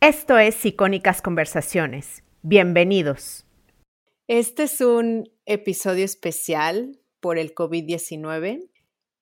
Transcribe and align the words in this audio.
Esto 0.00 0.38
es 0.38 0.64
Icónicas 0.64 1.20
Conversaciones. 1.20 2.22
Bienvenidos. 2.42 3.44
Este 4.28 4.62
es 4.62 4.80
un 4.80 5.28
episodio 5.44 6.04
especial 6.04 7.00
por 7.18 7.36
el 7.36 7.52
COVID-19. 7.52 8.70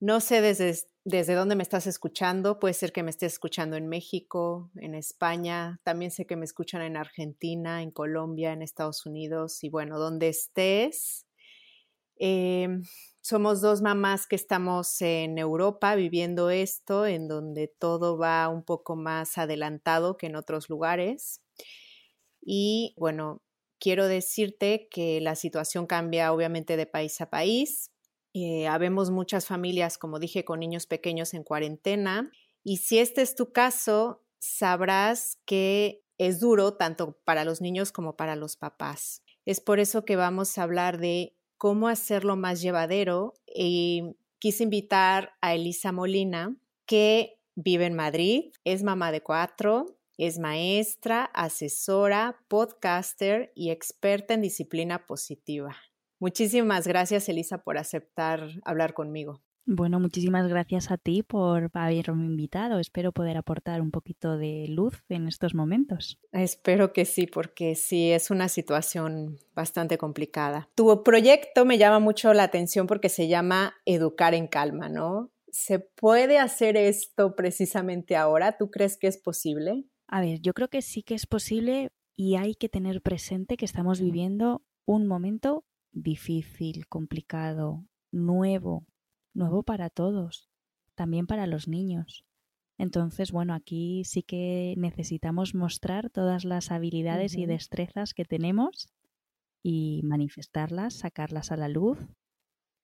No 0.00 0.20
sé 0.20 0.42
desde, 0.42 0.78
desde 1.02 1.32
dónde 1.32 1.56
me 1.56 1.62
estás 1.62 1.86
escuchando. 1.86 2.58
Puede 2.58 2.74
ser 2.74 2.92
que 2.92 3.02
me 3.02 3.08
estés 3.08 3.32
escuchando 3.32 3.78
en 3.78 3.88
México, 3.88 4.70
en 4.76 4.94
España. 4.94 5.80
También 5.82 6.10
sé 6.10 6.26
que 6.26 6.36
me 6.36 6.44
escuchan 6.44 6.82
en 6.82 6.98
Argentina, 6.98 7.82
en 7.82 7.90
Colombia, 7.90 8.52
en 8.52 8.60
Estados 8.60 9.06
Unidos. 9.06 9.64
Y 9.64 9.70
bueno, 9.70 9.98
donde 9.98 10.28
estés. 10.28 11.26
Em, 12.18 12.82
somos 13.26 13.60
dos 13.60 13.82
mamás 13.82 14.28
que 14.28 14.36
estamos 14.36 15.02
en 15.02 15.36
Europa 15.36 15.96
viviendo 15.96 16.50
esto, 16.50 17.06
en 17.06 17.26
donde 17.26 17.66
todo 17.66 18.16
va 18.16 18.48
un 18.48 18.62
poco 18.62 18.94
más 18.94 19.36
adelantado 19.36 20.16
que 20.16 20.26
en 20.26 20.36
otros 20.36 20.70
lugares. 20.70 21.42
Y 22.40 22.94
bueno, 22.96 23.42
quiero 23.80 24.06
decirte 24.06 24.86
que 24.88 25.20
la 25.20 25.34
situación 25.34 25.88
cambia 25.88 26.32
obviamente 26.32 26.76
de 26.76 26.86
país 26.86 27.20
a 27.20 27.28
país. 27.28 27.90
Eh, 28.32 28.68
habemos 28.68 29.10
muchas 29.10 29.44
familias, 29.44 29.98
como 29.98 30.20
dije, 30.20 30.44
con 30.44 30.60
niños 30.60 30.86
pequeños 30.86 31.34
en 31.34 31.42
cuarentena. 31.42 32.30
Y 32.62 32.76
si 32.76 33.00
este 33.00 33.22
es 33.22 33.34
tu 33.34 33.50
caso, 33.50 34.22
sabrás 34.38 35.40
que 35.46 36.04
es 36.16 36.38
duro 36.38 36.74
tanto 36.74 37.18
para 37.24 37.44
los 37.44 37.60
niños 37.60 37.90
como 37.90 38.14
para 38.14 38.36
los 38.36 38.56
papás. 38.56 39.24
Es 39.44 39.60
por 39.60 39.80
eso 39.80 40.04
que 40.04 40.14
vamos 40.14 40.58
a 40.58 40.62
hablar 40.62 40.98
de 40.98 41.35
cómo 41.58 41.88
hacerlo 41.88 42.36
más 42.36 42.60
llevadero 42.60 43.34
y 43.46 44.16
quise 44.38 44.64
invitar 44.64 45.32
a 45.40 45.54
Elisa 45.54 45.92
Molina, 45.92 46.56
que 46.86 47.40
vive 47.54 47.86
en 47.86 47.94
Madrid, 47.94 48.52
es 48.64 48.82
mamá 48.82 49.12
de 49.12 49.22
cuatro, 49.22 49.98
es 50.18 50.38
maestra, 50.38 51.24
asesora, 51.24 52.38
podcaster 52.48 53.52
y 53.54 53.70
experta 53.70 54.34
en 54.34 54.42
disciplina 54.42 55.06
positiva. 55.06 55.76
Muchísimas 56.18 56.86
gracias, 56.86 57.28
Elisa, 57.28 57.58
por 57.58 57.76
aceptar 57.76 58.48
hablar 58.64 58.94
conmigo. 58.94 59.42
Bueno, 59.68 59.98
muchísimas 59.98 60.46
gracias 60.46 60.92
a 60.92 60.96
ti 60.96 61.24
por 61.24 61.70
haberme 61.74 62.24
invitado. 62.24 62.78
Espero 62.78 63.10
poder 63.10 63.36
aportar 63.36 63.80
un 63.80 63.90
poquito 63.90 64.38
de 64.38 64.66
luz 64.68 65.02
en 65.08 65.26
estos 65.26 65.54
momentos. 65.54 66.20
Espero 66.30 66.92
que 66.92 67.04
sí, 67.04 67.26
porque 67.26 67.74
sí 67.74 68.12
es 68.12 68.30
una 68.30 68.48
situación 68.48 69.40
bastante 69.56 69.98
complicada. 69.98 70.68
Tu 70.76 71.02
proyecto 71.02 71.64
me 71.64 71.78
llama 71.78 71.98
mucho 71.98 72.32
la 72.32 72.44
atención 72.44 72.86
porque 72.86 73.08
se 73.08 73.26
llama 73.26 73.74
Educar 73.84 74.34
en 74.34 74.46
Calma, 74.46 74.88
¿no? 74.88 75.32
¿Se 75.50 75.80
puede 75.80 76.38
hacer 76.38 76.76
esto 76.76 77.34
precisamente 77.34 78.14
ahora? 78.14 78.56
¿Tú 78.56 78.70
crees 78.70 78.96
que 78.96 79.08
es 79.08 79.18
posible? 79.18 79.84
A 80.06 80.20
ver, 80.20 80.40
yo 80.40 80.54
creo 80.54 80.68
que 80.68 80.80
sí 80.80 81.02
que 81.02 81.14
es 81.14 81.26
posible 81.26 81.90
y 82.14 82.36
hay 82.36 82.54
que 82.54 82.68
tener 82.68 83.02
presente 83.02 83.56
que 83.56 83.64
estamos 83.64 84.00
viviendo 84.00 84.62
un 84.84 85.08
momento 85.08 85.64
difícil, 85.90 86.86
complicado, 86.86 87.84
nuevo, 88.12 88.86
nuevo 89.36 89.62
para 89.62 89.90
todos, 89.90 90.48
también 90.94 91.26
para 91.26 91.46
los 91.46 91.68
niños. 91.68 92.24
Entonces, 92.78 93.32
bueno, 93.32 93.54
aquí 93.54 94.02
sí 94.04 94.22
que 94.22 94.74
necesitamos 94.76 95.54
mostrar 95.54 96.10
todas 96.10 96.44
las 96.44 96.70
habilidades 96.70 97.36
y 97.36 97.46
destrezas 97.46 98.12
que 98.12 98.24
tenemos 98.24 98.88
y 99.62 100.02
manifestarlas, 100.04 100.94
sacarlas 100.94 101.52
a 101.52 101.56
la 101.56 101.68
luz 101.68 101.98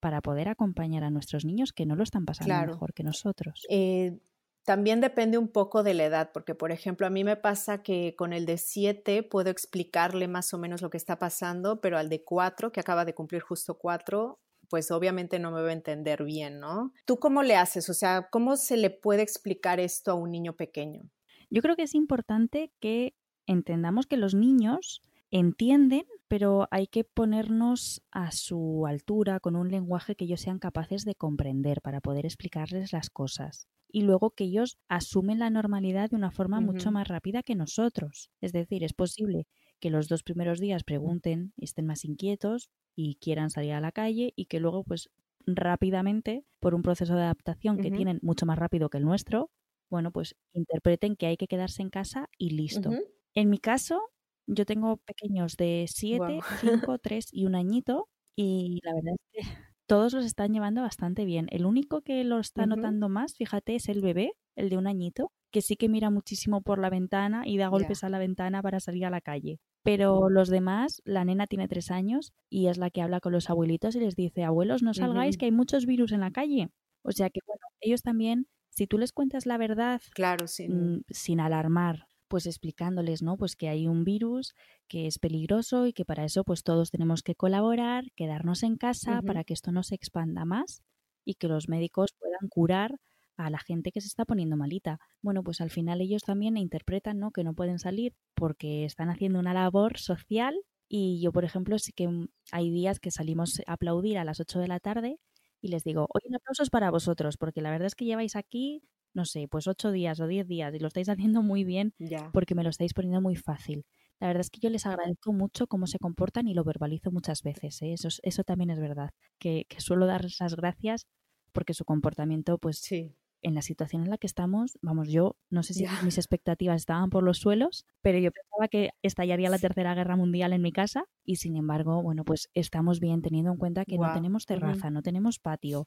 para 0.01 0.21
poder 0.21 0.49
acompañar 0.49 1.05
a 1.05 1.11
nuestros 1.11 1.45
niños 1.45 1.73
que 1.73 1.87
no 1.87 1.95
lo 1.95 2.03
están 2.03 2.25
pasando 2.25 2.73
mejor 2.73 2.93
que 2.93 3.05
nosotros. 3.05 3.67
Eh, 3.69 4.19
también 4.65 5.01
depende 5.01 5.39
un 5.39 5.49
poco 5.49 5.83
de 5.83 5.95
la 5.95 6.05
edad, 6.05 6.31
porque 6.33 6.55
por 6.55 6.73
ejemplo 6.73 7.07
a 7.07 7.11
mí 7.11 7.25
me 7.25 7.37
pasa 7.37 7.83
que 7.83 8.15
con 8.17 8.33
el 8.33 8.47
de 8.47 8.59
7 8.59 9.23
puedo 9.25 9.51
explicarle 9.51 10.29
más 10.29 10.55
o 10.55 10.59
menos 10.59 10.83
lo 10.83 10.91
que 10.91 10.97
está 10.97 11.19
pasando, 11.19 11.81
pero 11.81 11.99
al 11.99 12.09
de 12.09 12.25
4, 12.25 12.73
que 12.73 12.81
acaba 12.81 13.05
de 13.05 13.15
cumplir 13.15 13.43
justo 13.43 13.79
4, 13.79 14.41
pues 14.73 14.91
obviamente 14.91 15.39
no 15.39 15.51
me 15.51 15.61
va 15.61 15.69
a 15.69 15.75
entender 15.75 16.25
bien, 16.25 16.59
¿no? 16.59 16.95
¿Tú 17.05 17.19
cómo 17.19 17.43
le 17.43 17.57
haces? 17.57 17.91
O 17.91 17.93
sea, 17.93 18.29
¿cómo 18.31 18.57
se 18.57 18.79
le 18.79 18.89
puede 18.89 19.21
explicar 19.21 19.81
esto 19.81 20.13
a 20.13 20.15
un 20.15 20.31
niño 20.31 20.57
pequeño? 20.57 21.03
Yo 21.51 21.61
creo 21.61 21.77
que 21.77 21.83
es 21.83 21.95
importante 21.95 22.73
que 22.81 23.15
entendamos 23.47 24.07
que 24.07 24.17
los 24.17 24.35
niños 24.35 25.03
entienden, 25.31 26.05
pero 26.27 26.69
hay 26.71 26.87
que 26.87 27.05
ponernos 27.05 28.03
a 28.13 28.33
su 28.33 28.87
altura 28.87 29.41
con 29.41 29.57
un 29.57 29.71
lenguaje 29.71 30.17
que 30.17 30.25
ellos 30.25 30.41
sean 30.41 30.59
capaces 30.59 31.05
de 31.05 31.17
comprender 31.17 31.83
para 31.83 32.01
poder 32.01 32.25
explicarles 32.25 32.95
las 32.95 33.11
cosas. 33.11 33.69
Y 33.89 34.01
luego 34.05 34.31
que 34.31 34.45
ellos 34.45 34.79
asumen 34.89 35.39
la 35.39 35.51
normalidad 35.51 36.09
de 36.09 36.17
una 36.17 36.31
forma 36.31 36.63
mucho 36.63 36.91
más 36.91 37.09
rápida 37.09 37.43
que 37.43 37.57
nosotros. 37.57 38.31
Es 38.41 38.55
decir, 38.55 38.85
es 38.85 38.95
posible 38.95 39.47
que 39.81 39.91
los 39.91 40.09
dos 40.09 40.23
primeros 40.23 40.61
días 40.61 40.83
pregunten, 40.83 41.53
estén 41.59 41.85
más 41.85 42.07
inquietos, 42.07 42.71
y 42.95 43.17
quieran 43.17 43.51
salir 43.51 43.73
a 43.73 43.81
la 43.81 43.93
calle 43.93 44.33
y 44.37 44.47
que 44.47 44.61
luego 44.61 44.85
pues 44.85 45.11
rápidamente, 45.47 46.45
por 46.61 46.75
un 46.75 46.83
proceso 46.83 47.15
de 47.17 47.23
adaptación 47.23 47.79
que 47.81 47.91
tienen 47.91 48.19
mucho 48.23 48.47
más 48.47 48.59
rápido 48.59 48.91
que 48.91 48.99
el 48.99 49.05
nuestro, 49.05 49.51
bueno, 49.91 50.13
pues 50.13 50.37
interpreten 50.53 51.17
que 51.17 51.27
hay 51.27 51.37
que 51.37 51.49
quedarse 51.49 51.83
en 51.83 51.91
casa 51.91 52.29
y 52.39 52.51
listo. 52.51 52.99
En 53.35 53.51
mi 53.51 53.59
caso, 53.59 54.01
yo 54.47 54.65
tengo 54.67 54.99
pequeños 54.99 55.57
de 55.57 55.87
7, 55.89 56.45
5, 56.49 56.99
3 56.99 57.29
y 57.33 57.47
un 57.47 57.55
añito 57.55 58.09
y 58.37 58.81
la 58.85 58.95
verdad 58.95 59.15
es 59.15 59.21
que 59.33 59.49
todos 59.87 60.13
los 60.15 60.25
están 60.25 60.53
llevando 60.53 60.83
bastante 60.83 61.25
bien. 61.25 61.47
El 61.51 61.67
único 61.67 62.03
que 62.03 62.25
lo 62.25 62.39
está 62.39 62.67
notando 62.67 63.09
más, 63.09 63.35
fíjate, 63.37 63.75
es 63.77 63.89
el 63.89 64.01
bebé, 64.03 64.33
el 64.57 64.71
de 64.71 64.79
un 64.79 64.87
añito, 64.87 65.33
que 65.51 65.61
sí 65.63 65.77
que 65.77 65.89
mira 65.89 66.11
muchísimo 66.11 66.63
por 66.63 66.79
la 66.79 66.91
ventana 66.91 67.43
y 67.47 67.59
da 67.59 67.69
golpes 67.69 68.05
a 68.05 68.09
la 68.09 68.19
ventana 68.19 68.63
para 68.63 68.81
salir 68.81 69.05
a 69.07 69.11
la 69.11 69.21
calle. 69.21 69.61
Pero 69.83 70.29
los 70.31 70.49
demás, 70.49 71.03
la 71.05 71.25
nena 71.25 71.47
tiene 71.47 71.69
tres 71.69 71.91
años 71.91 72.33
y 72.49 72.69
es 72.69 72.79
la 72.79 72.91
que 72.91 73.03
habla 73.03 73.21
con 73.21 73.33
los 73.33 73.51
abuelitos 73.51 73.97
y 73.97 74.01
les 74.01 74.15
dice, 74.17 74.45
abuelos, 74.45 74.83
no 74.83 74.95
salgáis, 74.95 75.37
que 75.37 75.47
hay 75.47 75.53
muchos 75.53 75.87
virus 75.87 76.13
en 76.13 76.21
la 76.21 76.31
calle. 76.31 76.71
O 77.03 77.13
sea 77.13 77.31
que, 77.31 77.41
bueno, 77.47 77.61
ellos 77.81 78.03
también, 78.03 78.47
si 78.71 78.87
tú 78.87 78.99
les 78.99 79.13
cuentas 79.13 79.45
la 79.47 79.59
verdad, 79.59 80.01
claro, 80.15 80.47
sin, 80.47 80.97
mm, 80.97 81.03
sin 81.11 81.41
alarmar, 81.41 82.07
pues 82.29 82.47
explicándoles, 82.47 83.23
¿no? 83.23 83.37
Pues 83.37 83.57
que 83.57 83.69
hay 83.69 83.87
un 83.89 84.05
virus 84.05 84.55
que 84.89 85.07
es 85.07 85.19
peligroso 85.19 85.87
y 85.87 85.93
que 85.93 86.05
para 86.05 86.25
eso 86.25 86.45
pues 86.45 86.63
todos 86.63 86.91
tenemos 86.91 87.23
que 87.23 87.35
colaborar, 87.35 88.05
quedarnos 88.17 88.63
en 88.63 88.77
casa 88.77 89.21
para 89.23 89.45
que 89.45 89.53
esto 89.55 89.73
no 89.73 89.83
se 89.83 89.95
expanda 89.97 90.45
más 90.45 90.83
y 91.25 91.35
que 91.35 91.49
los 91.49 91.69
médicos 91.69 92.15
puedan 92.19 92.49
curar 92.49 92.99
a 93.47 93.51
la 93.51 93.59
gente 93.59 93.93
que 93.93 94.01
se 94.01 94.09
está 94.09 94.25
poniendo 94.25 94.57
malita. 94.57 94.99
Bueno, 95.23 95.43
pues 95.43 95.61
al 95.61 95.71
final 95.71 96.01
ellos 96.01 96.23
también 96.23 96.57
interpretan 96.57 97.19
¿no? 97.19 97.31
que 97.31 97.45
no 97.45 97.55
pueden 97.55 97.79
salir 97.79 98.15
porque 98.35 98.85
están 98.85 99.11
haciendo 99.11 99.39
una 99.39 99.55
labor 99.55 99.99
social 99.99 100.55
y 100.95 101.23
yo, 101.23 101.33
por 101.33 101.45
ejemplo, 101.45 101.79
sí 101.79 101.93
que 101.95 102.07
mm, 102.07 102.29
hay 102.53 102.71
días 102.71 103.01
que 103.01 103.11
salimos 103.11 103.63
a 103.67 103.73
aplaudir 103.73 104.19
a 104.19 104.25
las 104.25 104.41
8 104.41 104.59
de 104.61 104.69
la 104.69 104.79
tarde 104.79 105.19
y 105.63 105.69
les 105.69 105.85
digo, 105.85 106.07
hoy 106.13 106.21
un 106.29 106.37
aplauso 106.37 106.63
es 106.63 106.69
para 106.69 106.91
vosotros, 106.91 107.39
porque 107.39 107.63
la 107.63 107.71
verdad 107.71 107.87
es 107.87 107.95
que 107.95 108.05
lleváis 108.05 108.37
aquí, 108.37 108.83
no 109.15 109.25
sé, 109.25 109.49
pues 109.49 109.67
8 109.69 109.91
días 109.91 110.21
o 110.21 110.27
10 110.27 110.47
días 110.47 110.75
y 110.75 110.79
lo 110.81 110.89
estáis 110.89 111.09
haciendo 111.09 111.43
muy 111.43 111.65
bien 111.65 111.95
porque 112.35 112.55
me 112.55 112.63
lo 112.63 112.69
estáis 112.69 112.93
poniendo 112.93 113.23
muy 113.23 113.37
fácil. 113.37 113.87
La 114.21 114.27
verdad 114.27 114.43
es 114.43 114.51
que 114.51 114.61
yo 114.61 114.69
les 114.69 114.85
agradezco 114.85 115.33
mucho 115.33 115.67
cómo 115.67 115.87
se 115.87 115.99
comportan 115.99 116.47
y 116.47 116.53
lo 116.53 116.63
verbalizo 116.63 117.11
muchas 117.11 117.43
veces. 117.43 117.81
¿eh? 117.81 117.95
Eso, 117.95 118.09
eso 118.23 118.45
también 118.45 118.69
es 118.69 118.79
verdad, 118.79 119.11
que, 119.39 119.65
que 119.71 119.81
suelo 119.81 120.07
darles 120.07 120.37
las 120.41 120.55
gracias 120.57 121.07
porque 121.53 121.73
su 121.73 121.87
comportamiento, 121.87 122.59
pues 122.59 122.79
sí 122.79 123.17
en 123.43 123.55
la 123.55 123.63
situación 123.63 124.03
en 124.03 124.11
la 124.11 124.19
que 124.19 124.27
estamos, 124.27 124.79
vamos, 124.83 125.09
yo 125.09 125.37
no 125.51 125.63
sé 125.63 125.75
si 125.75 125.85
mis 126.05 126.17
expectativas 126.17 126.77
estaban 126.77 127.11
por 127.11 127.23
los 127.23 127.39
suelos, 127.39 127.87
pero 128.01 128.19
yo 128.19 128.31
pensaba 128.31 128.69
que 128.69 128.91
estallaría 129.03 129.51
la 129.51 129.59
Tercera 129.59 129.95
Guerra 129.95 130.17
Mundial 130.17 130.53
en 130.53 130.63
mi 130.63 130.73
casa 130.73 131.05
y 131.25 131.37
sin 131.37 131.57
embargo, 131.57 132.03
bueno, 132.03 132.25
pues 132.25 132.49
estamos 132.55 133.01
bien 133.01 133.21
teniendo 133.21 133.51
en 133.51 133.59
cuenta 133.59 133.85
que 133.85 133.99
no 133.99 134.13
tenemos 134.15 134.47
terraza, 134.47 134.91
no 134.91 135.03
tenemos 135.03 135.39
patio, 135.39 135.87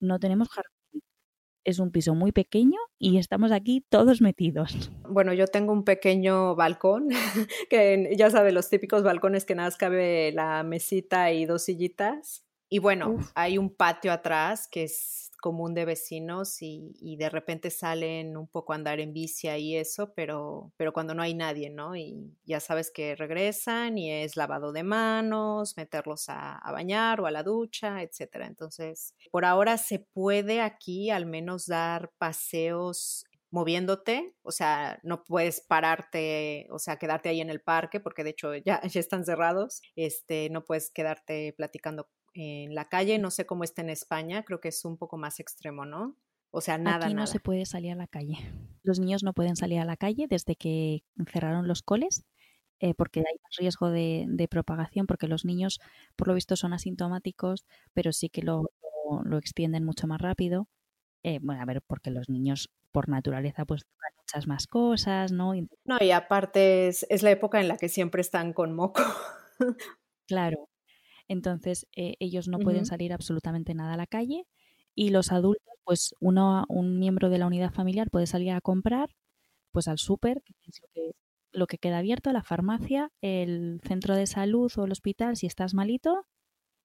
no 0.00 0.18
tenemos 0.18 0.48
jardín. 0.48 1.02
Es 1.64 1.80
un 1.80 1.90
piso 1.90 2.14
muy 2.14 2.30
pequeño 2.30 2.78
y 2.96 3.18
estamos 3.18 3.50
aquí 3.50 3.84
todos 3.88 4.20
metidos. 4.20 4.92
Bueno, 5.08 5.32
yo 5.32 5.48
tengo 5.48 5.72
un 5.72 5.84
pequeño 5.84 6.54
balcón, 6.54 7.08
que 7.70 8.14
ya 8.16 8.30
sabe, 8.30 8.52
los 8.52 8.68
típicos 8.68 9.02
balcones 9.02 9.44
que 9.44 9.56
nada 9.56 9.68
más 9.68 9.76
cabe 9.76 10.30
la 10.32 10.62
mesita 10.62 11.32
y 11.32 11.44
dos 11.44 11.62
sillitas. 11.62 12.44
Y 12.68 12.78
bueno, 12.78 13.18
hay 13.34 13.58
un 13.58 13.74
patio 13.74 14.12
atrás 14.12 14.68
que 14.68 14.84
es 14.84 15.25
común 15.46 15.74
de 15.74 15.84
vecinos 15.84 16.60
y, 16.60 17.16
de 17.16 17.30
repente 17.30 17.70
salen 17.70 18.36
un 18.36 18.48
poco 18.48 18.72
a 18.72 18.76
andar 18.76 18.98
en 18.98 19.12
bici 19.12 19.46
y 19.46 19.76
eso, 19.76 20.12
pero, 20.12 20.72
pero 20.76 20.92
cuando 20.92 21.14
no 21.14 21.22
hay 21.22 21.34
nadie, 21.34 21.70
¿no? 21.70 21.94
Y 21.94 22.34
ya 22.44 22.58
sabes 22.58 22.90
que 22.90 23.14
regresan 23.14 23.96
y 23.96 24.10
es 24.10 24.36
lavado 24.36 24.72
de 24.72 24.82
manos, 24.82 25.76
meterlos 25.76 26.28
a, 26.28 26.56
a 26.56 26.72
bañar 26.72 27.20
o 27.20 27.26
a 27.26 27.30
la 27.30 27.44
ducha, 27.44 28.02
etcétera. 28.02 28.48
Entonces, 28.48 29.14
por 29.30 29.44
ahora 29.44 29.78
se 29.78 30.00
puede 30.00 30.62
aquí 30.62 31.10
al 31.10 31.26
menos 31.26 31.66
dar 31.66 32.10
paseos 32.18 33.24
moviéndote, 33.50 34.34
o 34.42 34.50
sea, 34.50 34.98
no 35.04 35.22
puedes 35.22 35.60
pararte, 35.60 36.66
o 36.70 36.80
sea, 36.80 36.96
quedarte 36.96 37.28
ahí 37.28 37.40
en 37.40 37.50
el 37.50 37.60
parque, 37.60 38.00
porque 38.00 38.24
de 38.24 38.30
hecho 38.30 38.52
ya, 38.56 38.82
ya 38.90 38.98
están 39.00 39.24
cerrados, 39.24 39.80
este, 39.94 40.50
no 40.50 40.64
puedes 40.64 40.90
quedarte 40.90 41.54
platicando 41.56 42.08
en 42.36 42.74
la 42.74 42.88
calle, 42.88 43.18
no 43.18 43.30
sé 43.30 43.46
cómo 43.46 43.64
está 43.64 43.82
en 43.82 43.90
España, 43.90 44.44
creo 44.44 44.60
que 44.60 44.68
es 44.68 44.84
un 44.84 44.96
poco 44.96 45.16
más 45.16 45.40
extremo, 45.40 45.84
¿no? 45.84 46.16
O 46.50 46.60
sea, 46.60 46.78
nada. 46.78 47.06
Aquí 47.06 47.14
no 47.14 47.26
se 47.26 47.40
puede 47.40 47.66
salir 47.66 47.92
a 47.92 47.96
la 47.96 48.06
calle. 48.06 48.38
Los 48.82 49.00
niños 49.00 49.22
no 49.22 49.32
pueden 49.32 49.56
salir 49.56 49.80
a 49.80 49.84
la 49.84 49.96
calle 49.96 50.26
desde 50.28 50.56
que 50.56 51.02
cerraron 51.26 51.66
los 51.66 51.82
coles 51.82 52.24
eh, 52.80 52.94
porque 52.94 53.20
hay 53.20 53.38
más 53.42 53.56
riesgo 53.58 53.90
de, 53.90 54.48
propagación, 54.50 55.06
porque 55.06 55.28
los 55.28 55.44
niños, 55.44 55.80
por 56.14 56.28
lo 56.28 56.34
visto, 56.34 56.56
son 56.56 56.72
asintomáticos, 56.72 57.64
pero 57.94 58.12
sí 58.12 58.28
que 58.28 58.42
lo, 58.42 58.70
lo, 59.24 59.38
extienden 59.38 59.84
mucho 59.84 60.06
más 60.06 60.20
rápido. 60.20 60.68
Eh, 61.22 61.38
bueno, 61.42 61.62
a 61.62 61.64
ver, 61.64 61.82
porque 61.82 62.10
los 62.10 62.28
niños 62.28 62.70
por 62.92 63.08
naturaleza 63.08 63.64
pues 63.64 63.82
tocan 63.82 64.12
muchas 64.18 64.46
más 64.46 64.66
cosas, 64.66 65.32
¿no? 65.32 65.52
No, 65.84 65.98
y 66.00 66.10
aparte 66.10 66.88
es, 66.88 67.22
la 67.22 67.30
época 67.30 67.60
en 67.60 67.68
la 67.68 67.78
que 67.78 67.88
siempre 67.88 68.20
están 68.20 68.52
con 68.52 68.74
moco. 68.74 69.02
claro. 70.26 70.68
Entonces, 71.28 71.86
eh, 71.96 72.14
ellos 72.20 72.48
no 72.48 72.58
pueden 72.58 72.86
salir 72.86 73.12
absolutamente 73.12 73.74
nada 73.74 73.94
a 73.94 73.96
la 73.96 74.06
calle 74.06 74.46
y 74.94 75.10
los 75.10 75.32
adultos, 75.32 75.74
pues 75.84 76.14
uno, 76.20 76.64
un 76.68 76.98
miembro 76.98 77.30
de 77.30 77.38
la 77.38 77.46
unidad 77.46 77.72
familiar 77.72 78.10
puede 78.10 78.26
salir 78.26 78.52
a 78.52 78.60
comprar 78.60 79.10
pues 79.72 79.88
al 79.88 79.98
súper, 79.98 80.42
que 80.42 80.54
es 80.66 80.80
lo 80.80 80.88
que 80.94 81.12
lo 81.52 81.66
que 81.66 81.78
queda 81.78 81.98
abierto, 81.98 82.32
la 82.32 82.42
farmacia, 82.42 83.10
el 83.22 83.80
centro 83.82 84.14
de 84.14 84.26
salud 84.26 84.70
o 84.76 84.84
el 84.84 84.92
hospital 84.92 85.36
si 85.36 85.46
estás 85.46 85.74
malito 85.74 86.26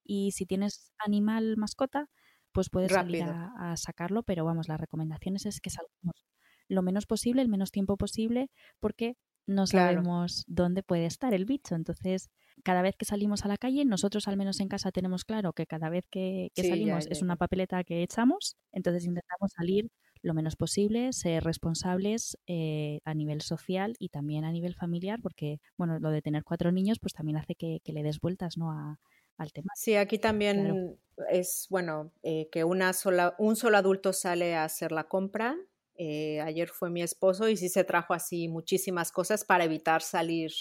y 0.03 0.31
si 0.31 0.45
tienes 0.45 0.94
animal 0.97 1.57
mascota, 1.57 2.09
pues 2.51 2.69
puedes 2.69 2.91
salir 2.91 3.23
a, 3.23 3.75
sacarlo, 3.77 4.23
pero 4.23 4.45
vamos, 4.45 4.67
las 4.67 4.79
recomendaciones 4.79 5.45
es 5.45 5.59
que 5.61 5.69
salgamos 5.69 6.25
lo 6.67 6.81
menos 6.81 7.05
posible, 7.05 7.41
el 7.41 7.49
menos 7.49 7.71
tiempo 7.71 7.97
posible, 7.97 8.49
porque 8.79 9.17
no 9.45 9.67
sabemos 9.67 10.45
dónde 10.47 10.83
puede 10.83 11.05
estar 11.05 11.33
el 11.33 11.45
bicho. 11.45 11.75
Entonces, 11.75 12.29
cada 12.63 12.81
vez 12.81 12.95
que 12.95 13.05
salimos 13.05 13.45
a 13.45 13.47
la 13.47 13.57
calle, 13.57 13.85
nosotros 13.85 14.27
al 14.27 14.37
menos 14.37 14.59
en 14.59 14.67
casa 14.67 14.91
tenemos 14.91 15.25
claro 15.25 15.53
que 15.53 15.65
cada 15.65 15.89
vez 15.89 16.05
que, 16.09 16.51
salimos 16.55 17.07
es 17.07 17.21
una 17.21 17.35
papeleta 17.35 17.83
que 17.83 18.03
echamos, 18.03 18.57
entonces 18.71 19.05
intentamos 19.05 19.51
salir 19.51 19.89
lo 20.23 20.33
menos 20.33 20.55
posible, 20.55 21.13
ser 21.13 21.43
responsables 21.43 22.37
eh, 22.47 22.99
a 23.05 23.13
nivel 23.13 23.41
social 23.41 23.95
y 23.97 24.09
también 24.09 24.45
a 24.45 24.51
nivel 24.51 24.75
familiar, 24.75 25.19
porque 25.21 25.59
bueno, 25.77 25.99
lo 25.99 26.11
de 26.11 26.21
tener 26.21 26.43
cuatro 26.43 26.71
niños 26.71 26.99
pues 26.99 27.13
también 27.13 27.37
hace 27.37 27.55
que, 27.55 27.81
le 27.85 28.03
des 28.03 28.19
vueltas 28.19 28.57
¿no? 28.57 28.71
a, 28.71 28.99
al 29.37 29.51
tema. 29.51 29.71
Sí, 29.75 29.95
aquí 29.95 30.19
también 30.19 30.97
es 31.29 31.67
bueno 31.69 32.11
eh, 32.23 32.49
que 32.51 32.63
una 32.63 32.93
sola, 32.93 33.35
un 33.37 33.55
solo 33.55 33.77
adulto 33.77 34.13
sale 34.13 34.55
a 34.55 34.63
hacer 34.63 34.91
la 34.91 35.05
compra. 35.05 35.57
Eh, 35.95 36.39
ayer 36.41 36.69
fue 36.69 36.89
mi 36.89 37.01
esposo 37.01 37.49
y 37.49 37.57
sí 37.57 37.69
se 37.69 37.83
trajo 37.83 38.13
así 38.13 38.47
muchísimas 38.47 39.11
cosas 39.11 39.43
para 39.43 39.65
evitar 39.65 40.01
salir 40.01 40.51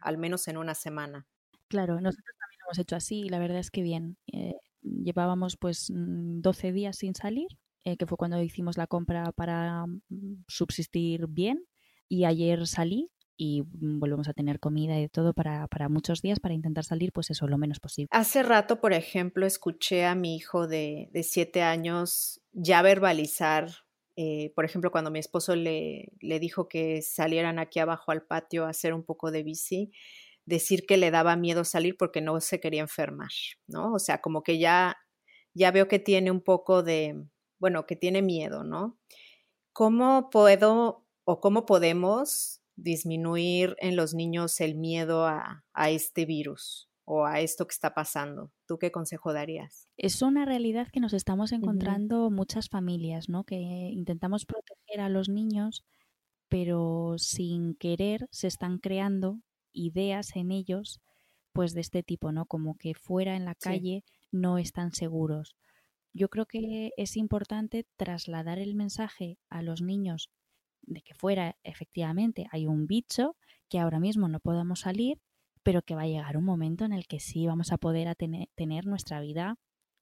al 0.00 0.18
menos 0.18 0.48
en 0.48 0.56
una 0.56 0.74
semana. 0.74 1.26
Claro, 1.68 2.00
nosotros 2.00 2.34
también 2.38 2.58
lo 2.60 2.66
hemos 2.66 2.78
hecho 2.78 2.96
así 2.96 3.20
y 3.20 3.28
la 3.28 3.38
verdad 3.38 3.58
es 3.58 3.70
que 3.70 3.82
bien. 3.82 4.16
llevábamos 4.82 5.56
pues 5.56 5.86
12 5.90 6.70
mm, 6.70 6.74
días 6.74 6.96
sin 6.96 7.14
salir 7.14 7.48
eh, 7.88 7.96
que 7.96 8.06
fue 8.06 8.18
cuando 8.18 8.42
hicimos 8.42 8.76
la 8.76 8.86
compra 8.86 9.32
para 9.32 9.86
mm, 9.86 10.44
subsistir 10.46 11.26
bien. 11.26 11.64
Y 12.08 12.24
ayer 12.24 12.66
salí 12.66 13.10
y 13.36 13.62
mm, 13.62 13.98
volvemos 13.98 14.28
a 14.28 14.34
tener 14.34 14.60
comida 14.60 15.00
y 15.00 15.08
todo 15.08 15.32
para, 15.32 15.68
muchos 15.88 16.20
días 16.20 16.38
para 16.38 16.54
intentar 16.54 16.84
salir, 16.84 17.12
pues 17.12 17.30
eso, 17.30 17.46
lo 17.46 17.56
menos 17.56 17.80
posible. 17.80 18.08
Hace 18.10 18.42
rato, 18.42 18.80
por 18.80 18.92
ejemplo, 18.92 19.46
escuché 19.46 20.04
a 20.04 20.14
mi 20.14 20.36
hijo 20.36 20.66
de, 20.66 21.08
siete 21.22 21.62
años 21.62 22.42
ya 22.52 22.82
verbalizar, 22.82 23.70
eh, 24.16 24.52
por 24.54 24.66
ejemplo, 24.66 24.90
cuando 24.90 25.10
mi 25.10 25.20
esposo 25.20 25.56
le, 25.56 26.12
le 26.20 26.40
dijo 26.40 26.68
que 26.68 27.00
salieran 27.00 27.58
aquí 27.58 27.78
abajo 27.78 28.10
al 28.10 28.26
patio 28.26 28.66
a 28.66 28.70
hacer 28.70 28.92
un 28.92 29.04
poco 29.04 29.30
de 29.30 29.44
bici, 29.44 29.92
decir 30.48 30.86
que 30.86 30.96
le 30.96 31.10
daba 31.10 31.36
miedo 31.36 31.64
salir 31.64 31.96
porque 31.96 32.20
no 32.20 32.40
se 32.40 32.58
quería 32.58 32.80
enfermar, 32.80 33.30
¿no? 33.66 33.92
O 33.92 33.98
sea, 33.98 34.20
como 34.20 34.42
que 34.42 34.58
ya, 34.58 34.96
ya 35.54 35.70
veo 35.70 35.88
que 35.88 35.98
tiene 35.98 36.30
un 36.30 36.42
poco 36.42 36.82
de, 36.82 37.22
bueno, 37.60 37.86
que 37.86 37.96
tiene 37.96 38.22
miedo, 38.22 38.64
¿no? 38.64 38.98
¿Cómo 39.72 40.30
puedo 40.30 41.06
o 41.24 41.40
cómo 41.40 41.66
podemos 41.66 42.62
disminuir 42.76 43.76
en 43.78 43.94
los 43.94 44.14
niños 44.14 44.60
el 44.60 44.74
miedo 44.76 45.26
a, 45.26 45.64
este 45.90 46.24
virus 46.24 46.88
o 47.04 47.26
a 47.26 47.40
esto 47.40 47.66
que 47.66 47.74
está 47.74 47.94
pasando? 47.94 48.50
¿Tú 48.66 48.78
qué 48.78 48.90
consejo 48.90 49.34
darías? 49.34 49.86
Es 49.98 50.22
una 50.22 50.46
realidad 50.46 50.88
que 50.90 51.00
nos 51.00 51.12
estamos 51.12 51.52
encontrando 51.52 52.30
muchas 52.30 52.70
familias, 52.70 53.28
¿no? 53.28 53.44
Que 53.44 53.56
intentamos 53.56 54.46
proteger 54.46 55.00
a 55.00 55.10
los 55.10 55.28
niños, 55.28 55.84
pero 56.48 57.16
sin 57.18 57.74
querer 57.74 58.26
se 58.30 58.46
están 58.46 58.78
creando 58.78 59.40
ideas 59.72 60.36
en 60.36 60.50
ellos 60.52 61.00
pues 61.52 61.74
de 61.74 61.80
este 61.80 62.02
tipo, 62.02 62.30
¿no? 62.30 62.46
Como 62.46 62.76
que 62.76 62.94
fuera 62.94 63.36
en 63.36 63.44
la 63.44 63.54
calle 63.54 64.04
no 64.30 64.58
están 64.58 64.92
seguros 64.92 65.56
yo 66.18 66.28
creo 66.28 66.46
que 66.46 66.90
es 66.96 67.16
importante 67.16 67.86
trasladar 67.96 68.58
el 68.58 68.74
mensaje 68.74 69.38
a 69.48 69.62
los 69.62 69.82
niños 69.82 70.30
de 70.82 71.02
que 71.02 71.14
fuera 71.14 71.56
efectivamente 71.62 72.46
hay 72.50 72.66
un 72.66 72.86
bicho, 72.86 73.36
que 73.68 73.78
ahora 73.78 74.00
mismo 74.00 74.28
no 74.28 74.40
podemos 74.40 74.80
salir, 74.80 75.20
pero 75.62 75.82
que 75.82 75.94
va 75.94 76.02
a 76.02 76.06
llegar 76.06 76.36
un 76.36 76.44
momento 76.44 76.84
en 76.84 76.92
el 76.92 77.06
que 77.06 77.20
sí 77.20 77.46
vamos 77.46 77.72
a 77.72 77.78
poder 77.78 78.14
tener, 78.16 78.86
nuestra 78.86 79.20
vida 79.20 79.56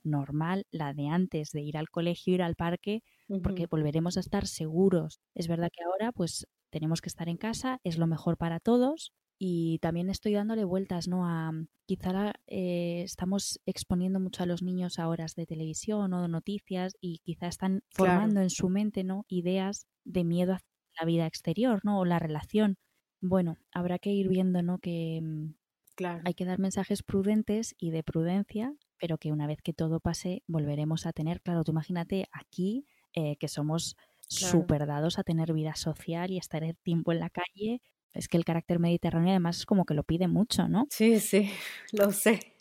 normal, 0.05 0.67
la 0.71 0.95
de 0.95 1.09
antes 1.09 1.51
de 1.51 1.63
ir 1.63 1.77
al 1.77 1.91
colegio, 1.91 2.35
ir 2.35 2.43
al 2.43 2.55
parque, 2.55 3.03
porque 3.43 3.67
volveremos 3.67 4.17
a 4.17 4.21
estar 4.21 4.47
seguros. 4.47 5.21
Es 5.35 5.49
verdad 5.49 5.71
que 5.73 5.83
ahora 5.83 6.13
pues 6.13 6.47
tenemos 6.71 7.01
que 7.01 7.09
estar 7.09 7.29
en 7.29 7.37
casa, 7.37 7.81
es 7.83 7.99
lo 7.99 8.07
mejor 8.07 8.37
para 8.37 8.61
todos, 8.61 9.13
y 9.39 9.79
también 9.81 10.09
estoy 10.09 10.33
dándole 10.33 10.65
vueltas, 10.65 11.09
¿no? 11.09 11.27
A 11.27 11.53
quizá 11.85 12.33
eh, 12.47 13.03
estamos 13.05 13.61
exponiendo 13.67 14.19
mucho 14.19 14.43
a 14.43 14.47
los 14.47 14.63
niños 14.63 14.99
a 14.99 15.09
horas 15.09 15.35
de 15.35 15.47
televisión 15.47 16.13
o 16.15 16.23
de 16.23 16.29
noticias 16.29 16.97
y 17.01 17.19
quizá 17.19 17.47
están 17.49 17.83
formando 17.91 18.41
en 18.41 18.51
su 18.51 18.69
mente, 18.69 19.05
¿no? 19.05 19.25
Ideas 19.29 19.87
de 20.05 20.25
miedo 20.25 20.55
a 20.55 20.61
la 20.99 21.07
vida 21.07 21.27
exterior, 21.27 21.81
¿no? 21.85 22.01
O 22.01 22.05
la 22.05 22.19
relación. 22.19 22.79
Bueno, 23.21 23.59
habrá 23.73 23.99
que 23.99 24.11
ir 24.11 24.29
viendo, 24.29 24.63
¿no? 24.63 24.79
Que 24.79 25.21
mm, 25.23 25.55
claro. 25.95 26.23
hay 26.25 26.35
que 26.35 26.45
dar 26.45 26.59
mensajes 26.59 27.03
prudentes 27.03 27.75
y 27.79 27.91
de 27.91 28.03
prudencia, 28.03 28.75
pero 28.99 29.19
que 29.19 29.33
una 29.33 29.47
vez 29.47 29.61
que 29.63 29.75
todo 29.75 30.01
pase 30.01 30.43
volveremos 30.47 31.07
a 31.07 31.13
tener, 31.13 31.43
claro, 31.43 31.63
tú 31.63 31.73
imagínate 31.73 32.27
aquí 32.33 32.87
eh, 33.13 33.37
que 33.37 33.49
somos 33.49 33.97
súper 34.29 34.87
dados 34.87 35.19
a 35.19 35.25
tener 35.25 35.53
vida 35.53 35.77
social 35.77 36.31
y 36.31 36.39
estar 36.39 36.65
el 36.65 36.77
tiempo 36.77 37.13
en 37.13 37.21
la 37.21 37.31
calle 37.31 37.81
es 38.17 38.29
que 38.29 38.37
el 38.37 38.45
carácter 38.45 38.79
mediterráneo 38.79 39.31
además 39.31 39.59
es 39.59 39.67
como 39.67 39.85
que 39.85 39.95
lo 39.95 40.05
pide 40.05 40.29
mucho, 40.29 40.69
¿no? 40.69 40.87
Sí, 40.91 41.21
sí, 41.21 41.51
lo 41.93 42.13
sé. 42.13 42.55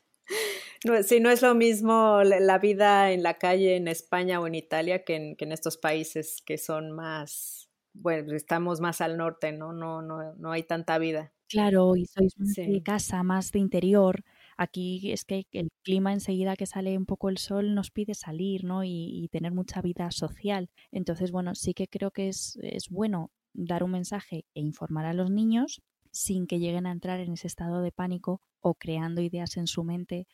No, 0.84 1.02
sí, 1.04 1.20
no 1.20 1.30
es 1.32 1.42
lo 1.42 1.56
mismo 1.56 2.22
la 2.24 2.60
vida 2.60 3.12
en 3.12 3.24
la 3.24 3.36
calle 3.40 3.76
en 3.76 3.88
España 3.88 4.40
o 4.40 4.48
en 4.48 4.56
Italia 4.56 5.04
que 5.04 5.16
en, 5.16 5.36
que 5.36 5.46
en 5.46 5.52
estos 5.52 5.78
países 5.78 6.42
que 6.46 6.58
son 6.58 6.92
más, 6.92 7.70
bueno, 7.94 8.34
estamos 8.36 8.82
más 8.82 9.02
al 9.02 9.18
norte, 9.18 9.52
¿no? 9.52 9.74
No, 9.74 10.02
no, 10.02 10.34
no 10.36 10.52
hay 10.52 10.64
tanta 10.64 10.98
vida. 11.00 11.34
Claro, 11.50 11.96
y 11.96 12.06
sois 12.06 12.34
más 12.38 12.56
de 12.56 12.82
casa, 12.84 13.24
más 13.24 13.52
de 13.52 13.60
interior. 13.60 14.24
Aquí 14.58 15.12
es 15.12 15.26
que 15.26 15.46
el 15.52 15.70
clima 15.84 16.14
enseguida 16.14 16.56
que 16.56 16.66
sale 16.66 16.98
un 16.98 17.06
poco 17.06 17.30
el 17.30 17.38
sol 17.38 17.76
nos 17.76 17.92
pide 17.92 18.14
salir, 18.16 18.64
¿no? 18.64 18.84
Y, 18.84 19.24
y 19.24 19.28
tener 19.30 19.52
mucha 19.54 19.82
vida 19.82 20.10
social. 20.12 20.70
Entonces, 20.92 21.32
bueno, 21.32 21.56
sí 21.56 21.74
que 21.74 21.88
creo 21.88 22.12
que 22.12 22.30
es, 22.30 22.58
es 22.62 22.90
bueno 22.90 23.32
dar 23.56 23.84
un 23.84 23.92
mensaje 23.92 24.46
e 24.54 24.62
informar 24.62 25.06
a 25.06 25.14
los 25.14 25.32
niños 25.32 25.82
sin 26.12 26.48
que 26.48 26.60
lleguen 26.60 26.86
a 26.86 26.92
entrar 26.92 27.20
en 27.20 27.34
ese 27.34 27.48
estado 27.48 27.82
de 27.82 27.92
pánico 27.92 28.42
o 28.62 28.76
creando 28.76 29.22
ideas 29.22 29.58
en 29.58 29.68
su 29.68 29.84
mente, 29.84 30.28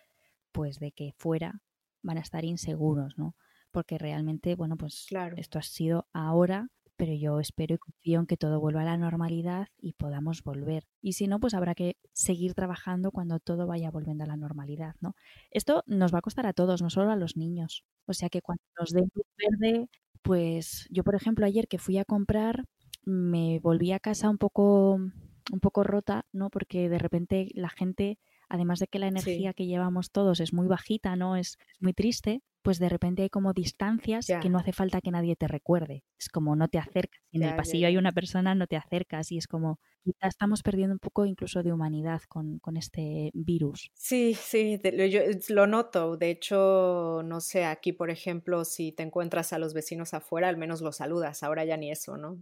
pues 0.51 0.79
de 0.79 0.91
que 0.91 1.13
fuera 1.17 1.61
van 2.03 2.17
a 2.17 2.21
estar 2.21 2.45
inseguros, 2.45 3.17
¿no? 3.17 3.35
Porque 3.71 3.97
realmente, 3.97 4.55
bueno, 4.55 4.75
pues 4.77 5.05
claro. 5.07 5.35
esto 5.37 5.59
ha 5.59 5.63
sido 5.63 6.07
ahora, 6.13 6.67
pero 6.97 7.13
yo 7.13 7.39
espero 7.39 7.75
y 7.75 7.77
confío 7.77 8.19
en 8.19 8.27
que 8.27 8.37
todo 8.37 8.59
vuelva 8.59 8.81
a 8.81 8.85
la 8.85 8.97
normalidad 8.97 9.67
y 9.79 9.93
podamos 9.93 10.43
volver. 10.43 10.83
Y 11.01 11.13
si 11.13 11.27
no, 11.27 11.39
pues 11.39 11.53
habrá 11.53 11.73
que 11.73 11.95
seguir 12.13 12.53
trabajando 12.53 13.11
cuando 13.11 13.39
todo 13.39 13.65
vaya 13.65 13.89
volviendo 13.89 14.23
a 14.23 14.27
la 14.27 14.37
normalidad, 14.37 14.95
¿no? 14.99 15.15
Esto 15.51 15.83
nos 15.87 16.13
va 16.13 16.19
a 16.19 16.21
costar 16.21 16.45
a 16.45 16.53
todos, 16.53 16.81
no 16.81 16.89
solo 16.89 17.11
a 17.11 17.15
los 17.15 17.37
niños. 17.37 17.85
O 18.05 18.13
sea 18.13 18.29
que 18.29 18.41
cuando 18.41 18.63
nos 18.79 18.91
den 18.91 19.09
luz 19.15 19.25
verde, 19.37 19.87
pues 20.21 20.87
yo, 20.91 21.03
por 21.03 21.15
ejemplo, 21.15 21.45
ayer 21.45 21.67
que 21.67 21.79
fui 21.79 21.97
a 21.97 22.05
comprar, 22.05 22.65
me 23.03 23.59
volví 23.59 23.91
a 23.91 23.99
casa 23.99 24.29
un 24.29 24.37
poco, 24.37 24.93
un 24.95 25.59
poco 25.61 25.83
rota, 25.83 26.25
¿no? 26.31 26.49
Porque 26.49 26.89
de 26.89 26.99
repente 26.99 27.49
la 27.53 27.69
gente, 27.69 28.19
además 28.49 28.79
de 28.79 28.87
que 28.87 28.99
la 28.99 29.07
energía 29.07 29.53
que 29.53 29.65
llevamos 29.65 30.11
todos 30.11 30.39
es 30.39 30.53
muy 30.53 30.67
bajita, 30.67 31.15
¿no? 31.15 31.35
Es, 31.35 31.57
muy 31.79 31.93
triste, 31.93 32.41
pues 32.61 32.79
de 32.79 32.89
repente 32.89 33.23
hay 33.23 33.29
como 33.29 33.53
distancias 33.53 34.27
que 34.41 34.49
no 34.49 34.59
hace 34.59 34.71
falta 34.71 35.01
que 35.01 35.11
nadie 35.11 35.35
te 35.35 35.47
recuerde. 35.47 36.03
Es 36.19 36.29
como 36.29 36.55
no 36.55 36.67
te 36.67 36.77
acercas. 36.77 37.21
En 37.31 37.43
el 37.43 37.55
pasillo 37.55 37.87
hay 37.87 37.97
una 37.97 38.11
persona, 38.11 38.53
no 38.53 38.67
te 38.67 38.75
acercas 38.75 39.31
y 39.31 39.37
es 39.37 39.47
como 39.47 39.79
quizá 40.03 40.27
estamos 40.27 40.61
perdiendo 40.61 40.93
un 40.93 40.99
poco 40.99 41.25
incluso 41.25 41.63
de 41.63 41.73
humanidad 41.73 42.21
con, 42.27 42.59
con 42.59 42.77
este 42.77 43.31
virus. 43.33 43.89
Sí, 43.93 44.35
sí, 44.35 44.79
yo 45.09 45.21
lo 45.49 45.67
noto. 45.67 46.17
De 46.17 46.29
hecho, 46.29 47.21
no 47.25 47.41
sé, 47.41 47.65
aquí 47.65 47.93
por 47.93 48.11
ejemplo, 48.11 48.63
si 48.63 48.91
te 48.91 49.03
encuentras 49.03 49.53
a 49.53 49.59
los 49.59 49.73
vecinos 49.73 50.13
afuera, 50.13 50.47
al 50.49 50.57
menos 50.57 50.81
los 50.81 50.97
saludas. 50.97 51.41
Ahora 51.43 51.65
ya 51.65 51.77
ni 51.77 51.91
eso, 51.91 52.17
¿no? 52.17 52.37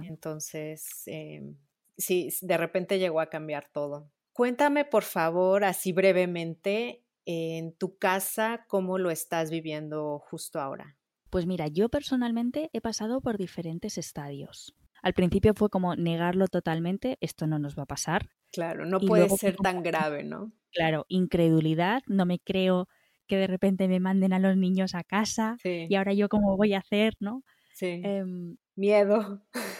Entonces, 0.00 1.02
eh, 1.06 1.54
sí, 1.96 2.30
de 2.42 2.56
repente 2.56 2.98
llegó 2.98 3.20
a 3.20 3.30
cambiar 3.30 3.68
todo. 3.72 4.10
Cuéntame, 4.32 4.84
por 4.84 5.04
favor, 5.04 5.64
así 5.64 5.92
brevemente, 5.92 7.04
en 7.24 7.74
tu 7.76 7.98
casa, 7.98 8.66
cómo 8.68 8.98
lo 8.98 9.10
estás 9.10 9.50
viviendo 9.50 10.18
justo 10.18 10.60
ahora. 10.60 10.98
Pues 11.30 11.46
mira, 11.46 11.66
yo 11.68 11.88
personalmente 11.90 12.70
he 12.72 12.80
pasado 12.80 13.20
por 13.20 13.36
diferentes 13.36 13.98
estadios. 13.98 14.74
Al 15.02 15.12
principio 15.12 15.52
fue 15.54 15.68
como 15.68 15.96
negarlo 15.96 16.48
totalmente, 16.48 17.18
esto 17.20 17.46
no 17.46 17.58
nos 17.58 17.76
va 17.78 17.82
a 17.82 17.86
pasar. 17.86 18.30
Claro, 18.50 18.86
no 18.86 19.04
puede 19.04 19.28
ser 19.28 19.60
tan 19.60 19.82
grave, 19.82 20.24
¿no? 20.24 20.52
Claro, 20.72 21.04
incredulidad, 21.08 22.02
no 22.06 22.26
me 22.26 22.38
creo 22.40 22.88
que 23.26 23.36
de 23.36 23.46
repente 23.46 23.86
me 23.88 24.00
manden 24.00 24.32
a 24.32 24.38
los 24.38 24.56
niños 24.56 24.94
a 24.94 25.04
casa 25.04 25.60
y 25.86 25.94
ahora 25.94 26.12
yo 26.14 26.28
cómo 26.28 26.56
voy 26.56 26.74
a 26.74 26.78
hacer, 26.78 27.14
¿no? 27.20 27.42
Sí. 27.72 28.14
Em, 28.14 28.56
Miedo. 28.76 29.40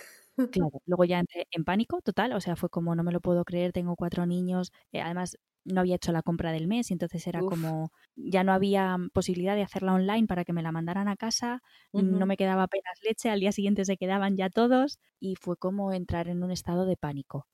Claro, 0.52 0.80
luego 0.86 1.04
ya 1.04 1.18
entré 1.18 1.48
en 1.50 1.64
pánico 1.64 2.00
total, 2.00 2.32
o 2.32 2.40
sea, 2.40 2.54
fue 2.54 2.68
como 2.70 2.94
no 2.94 3.02
me 3.02 3.10
lo 3.10 3.20
puedo 3.20 3.44
creer, 3.44 3.72
tengo 3.72 3.96
cuatro 3.96 4.24
niños, 4.24 4.70
eh, 4.92 5.00
además 5.00 5.36
no 5.64 5.80
había 5.80 5.96
hecho 5.96 6.12
la 6.12 6.22
compra 6.22 6.52
del 6.52 6.68
mes 6.68 6.90
y 6.90 6.92
entonces 6.92 7.26
era 7.26 7.42
como 7.42 7.90
ya 8.14 8.44
no 8.44 8.52
había 8.52 8.96
posibilidad 9.12 9.56
de 9.56 9.62
hacerla 9.62 9.94
online 9.94 10.26
para 10.28 10.44
que 10.44 10.52
me 10.52 10.62
la 10.62 10.70
mandaran 10.72 11.08
a 11.08 11.16
casa, 11.16 11.60
no 11.96 12.26
me 12.26 12.36
quedaba 12.36 12.64
apenas 12.64 12.98
leche, 13.02 13.30
al 13.30 13.40
día 13.40 13.50
siguiente 13.50 13.84
se 13.84 13.96
quedaban 13.96 14.36
ya 14.36 14.48
todos 14.50 14.98
y 15.18 15.34
fue 15.36 15.56
como 15.56 15.92
entrar 15.92 16.28
en 16.28 16.42
un 16.44 16.50
estado 16.52 16.86
de 16.86 16.96
pánico. 16.96 17.48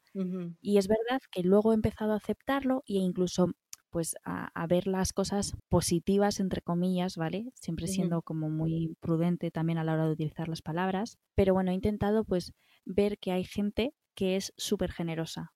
Y 0.62 0.78
es 0.78 0.88
verdad 0.88 1.20
que 1.32 1.42
luego 1.42 1.72
he 1.72 1.74
empezado 1.76 2.12
a 2.12 2.16
aceptarlo 2.16 2.82
e 2.86 2.94
incluso 2.94 3.52
pues 3.90 4.16
a, 4.24 4.66
ver 4.66 4.86
las 4.86 5.12
cosas 5.12 5.56
positivas, 5.68 6.40
entre 6.40 6.62
comillas, 6.62 7.16
¿vale? 7.16 7.52
Siempre 7.54 7.86
siendo 7.86 8.22
como 8.22 8.48
muy 8.48 8.96
prudente 9.00 9.50
también 9.50 9.78
a 9.78 9.84
la 9.84 9.94
hora 9.94 10.06
de 10.06 10.12
utilizar 10.12 10.48
las 10.48 10.62
palabras. 10.62 11.18
Pero 11.34 11.54
bueno, 11.54 11.70
he 11.70 11.74
intentado 11.74 12.24
pues 12.24 12.52
ver 12.84 13.18
que 13.18 13.32
hay 13.32 13.44
gente 13.44 13.94
que 14.14 14.36
es 14.36 14.52
súper 14.56 14.92
generosa. 14.92 15.52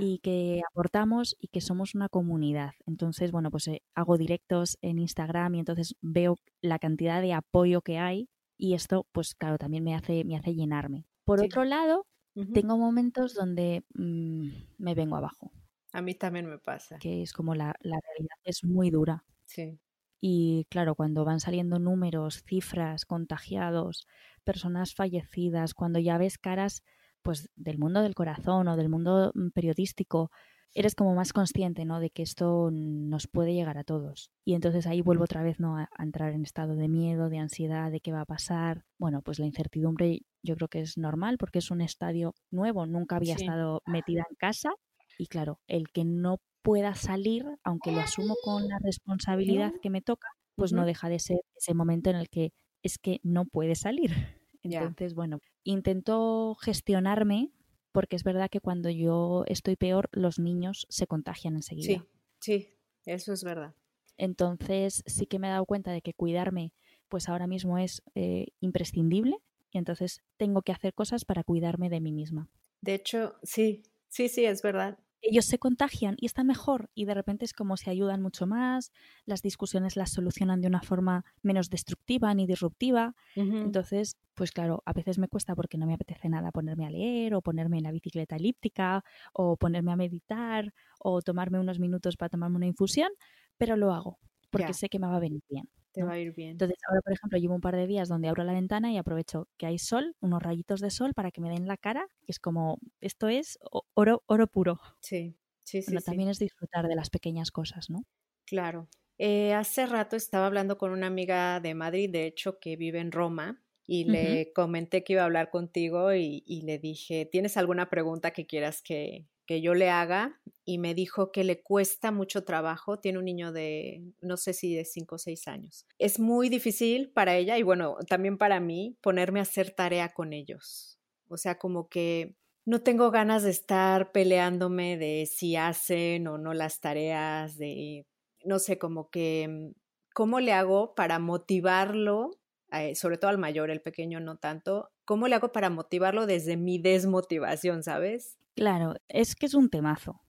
y 0.00 0.18
que 0.18 0.60
aportamos 0.72 1.36
y 1.38 1.48
que 1.48 1.60
somos 1.60 1.94
una 1.94 2.08
comunidad. 2.08 2.72
Entonces, 2.84 3.30
bueno, 3.30 3.48
pues 3.52 3.68
eh, 3.68 3.82
hago 3.94 4.18
directos 4.18 4.76
en 4.82 4.98
Instagram 4.98 5.54
y 5.54 5.58
entonces 5.60 5.94
veo 6.00 6.36
la 6.60 6.80
cantidad 6.80 7.22
de 7.22 7.32
apoyo 7.32 7.80
que 7.82 7.96
hay 7.96 8.28
y 8.56 8.74
esto, 8.74 9.06
pues 9.12 9.36
claro, 9.36 9.56
también 9.56 9.84
me 9.84 9.94
hace, 9.94 10.24
me 10.24 10.36
hace 10.36 10.52
llenarme. 10.52 11.06
Por 11.24 11.40
otro 11.40 11.62
lado, 11.64 12.06
tengo 12.52 12.76
momentos 12.76 13.34
donde 13.34 13.84
mm, 13.94 14.48
me 14.78 14.94
vengo 14.94 15.16
abajo. 15.16 15.52
A 15.98 16.00
mí 16.00 16.14
también 16.14 16.46
me 16.46 16.58
pasa. 16.58 16.96
Que 17.00 17.22
es 17.22 17.32
como 17.32 17.56
la, 17.56 17.74
la 17.80 17.98
realidad 18.00 18.36
es 18.44 18.62
muy 18.62 18.88
dura. 18.88 19.24
Sí. 19.46 19.80
Y 20.20 20.64
claro, 20.70 20.94
cuando 20.94 21.24
van 21.24 21.40
saliendo 21.40 21.80
números, 21.80 22.44
cifras, 22.44 23.04
contagiados, 23.04 24.06
personas 24.44 24.94
fallecidas, 24.94 25.74
cuando 25.74 25.98
ya 25.98 26.16
ves 26.16 26.38
caras 26.38 26.84
pues 27.22 27.50
del 27.56 27.78
mundo 27.78 28.00
del 28.00 28.14
corazón 28.14 28.68
o 28.68 28.76
del 28.76 28.88
mundo 28.88 29.32
mm, 29.34 29.48
periodístico, 29.50 30.30
eres 30.72 30.94
como 30.94 31.16
más 31.16 31.32
consciente, 31.32 31.84
¿no? 31.84 31.98
De 31.98 32.10
que 32.10 32.22
esto 32.22 32.70
nos 32.70 33.26
puede 33.26 33.54
llegar 33.54 33.76
a 33.76 33.82
todos. 33.82 34.30
Y 34.44 34.54
entonces 34.54 34.86
ahí 34.86 35.00
vuelvo 35.00 35.24
otra 35.24 35.42
vez, 35.42 35.58
¿no? 35.58 35.76
A, 35.78 35.88
entrar 35.98 36.32
en 36.32 36.44
estado 36.44 36.76
de 36.76 36.86
miedo, 36.86 37.28
de 37.28 37.38
ansiedad, 37.38 37.90
de 37.90 38.00
qué 38.00 38.12
va 38.12 38.20
a 38.20 38.26
pasar. 38.26 38.84
Bueno, 38.98 39.20
pues 39.22 39.40
la 39.40 39.46
incertidumbre 39.46 40.20
yo 40.44 40.54
creo 40.54 40.68
que 40.68 40.80
es 40.80 40.96
normal 40.96 41.38
porque 41.38 41.58
es 41.58 41.72
un 41.72 41.80
estadio 41.80 42.36
nuevo. 42.52 42.86
Nunca 42.86 43.16
había 43.16 43.34
estado 43.34 43.82
metida 43.84 44.24
en 44.30 44.36
casa 44.36 44.70
y 45.18 45.26
claro, 45.26 45.60
el 45.66 45.88
que 45.88 46.04
no 46.04 46.40
pueda 46.62 46.94
salir, 46.94 47.44
aunque 47.64 47.92
lo 47.92 48.00
asumo 48.00 48.36
con 48.44 48.68
la 48.68 48.78
responsabilidad 48.78 49.72
que 49.82 49.90
me 49.90 50.00
toca, 50.00 50.28
pues 50.54 50.72
no 50.72 50.86
deja 50.86 51.08
de 51.08 51.18
ser 51.18 51.38
ese 51.56 51.74
momento 51.74 52.10
en 52.10 52.16
el 52.16 52.28
que 52.28 52.52
es 52.82 52.98
que 52.98 53.20
no 53.22 53.44
puede 53.44 53.74
salir. 53.74 54.10
Entonces, 54.62 55.14
bueno, 55.14 55.38
intento 55.64 56.56
gestionarme 56.60 57.50
porque 57.92 58.16
es 58.16 58.22
verdad 58.22 58.48
que 58.50 58.60
cuando 58.60 58.90
yo 58.90 59.44
estoy 59.46 59.76
peor, 59.76 60.08
los 60.12 60.38
niños 60.38 60.86
se 60.88 61.06
contagian 61.06 61.56
enseguida. 61.56 62.06
Sí, 62.40 62.68
sí, 62.68 62.78
eso 63.06 63.32
es 63.32 63.42
verdad. 63.44 63.74
Entonces 64.16 65.02
sí 65.06 65.26
que 65.26 65.38
me 65.38 65.48
he 65.48 65.50
dado 65.50 65.64
cuenta 65.64 65.92
de 65.92 66.02
que 66.02 66.12
cuidarme, 66.12 66.72
pues 67.08 67.28
ahora 67.28 67.46
mismo 67.46 67.78
es 67.78 68.02
eh, 68.14 68.48
imprescindible 68.60 69.38
y 69.70 69.78
entonces 69.78 70.20
tengo 70.36 70.62
que 70.62 70.72
hacer 70.72 70.92
cosas 70.92 71.24
para 71.24 71.44
cuidarme 71.44 71.88
de 71.88 72.00
mí 72.00 72.12
misma. 72.12 72.50
De 72.80 72.94
hecho, 72.94 73.36
sí, 73.42 73.84
sí, 74.08 74.28
sí, 74.28 74.44
es 74.44 74.60
verdad 74.62 74.98
ellos 75.22 75.44
se 75.46 75.58
contagian 75.58 76.14
y 76.18 76.26
están 76.26 76.46
mejor 76.46 76.90
y 76.94 77.04
de 77.04 77.14
repente 77.14 77.44
es 77.44 77.52
como 77.52 77.76
se 77.76 77.90
ayudan 77.90 78.22
mucho 78.22 78.46
más, 78.46 78.92
las 79.24 79.42
discusiones 79.42 79.96
las 79.96 80.10
solucionan 80.12 80.60
de 80.60 80.68
una 80.68 80.82
forma 80.82 81.24
menos 81.42 81.70
destructiva 81.70 82.32
ni 82.34 82.46
disruptiva. 82.46 83.14
Entonces, 83.60 84.16
pues 84.34 84.52
claro, 84.52 84.82
a 84.86 84.92
veces 84.92 85.18
me 85.18 85.28
cuesta 85.28 85.54
porque 85.56 85.78
no 85.78 85.86
me 85.86 85.94
apetece 85.94 86.28
nada 86.28 86.52
ponerme 86.52 86.86
a 86.86 86.90
leer 86.90 87.34
o 87.34 87.42
ponerme 87.42 87.78
en 87.78 87.84
la 87.84 87.90
bicicleta 87.92 88.36
elíptica 88.36 89.04
o 89.32 89.56
ponerme 89.56 89.92
a 89.92 89.96
meditar 89.96 90.72
o 91.00 91.22
tomarme 91.22 91.58
unos 91.60 91.78
minutos 91.80 92.16
para 92.16 92.30
tomarme 92.30 92.56
una 92.56 92.66
infusión, 92.66 93.10
pero 93.56 93.76
lo 93.76 93.92
hago 93.92 94.18
porque 94.50 94.74
sé 94.74 94.88
que 94.88 94.98
me 94.98 95.06
va 95.08 95.16
a 95.16 95.20
venir 95.20 95.42
bien 95.50 95.68
va 96.02 96.12
a 96.14 96.18
ir 96.18 96.34
bien. 96.34 96.50
Entonces, 96.50 96.78
ahora, 96.88 97.00
por 97.02 97.12
ejemplo, 97.12 97.38
llevo 97.38 97.54
un 97.54 97.60
par 97.60 97.76
de 97.76 97.86
días 97.86 98.08
donde 98.08 98.28
abro 98.28 98.44
la 98.44 98.52
ventana 98.52 98.92
y 98.92 98.98
aprovecho 98.98 99.48
que 99.56 99.66
hay 99.66 99.78
sol, 99.78 100.16
unos 100.20 100.42
rayitos 100.42 100.80
de 100.80 100.90
sol 100.90 101.14
para 101.14 101.30
que 101.30 101.40
me 101.40 101.50
den 101.50 101.66
la 101.66 101.76
cara, 101.76 102.06
que 102.24 102.32
es 102.32 102.38
como, 102.38 102.78
esto 103.00 103.28
es 103.28 103.58
oro, 103.94 104.22
oro 104.26 104.46
puro. 104.46 104.80
Sí, 105.00 105.36
sí, 105.64 105.82
sí. 105.82 105.90
Pero 105.90 106.00
también 106.00 106.28
es 106.28 106.38
disfrutar 106.38 106.88
de 106.88 106.94
las 106.94 107.10
pequeñas 107.10 107.50
cosas, 107.50 107.90
¿no? 107.90 108.04
Claro. 108.44 108.88
Eh, 109.18 109.52
hace 109.52 109.86
rato 109.86 110.16
estaba 110.16 110.46
hablando 110.46 110.78
con 110.78 110.92
una 110.92 111.08
amiga 111.08 111.60
de 111.60 111.74
Madrid, 111.74 112.10
de 112.10 112.26
hecho, 112.26 112.60
que 112.60 112.76
vive 112.76 113.00
en 113.00 113.12
Roma, 113.12 113.62
y 113.90 114.04
le 114.04 114.52
comenté 114.52 115.02
que 115.02 115.14
iba 115.14 115.22
a 115.22 115.24
hablar 115.24 115.48
contigo 115.48 116.12
y, 116.12 116.44
y, 116.46 116.60
le 116.60 116.78
dije, 116.78 117.24
¿tienes 117.24 117.56
alguna 117.56 117.88
pregunta 117.88 118.32
que 118.32 118.46
quieras 118.46 118.82
que, 118.82 119.26
que 119.48 119.62
yo 119.62 119.72
le 119.72 119.88
haga 119.88 120.38
y 120.66 120.76
me 120.76 120.94
dijo 120.94 121.32
que 121.32 121.42
le 121.42 121.62
cuesta 121.62 122.12
mucho 122.12 122.44
trabajo. 122.44 123.00
Tiene 123.00 123.18
un 123.18 123.24
niño 123.24 123.50
de, 123.50 124.02
no 124.20 124.36
sé 124.36 124.52
si 124.52 124.74
de 124.74 124.84
5 124.84 125.14
o 125.14 125.18
6 125.18 125.48
años. 125.48 125.86
Es 125.98 126.20
muy 126.20 126.50
difícil 126.50 127.10
para 127.10 127.34
ella 127.34 127.56
y 127.56 127.62
bueno, 127.62 127.96
también 128.06 128.36
para 128.36 128.60
mí 128.60 128.98
ponerme 129.00 129.38
a 129.40 129.44
hacer 129.44 129.70
tarea 129.70 130.10
con 130.10 130.34
ellos. 130.34 130.98
O 131.28 131.38
sea, 131.38 131.56
como 131.56 131.88
que 131.88 132.36
no 132.66 132.82
tengo 132.82 133.10
ganas 133.10 133.42
de 133.42 133.50
estar 133.50 134.12
peleándome 134.12 134.98
de 134.98 135.24
si 135.24 135.56
hacen 135.56 136.28
o 136.28 136.36
no 136.36 136.52
las 136.52 136.80
tareas, 136.80 137.56
de, 137.56 138.04
no 138.44 138.58
sé, 138.58 138.76
como 138.78 139.08
que, 139.08 139.48
mm, 139.48 139.70
¿cómo 140.12 140.40
le 140.40 140.52
hago 140.52 140.94
para 140.94 141.18
motivarlo? 141.18 142.32
Eh, 142.72 142.94
sobre 142.94 143.16
todo 143.16 143.30
al 143.30 143.38
mayor, 143.38 143.70
el 143.70 143.80
pequeño 143.80 144.20
no 144.20 144.36
tanto, 144.36 144.90
¿cómo 145.06 145.26
le 145.26 145.36
hago 145.36 145.52
para 145.52 145.70
motivarlo 145.70 146.26
desde 146.26 146.58
mi 146.58 146.78
desmotivación, 146.78 147.82
sabes? 147.82 148.37
Claro, 148.58 148.96
es 149.06 149.36
que 149.36 149.46
es 149.46 149.54
un 149.54 149.70
temazo. 149.70 150.20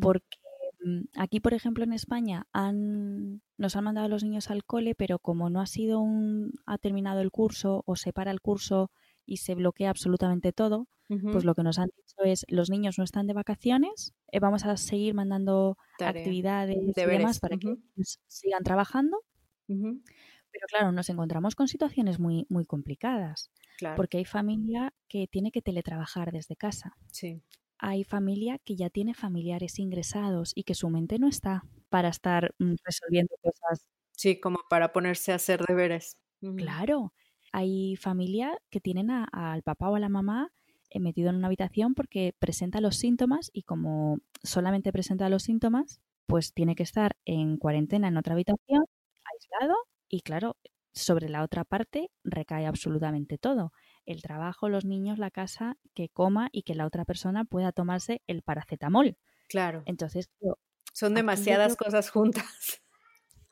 Porque 0.00 0.38
mm, 0.82 1.02
aquí, 1.18 1.40
por 1.40 1.52
ejemplo, 1.52 1.84
en 1.84 1.92
España 1.92 2.46
han, 2.54 3.42
nos 3.58 3.76
han 3.76 3.84
mandado 3.84 4.06
a 4.06 4.08
los 4.08 4.24
niños 4.24 4.50
al 4.50 4.64
cole, 4.64 4.94
pero 4.94 5.18
como 5.18 5.50
no 5.50 5.60
ha 5.60 5.66
sido 5.66 6.00
un, 6.00 6.52
ha 6.64 6.78
terminado 6.78 7.20
el 7.20 7.30
curso 7.30 7.82
o 7.84 7.96
se 7.96 8.14
para 8.14 8.30
el 8.30 8.40
curso 8.40 8.90
y 9.26 9.36
se 9.36 9.54
bloquea 9.54 9.90
absolutamente 9.90 10.54
todo, 10.54 10.88
pues 11.32 11.44
lo 11.44 11.54
que 11.56 11.64
nos 11.64 11.78
han 11.80 11.88
dicho 11.88 12.22
es 12.24 12.46
los 12.48 12.70
niños 12.70 12.96
no 12.96 13.02
están 13.02 13.26
de 13.26 13.34
vacaciones, 13.34 14.14
eh, 14.30 14.38
vamos 14.38 14.64
a 14.64 14.76
seguir 14.76 15.12
mandando 15.12 15.76
actividades 15.98 16.76
y 16.76 16.92
demás 16.94 17.40
para 17.40 17.56
que 17.58 17.74
sigan 18.28 18.62
trabajando. 18.62 19.18
Pero 20.52 20.66
claro, 20.68 20.92
nos 20.92 21.08
encontramos 21.08 21.54
con 21.54 21.68
situaciones 21.68 22.18
muy, 22.18 22.46
muy 22.48 22.64
complicadas. 22.64 23.50
Porque 23.96 24.18
hay 24.18 24.24
familia 24.24 24.92
que 25.08 25.26
tiene 25.26 25.50
que 25.50 25.62
teletrabajar 25.62 26.32
desde 26.32 26.56
casa. 26.56 26.96
Sí. 27.12 27.42
Hay 27.78 28.04
familia 28.04 28.58
que 28.58 28.76
ya 28.76 28.90
tiene 28.90 29.14
familiares 29.14 29.78
ingresados 29.78 30.52
y 30.54 30.64
que 30.64 30.74
su 30.74 30.90
mente 30.90 31.18
no 31.18 31.28
está 31.28 31.64
para 31.88 32.08
estar 32.08 32.54
mm, 32.58 32.74
resolviendo 32.84 33.34
cosas. 33.40 33.88
Sí, 34.12 34.38
como 34.38 34.58
para 34.68 34.92
ponerse 34.92 35.32
a 35.32 35.36
hacer 35.36 35.62
deberes. 35.66 36.18
Claro. 36.56 37.14
Hay 37.52 37.96
familia 37.96 38.58
que 38.70 38.80
tienen 38.80 39.10
al 39.10 39.62
papá 39.62 39.88
o 39.88 39.96
a 39.96 40.00
la 40.00 40.10
mamá 40.10 40.52
eh, 40.90 41.00
metido 41.00 41.30
en 41.30 41.36
una 41.36 41.46
habitación 41.46 41.94
porque 41.94 42.34
presenta 42.38 42.80
los 42.80 42.96
síntomas 42.96 43.50
y 43.52 43.62
como 43.62 44.18
solamente 44.42 44.92
presenta 44.92 45.28
los 45.28 45.42
síntomas, 45.42 46.00
pues 46.26 46.52
tiene 46.52 46.74
que 46.74 46.82
estar 46.82 47.16
en 47.24 47.56
cuarentena 47.56 48.08
en 48.08 48.16
otra 48.16 48.34
habitación, 48.34 48.84
aislado 49.24 49.74
y 50.10 50.20
claro, 50.20 50.56
sobre 50.92 51.28
la 51.28 51.42
otra 51.42 51.64
parte 51.64 52.10
recae 52.24 52.66
absolutamente 52.66 53.38
todo. 53.38 53.72
El 54.04 54.22
trabajo, 54.22 54.68
los 54.68 54.84
niños, 54.84 55.18
la 55.18 55.30
casa, 55.30 55.76
que 55.94 56.08
coma 56.08 56.48
y 56.52 56.62
que 56.62 56.74
la 56.74 56.86
otra 56.86 57.04
persona 57.04 57.44
pueda 57.44 57.72
tomarse 57.72 58.22
el 58.26 58.42
paracetamol. 58.42 59.16
Claro. 59.48 59.82
Entonces, 59.86 60.28
son 60.92 61.14
demasiadas 61.14 61.76
cosas 61.76 62.10
juntas. 62.10 62.44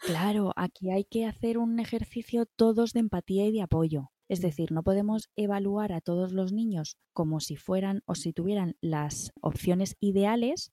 Claro, 0.00 0.52
aquí 0.54 0.92
hay 0.92 1.04
que 1.04 1.26
hacer 1.26 1.58
un 1.58 1.80
ejercicio 1.80 2.46
todos 2.46 2.92
de 2.92 3.00
empatía 3.00 3.46
y 3.46 3.52
de 3.52 3.62
apoyo. 3.62 4.12
Es 4.28 4.40
decir, 4.40 4.70
no 4.70 4.84
podemos 4.84 5.28
evaluar 5.34 5.92
a 5.92 6.00
todos 6.00 6.32
los 6.32 6.52
niños 6.52 6.98
como 7.12 7.40
si 7.40 7.56
fueran 7.56 8.02
o 8.06 8.14
si 8.14 8.32
tuvieran 8.32 8.76
las 8.80 9.32
opciones 9.40 9.96
ideales, 9.98 10.72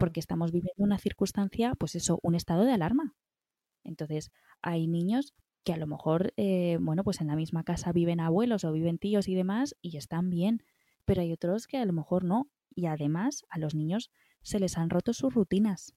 porque 0.00 0.18
estamos 0.18 0.50
viviendo 0.50 0.82
una 0.82 0.98
circunstancia, 0.98 1.74
pues 1.78 1.94
eso, 1.94 2.18
un 2.22 2.34
estado 2.34 2.64
de 2.64 2.72
alarma. 2.72 3.14
Entonces, 3.86 4.30
hay 4.62 4.86
niños 4.88 5.34
que 5.64 5.72
a 5.72 5.76
lo 5.76 5.86
mejor, 5.86 6.32
eh, 6.36 6.78
bueno, 6.80 7.02
pues 7.04 7.20
en 7.20 7.26
la 7.28 7.36
misma 7.36 7.64
casa 7.64 7.92
viven 7.92 8.20
abuelos 8.20 8.64
o 8.64 8.72
viven 8.72 8.98
tíos 8.98 9.28
y 9.28 9.34
demás 9.34 9.74
y 9.82 9.96
están 9.96 10.30
bien, 10.30 10.62
pero 11.04 11.22
hay 11.22 11.32
otros 11.32 11.66
que 11.66 11.78
a 11.78 11.84
lo 11.84 11.92
mejor 11.92 12.24
no. 12.24 12.50
Y 12.74 12.86
además 12.86 13.44
a 13.48 13.58
los 13.58 13.74
niños 13.74 14.10
se 14.42 14.60
les 14.60 14.76
han 14.78 14.90
roto 14.90 15.12
sus 15.12 15.34
rutinas. 15.34 15.94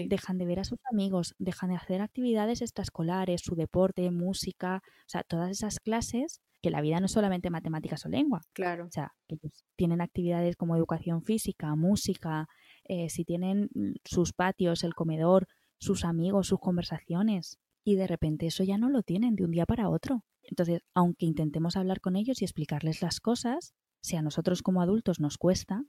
dejan 0.00 0.38
de 0.38 0.46
ver 0.46 0.60
a 0.60 0.64
sus 0.64 0.78
amigos, 0.90 1.34
dejan 1.38 1.70
de 1.70 1.76
hacer 1.76 2.00
actividades 2.00 2.62
extraescolares, 2.62 3.42
su 3.42 3.54
deporte, 3.54 4.10
música, 4.10 4.82
o 4.84 5.08
sea, 5.08 5.22
todas 5.24 5.50
esas 5.50 5.80
clases 5.80 6.40
que 6.62 6.70
la 6.70 6.80
vida 6.80 7.00
no 7.00 7.06
es 7.06 7.12
solamente 7.12 7.50
matemáticas 7.50 8.04
o 8.06 8.08
lengua. 8.08 8.40
Claro. 8.52 8.86
O 8.86 8.90
sea, 8.90 9.12
que 9.28 9.36
tienen 9.76 10.00
actividades 10.00 10.56
como 10.56 10.76
educación 10.76 11.22
física, 11.22 11.74
música, 11.74 12.46
eh, 12.84 13.08
si 13.10 13.24
tienen 13.24 13.68
sus 14.04 14.32
patios, 14.32 14.84
el 14.84 14.94
comedor, 14.94 15.46
sus 15.84 16.04
amigos, 16.04 16.48
sus 16.48 16.60
conversaciones. 16.60 17.58
Y 17.84 17.96
de 17.96 18.06
repente 18.06 18.46
eso 18.46 18.64
ya 18.64 18.78
no 18.78 18.88
lo 18.88 19.02
tienen 19.02 19.36
de 19.36 19.44
un 19.44 19.50
día 19.50 19.66
para 19.66 19.90
otro. 19.90 20.24
Entonces, 20.42 20.80
aunque 20.94 21.26
intentemos 21.26 21.76
hablar 21.76 22.00
con 22.00 22.16
ellos 22.16 22.40
y 22.40 22.44
explicarles 22.44 23.02
las 23.02 23.20
cosas, 23.20 23.74
si 24.00 24.16
a 24.16 24.22
nosotros 24.22 24.62
como 24.62 24.82
adultos 24.82 25.20
nos 25.20 25.38
cuesta, 25.38 25.84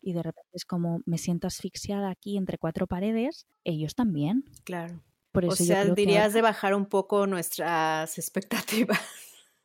y 0.00 0.12
de 0.12 0.22
repente 0.22 0.50
es 0.52 0.64
como 0.64 1.00
me 1.04 1.18
siento 1.18 1.46
asfixiada 1.48 2.10
aquí 2.10 2.36
entre 2.36 2.58
cuatro 2.58 2.86
paredes, 2.86 3.46
ellos 3.64 3.94
también. 3.94 4.44
Claro. 4.64 5.02
Por 5.32 5.44
eso 5.44 5.62
o 5.62 5.66
sea, 5.66 5.84
dirías 5.84 6.32
de 6.32 6.42
bajar 6.42 6.74
un 6.74 6.86
poco 6.86 7.26
nuestras 7.26 8.18
expectativas. 8.18 9.00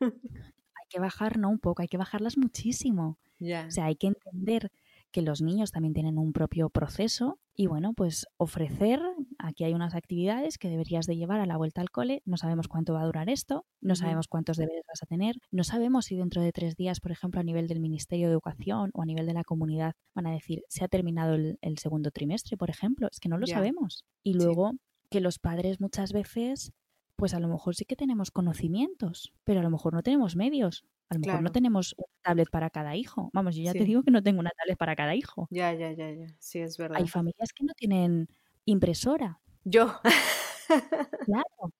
hay 0.00 0.86
que 0.88 1.00
bajar, 1.00 1.38
no 1.38 1.48
un 1.48 1.58
poco, 1.58 1.82
hay 1.82 1.88
que 1.88 1.96
bajarlas 1.96 2.36
muchísimo. 2.36 3.18
O 3.40 3.70
sea, 3.70 3.86
hay 3.86 3.96
que 3.96 4.08
entender 4.08 4.70
que 5.14 5.22
los 5.22 5.40
niños 5.40 5.70
también 5.70 5.94
tienen 5.94 6.18
un 6.18 6.32
propio 6.32 6.70
proceso 6.70 7.38
y 7.54 7.68
bueno, 7.68 7.92
pues 7.94 8.26
ofrecer, 8.36 9.00
aquí 9.38 9.62
hay 9.62 9.72
unas 9.72 9.94
actividades 9.94 10.58
que 10.58 10.68
deberías 10.68 11.06
de 11.06 11.16
llevar 11.16 11.38
a 11.38 11.46
la 11.46 11.56
vuelta 11.56 11.80
al 11.80 11.90
cole, 11.90 12.20
no 12.24 12.36
sabemos 12.36 12.66
cuánto 12.66 12.94
va 12.94 13.02
a 13.02 13.06
durar 13.06 13.30
esto, 13.30 13.64
no 13.80 13.94
sabemos 13.94 14.26
cuántos 14.26 14.56
deberes 14.56 14.82
vas 14.88 15.04
a 15.04 15.06
tener, 15.06 15.36
no 15.52 15.62
sabemos 15.62 16.06
si 16.06 16.16
dentro 16.16 16.42
de 16.42 16.50
tres 16.50 16.74
días, 16.74 16.98
por 16.98 17.12
ejemplo, 17.12 17.40
a 17.40 17.44
nivel 17.44 17.68
del 17.68 17.78
Ministerio 17.78 18.26
de 18.26 18.32
Educación 18.32 18.90
o 18.92 19.02
a 19.02 19.06
nivel 19.06 19.26
de 19.26 19.34
la 19.34 19.44
comunidad 19.44 19.92
van 20.16 20.26
a 20.26 20.32
decir, 20.32 20.64
se 20.68 20.82
ha 20.82 20.88
terminado 20.88 21.36
el, 21.36 21.78
segundo 21.78 22.10
trimestre, 22.10 22.56
por 22.56 22.68
ejemplo, 22.68 23.06
es 23.08 23.20
que 23.20 23.28
no 23.28 23.38
lo 23.38 23.46
sabemos. 23.46 24.04
Y 24.24 24.34
luego 24.34 24.72
que 25.10 25.20
los 25.20 25.38
padres 25.38 25.80
muchas 25.80 26.12
veces 26.12 26.72
pues 27.16 27.34
a 27.34 27.38
lo 27.38 27.46
mejor 27.46 27.76
sí 27.76 27.84
que 27.84 27.94
tenemos 27.94 28.32
conocimientos, 28.32 29.32
pero 29.44 29.60
a 29.60 29.62
lo 29.62 29.70
mejor 29.70 29.94
no 29.94 30.02
tenemos 30.02 30.34
medios. 30.34 30.84
A 31.14 31.18
lo 31.18 31.26
mejor 31.26 31.42
no 31.42 31.52
tenemos 31.52 31.94
una 31.96 32.06
tablet 32.22 32.50
para 32.50 32.70
cada 32.70 32.96
hijo. 32.96 33.30
Vamos, 33.32 33.56
yo 33.56 33.62
ya 33.62 33.72
te 33.72 33.84
digo 33.84 34.02
que 34.02 34.10
no 34.10 34.22
tengo 34.22 34.40
una 34.40 34.50
tablet 34.50 34.78
para 34.78 34.96
cada 34.96 35.14
hijo. 35.14 35.48
Ya, 35.50 35.72
ya, 35.72 35.92
ya, 35.92 36.10
ya. 36.10 36.26
Sí, 36.38 36.60
es 36.60 36.76
verdad. 36.76 36.98
Hay 36.98 37.08
familias 37.08 37.52
que 37.54 37.64
no 37.64 37.72
tienen 37.74 38.28
impresora. 38.64 39.40
Yo. 39.64 39.94
claro. 41.26 41.72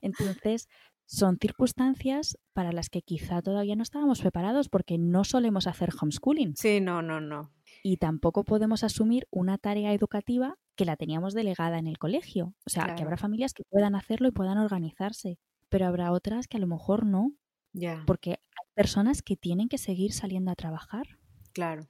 Entonces, 0.00 0.68
son 1.06 1.38
circunstancias 1.40 2.38
para 2.52 2.70
las 2.70 2.90
que 2.90 3.00
quizá 3.00 3.40
todavía 3.40 3.76
no 3.76 3.82
estábamos 3.82 4.20
preparados 4.20 4.68
porque 4.68 4.98
no 4.98 5.24
solemos 5.24 5.66
hacer 5.66 5.88
homeschooling. 5.98 6.54
Sí, 6.54 6.80
no, 6.82 7.00
no, 7.00 7.18
no. 7.18 7.50
Y 7.82 7.96
tampoco 7.96 8.44
podemos 8.44 8.84
asumir 8.84 9.26
una 9.30 9.56
tarea 9.56 9.94
educativa 9.94 10.56
que 10.76 10.84
la 10.84 10.96
teníamos 10.96 11.32
delegada 11.32 11.78
en 11.78 11.86
el 11.86 11.98
colegio. 11.98 12.54
O 12.66 12.70
sea, 12.70 12.94
que 12.94 13.02
habrá 13.02 13.16
familias 13.16 13.54
que 13.54 13.64
puedan 13.64 13.94
hacerlo 13.94 14.28
y 14.28 14.32
puedan 14.32 14.58
organizarse, 14.58 15.38
pero 15.70 15.86
habrá 15.86 16.12
otras 16.12 16.46
que 16.46 16.58
a 16.58 16.60
lo 16.60 16.66
mejor 16.66 17.06
no. 17.06 17.32
Ya. 17.72 18.02
Porque 18.06 18.40
personas 18.78 19.22
que 19.22 19.34
tienen 19.36 19.68
que 19.68 19.76
seguir 19.76 20.12
saliendo 20.12 20.52
a 20.52 20.54
trabajar. 20.54 21.18
Claro. 21.52 21.88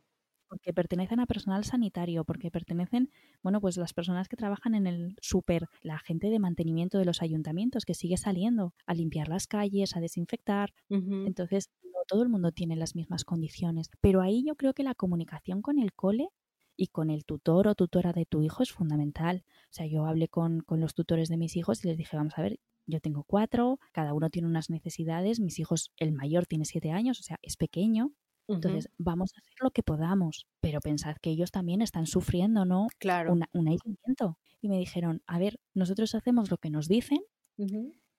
Porque 0.48 0.72
pertenecen 0.72 1.20
a 1.20 1.26
personal 1.26 1.62
sanitario, 1.64 2.24
porque 2.24 2.50
pertenecen, 2.50 3.10
bueno, 3.42 3.60
pues 3.60 3.76
las 3.76 3.92
personas 3.92 4.26
que 4.26 4.38
trabajan 4.38 4.74
en 4.74 4.86
el 4.86 5.14
súper, 5.20 5.68
la 5.82 5.98
gente 5.98 6.30
de 6.30 6.38
mantenimiento 6.38 6.96
de 6.96 7.04
los 7.04 7.20
ayuntamientos 7.20 7.84
que 7.84 7.92
sigue 7.92 8.16
saliendo 8.16 8.72
a 8.86 8.94
limpiar 8.94 9.28
las 9.28 9.46
calles, 9.46 9.96
a 9.96 10.00
desinfectar. 10.00 10.72
Entonces, 10.88 11.68
no 11.82 12.00
todo 12.06 12.22
el 12.22 12.30
mundo 12.30 12.52
tiene 12.52 12.74
las 12.74 12.94
mismas 12.94 13.26
condiciones. 13.26 13.90
Pero 14.00 14.22
ahí 14.22 14.42
yo 14.46 14.56
creo 14.56 14.72
que 14.72 14.82
la 14.82 14.94
comunicación 14.94 15.60
con 15.60 15.78
el 15.78 15.92
cole 15.92 16.30
y 16.74 16.86
con 16.86 17.10
el 17.10 17.26
tutor 17.26 17.68
o 17.68 17.74
tutora 17.74 18.14
de 18.14 18.24
tu 18.24 18.40
hijo 18.40 18.62
es 18.62 18.72
fundamental. 18.72 19.44
O 19.64 19.72
sea, 19.72 19.84
yo 19.84 20.06
hablé 20.06 20.28
con, 20.28 20.64
los 20.70 20.94
tutores 20.94 21.28
de 21.28 21.36
mis 21.36 21.54
hijos 21.54 21.84
y 21.84 21.88
les 21.88 21.98
dije, 21.98 22.16
vamos 22.16 22.38
a 22.38 22.40
ver, 22.40 22.58
yo 22.88 23.00
tengo 23.00 23.22
cuatro, 23.24 23.78
cada 23.92 24.14
uno 24.14 24.30
tiene 24.30 24.48
unas 24.48 24.70
necesidades, 24.70 25.38
mis 25.40 25.58
hijos, 25.60 25.92
el 25.98 26.12
mayor 26.12 26.46
tiene 26.46 26.64
siete 26.64 26.90
años, 26.90 27.20
o 27.20 27.22
sea, 27.22 27.38
es 27.42 27.56
pequeño. 27.56 28.12
Entonces, 28.50 28.88
vamos 28.96 29.32
a 29.34 29.40
hacer 29.40 29.52
lo 29.60 29.70
que 29.72 29.82
podamos, 29.82 30.46
pero 30.62 30.80
pensad 30.80 31.16
que 31.20 31.28
ellos 31.28 31.50
también 31.50 31.82
están 31.82 32.06
sufriendo, 32.06 32.64
¿no? 32.64 32.86
Claro. 32.98 33.34
un 33.34 33.68
aislamiento. 33.68 34.38
Y 34.62 34.70
me 34.70 34.78
dijeron, 34.78 35.22
a 35.26 35.38
ver, 35.38 35.60
nosotros 35.74 36.14
hacemos 36.14 36.50
lo 36.50 36.56
que 36.56 36.70
nos 36.70 36.88
dicen, 36.88 37.18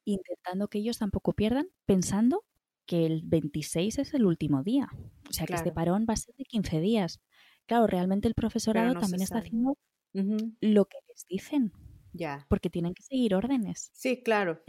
intentando 0.05 0.67
que 0.67 0.77
ellos 0.77 0.99
tampoco 0.99 1.33
pierdan, 1.33 1.69
pensando 1.87 2.45
que 2.85 3.07
el 3.07 3.23
26 3.23 3.97
es 3.97 4.13
el 4.13 4.25
último 4.27 4.61
día. 4.61 4.89
O 5.27 5.33
sea, 5.33 5.47
que 5.47 5.55
este 5.55 5.71
parón 5.71 6.05
va 6.07 6.13
a 6.13 6.17
ser 6.17 6.35
de 6.35 6.43
15 6.43 6.79
días. 6.79 7.19
Claro, 7.65 7.87
realmente 7.87 8.27
el 8.27 8.35
profesorado 8.35 8.93
también 8.95 9.23
está 9.23 9.39
haciendo 9.39 9.77
lo 10.61 10.85
que 10.85 10.97
les 11.07 11.25
dicen. 11.27 11.71
Ya. 12.13 12.45
Porque 12.49 12.69
tienen 12.69 12.93
que 12.93 13.03
seguir 13.03 13.35
órdenes. 13.35 13.89
Sí, 13.93 14.21
claro. 14.23 14.61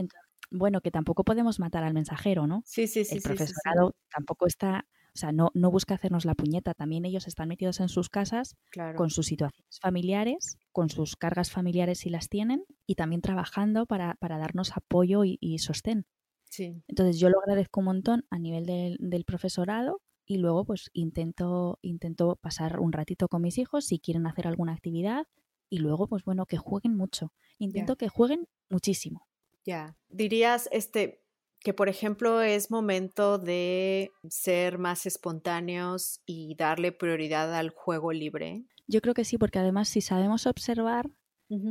bueno, 0.51 0.81
que 0.81 0.91
tampoco 0.91 1.25
podemos 1.25 1.59
matar 1.59 1.85
al 1.85 1.95
mensajero, 1.95 2.47
¿no? 2.47 2.63
Sí, 2.67 2.87
sí, 2.87 3.05
sí. 3.05 3.17
El 3.17 3.23
profesorado 3.23 3.95
tampoco 4.15 4.47
está, 4.47 4.87
o 5.15 5.19
sea, 5.19 5.33
no, 5.33 5.51
no 5.55 5.71
busca 5.71 5.95
hacernos 5.95 6.25
la 6.25 6.35
puñeta. 6.35 6.75
También 6.75 7.05
ellos 7.05 7.27
están 7.27 7.49
metidos 7.49 7.81
en 7.81 7.89
sus 7.89 8.09
casas 8.09 8.57
con 8.97 9.11
sus 9.11 9.27
situaciones 9.27 9.79
familiares, 9.81 10.59
con 10.73 10.89
sus 10.91 11.17
cargas 11.17 11.51
familiares 11.51 11.99
si 11.99 12.11
las 12.11 12.29
tienen, 12.29 12.65
y 12.87 12.95
también 12.95 13.21
trabajando 13.21 13.87
para, 13.87 14.15
para 14.15 14.39
darnos 14.39 14.77
apoyo 14.77 15.23
y, 15.25 15.59
sostén. 15.59 16.07
Sí. 16.45 16.83
Entonces 16.89 17.21
yo 17.21 17.29
lo 17.29 17.39
agradezco 17.41 17.81
un 17.81 17.87
montón 17.87 18.27
a 18.31 18.39
nivel 18.39 18.67
del 18.99 19.25
profesorado 19.25 20.01
y 20.27 20.39
luego 20.39 20.65
pues 20.65 20.91
intento, 20.93 21.79
intento 21.83 22.37
pasar 22.37 22.79
un 22.81 22.93
ratito 22.93 23.29
con 23.29 23.43
mis 23.43 23.59
hijos 23.59 23.85
si 23.87 23.99
quieren 23.99 24.27
hacer 24.27 24.47
alguna 24.47 24.73
actividad 24.73 25.27
y 25.71 25.79
luego 25.79 26.07
pues 26.09 26.25
bueno, 26.25 26.45
que 26.45 26.59
jueguen 26.59 26.97
mucho. 26.97 27.33
Intento 27.59 27.97
que 27.97 28.09
jueguen 28.09 28.47
muchísimo. 28.69 29.27
Ya. 29.65 29.97
Dirías 30.09 30.69
este 30.73 31.23
que 31.61 31.75
por 31.75 31.89
ejemplo 31.89 32.43
es 32.43 32.71
momento 32.71 33.39
de 33.39 34.11
ser 34.29 34.79
más 34.79 35.07
espontáneos 35.07 36.21
y 36.27 36.55
darle 36.57 36.91
prioridad 36.93 37.55
al 37.55 37.71
juego 37.71 38.13
libre. 38.13 38.65
Yo 38.87 39.01
creo 39.01 39.15
que 39.15 39.25
sí, 39.25 39.39
porque 39.39 39.59
además 39.59 39.89
si 39.89 40.01
sabemos 40.01 40.47
observar, 40.47 41.11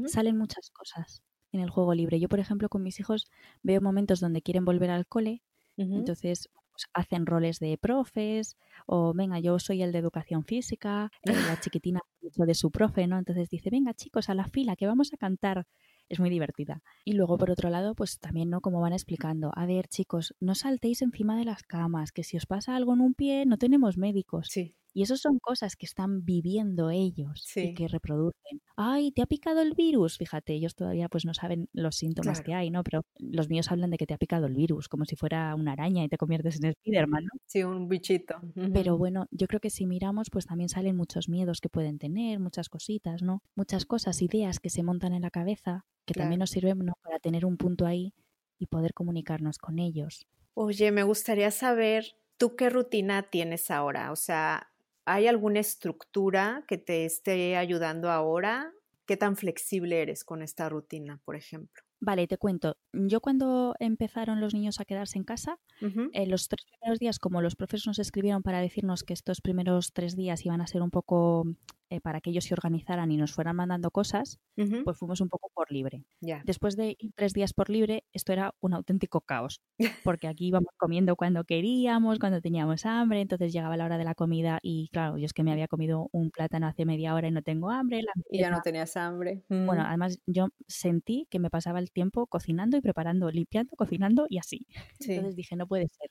salen 0.07 0.37
muchas 0.37 0.69
cosas 0.71 1.23
en 1.51 1.61
el 1.61 1.69
juego 1.69 1.93
libre. 1.93 2.19
Yo, 2.19 2.29
por 2.29 2.39
ejemplo, 2.39 2.69
con 2.69 2.83
mis 2.83 2.99
hijos 2.99 3.29
veo 3.63 3.81
momentos 3.81 4.19
donde 4.19 4.41
quieren 4.41 4.63
volver 4.63 4.89
al 4.89 5.07
cole, 5.07 5.43
entonces 5.75 6.49
pues, 6.79 6.89
hacen 6.93 7.25
roles 7.25 7.59
de 7.59 7.77
profes 7.77 8.55
o 8.85 9.13
venga, 9.13 9.39
yo 9.39 9.59
soy 9.59 9.81
el 9.81 9.91
de 9.91 9.99
educación 9.99 10.45
física, 10.45 11.11
eh, 11.23 11.33
la 11.33 11.33
chiquitina 11.61 11.99
de 12.21 12.53
su 12.53 12.71
profe, 12.71 13.07
¿no? 13.07 13.17
Entonces 13.17 13.49
dice, 13.49 13.69
venga 13.69 13.93
chicos, 13.93 14.29
a 14.29 14.33
la 14.33 14.45
fila, 14.45 14.75
que 14.75 14.87
vamos 14.87 15.13
a 15.13 15.17
cantar. 15.17 15.65
Es 16.07 16.19
muy 16.19 16.29
divertida. 16.29 16.81
Y 17.05 17.13
luego, 17.13 17.37
por 17.37 17.51
otro 17.51 17.69
lado, 17.69 17.93
pues 17.95 18.19
también, 18.19 18.49
¿no? 18.49 18.61
Como 18.61 18.81
van 18.81 18.93
explicando, 18.93 19.51
a 19.55 19.65
ver 19.65 19.87
chicos, 19.87 20.35
no 20.39 20.55
saltéis 20.55 21.01
encima 21.01 21.37
de 21.37 21.45
las 21.45 21.63
camas, 21.63 22.11
que 22.11 22.23
si 22.23 22.37
os 22.37 22.45
pasa 22.45 22.75
algo 22.75 22.93
en 22.93 23.01
un 23.01 23.13
pie, 23.13 23.45
no 23.45 23.57
tenemos 23.57 23.97
médicos. 23.97 24.47
Sí. 24.49 24.75
Y 24.93 25.03
eso 25.03 25.17
son 25.17 25.39
cosas 25.39 25.75
que 25.75 25.85
están 25.85 26.25
viviendo 26.25 26.89
ellos 26.89 27.45
y 27.55 27.73
que 27.73 27.87
reproducen. 27.87 28.61
Ay, 28.75 29.11
¿te 29.11 29.21
ha 29.21 29.25
picado 29.25 29.61
el 29.61 29.73
virus? 29.73 30.17
Fíjate, 30.17 30.53
ellos 30.53 30.75
todavía 30.75 31.09
pues 31.09 31.25
no 31.25 31.33
saben 31.33 31.69
los 31.73 31.95
síntomas 31.95 32.41
que 32.41 32.53
hay, 32.53 32.69
¿no? 32.71 32.83
Pero 32.83 33.03
los 33.17 33.49
míos 33.49 33.71
hablan 33.71 33.91
de 33.91 33.97
que 33.97 34.05
te 34.05 34.13
ha 34.13 34.17
picado 34.17 34.47
el 34.47 34.55
virus, 34.55 34.87
como 34.87 35.05
si 35.05 35.15
fuera 35.15 35.53
una 35.55 35.73
araña 35.73 36.03
y 36.03 36.09
te 36.09 36.17
conviertes 36.17 36.61
en 36.61 36.73
Spiderman, 36.73 37.25
¿no? 37.25 37.29
Sí, 37.45 37.63
un 37.63 37.87
bichito. 37.87 38.35
Pero 38.73 38.97
bueno, 38.97 39.27
yo 39.31 39.47
creo 39.47 39.59
que 39.59 39.69
si 39.69 39.85
miramos, 39.85 40.29
pues 40.31 40.45
también 40.45 40.69
salen 40.69 40.95
muchos 40.95 41.29
miedos 41.29 41.61
que 41.61 41.69
pueden 41.69 41.99
tener, 41.99 42.39
muchas 42.39 42.69
cositas, 42.69 43.21
¿no? 43.21 43.43
Muchas 43.55 43.85
cosas, 43.85 44.21
ideas 44.21 44.59
que 44.59 44.69
se 44.69 44.83
montan 44.83 45.13
en 45.13 45.21
la 45.21 45.31
cabeza, 45.31 45.85
que 46.05 46.13
también 46.13 46.39
nos 46.39 46.49
sirven 46.49 46.79
¿no? 46.79 46.93
para 47.03 47.19
tener 47.19 47.45
un 47.45 47.57
punto 47.57 47.85
ahí 47.85 48.13
y 48.57 48.67
poder 48.67 48.93
comunicarnos 48.93 49.57
con 49.57 49.79
ellos. 49.79 50.27
Oye, 50.53 50.91
me 50.91 51.03
gustaría 51.03 51.51
saber, 51.51 52.15
¿tú 52.37 52.55
qué 52.55 52.69
rutina 52.69 53.23
tienes 53.29 53.71
ahora? 53.71 54.11
O 54.11 54.15
sea, 54.15 54.71
¿Hay 55.11 55.25
alguna 55.25 55.59
estructura 55.59 56.63
que 56.67 56.77
te 56.77 57.03
esté 57.03 57.57
ayudando 57.57 58.11
ahora? 58.11 58.71
¿Qué 59.07 59.17
tan 59.17 59.35
flexible 59.35 60.03
eres 60.03 60.23
con 60.23 60.43
esta 60.43 60.69
rutina, 60.69 61.19
por 61.25 61.35
ejemplo? 61.35 61.81
Vale, 61.99 62.27
te 62.27 62.37
cuento. 62.37 62.77
Yo 62.93 63.19
cuando 63.19 63.73
empezaron 63.79 64.39
los 64.39 64.53
niños 64.53 64.79
a 64.79 64.85
quedarse 64.85 65.17
en 65.17 65.23
casa, 65.23 65.57
en 65.81 66.11
eh, 66.13 66.27
los 66.27 66.47
tres 66.47 66.63
primeros 66.63 66.99
días, 66.99 67.17
como 67.17 67.41
los 67.41 67.55
profesores 67.55 67.87
nos 67.87 67.97
escribieron 67.97 68.43
para 68.43 68.61
decirnos 68.61 69.03
que 69.03 69.13
estos 69.13 69.41
primeros 69.41 69.93
tres 69.93 70.15
días 70.15 70.45
iban 70.45 70.61
a 70.61 70.67
ser 70.67 70.83
un 70.83 70.91
poco 70.91 71.43
eh, 71.89 72.01
para 72.01 72.21
que 72.21 72.29
ellos 72.29 72.45
se 72.45 72.53
organizaran 72.53 73.11
y 73.11 73.17
nos 73.17 73.33
fueran 73.33 73.55
mandando 73.55 73.91
cosas, 73.91 74.39
pues 74.83 74.97
fuimos 74.97 75.21
un 75.21 75.29
poco 75.29 75.49
por 75.53 75.71
libre. 75.71 76.03
Después 76.43 76.75
de 76.75 76.95
ir 76.99 77.11
tres 77.15 77.33
días 77.33 77.53
por 77.53 77.69
libre, 77.69 78.03
esto 78.13 78.31
era 78.33 78.53
un 78.61 78.73
auténtico 78.73 79.21
caos, 79.21 79.61
porque 80.03 80.27
aquí 80.27 80.47
íbamos 80.47 80.69
comiendo 80.77 81.15
cuando 81.15 81.43
queríamos, 81.45 82.19
cuando 82.19 82.41
teníamos 82.41 82.85
hambre, 82.85 83.21
entonces 83.21 83.53
llegaba 83.53 83.77
la 83.77 83.85
hora 83.85 83.97
de 83.97 84.03
la 84.03 84.15
comida 84.15 84.59
y 84.61 84.89
claro, 84.91 85.17
yo 85.17 85.25
es 85.25 85.33
que 85.33 85.43
me 85.43 85.51
había 85.51 85.67
comido 85.67 86.09
un 86.11 86.29
plátano 86.31 86.67
hace 86.67 86.85
media 86.85 87.13
hora 87.15 87.27
y 87.27 87.31
no 87.31 87.41
tengo 87.41 87.69
hambre. 87.71 88.01
y 88.29 88.39
ya 88.39 88.51
no 88.51 88.61
tenías 88.61 88.95
hambre. 88.97 89.43
Bueno, 89.49 89.83
además 89.85 90.19
yo 90.27 90.47
sentí 90.67 91.27
que 91.29 91.39
me 91.39 91.49
pasaba 91.49 91.79
el 91.79 91.91
tiempo 91.91 92.27
cocinando 92.27 92.77
y 92.77 92.81
preparando, 92.81 93.29
limpiando, 93.31 93.75
cocinando 93.75 94.25
y 94.29 94.37
así. 94.37 94.67
Entonces 94.99 95.35
dije, 95.35 95.55
no 95.55 95.67
puede 95.67 95.87
ser. 95.87 96.09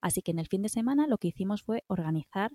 Así 0.00 0.22
que 0.22 0.30
en 0.30 0.38
el 0.38 0.46
fin 0.46 0.62
de 0.62 0.68
semana 0.68 1.06
lo 1.06 1.18
que 1.18 1.28
hicimos 1.28 1.62
fue 1.62 1.82
organizar 1.88 2.50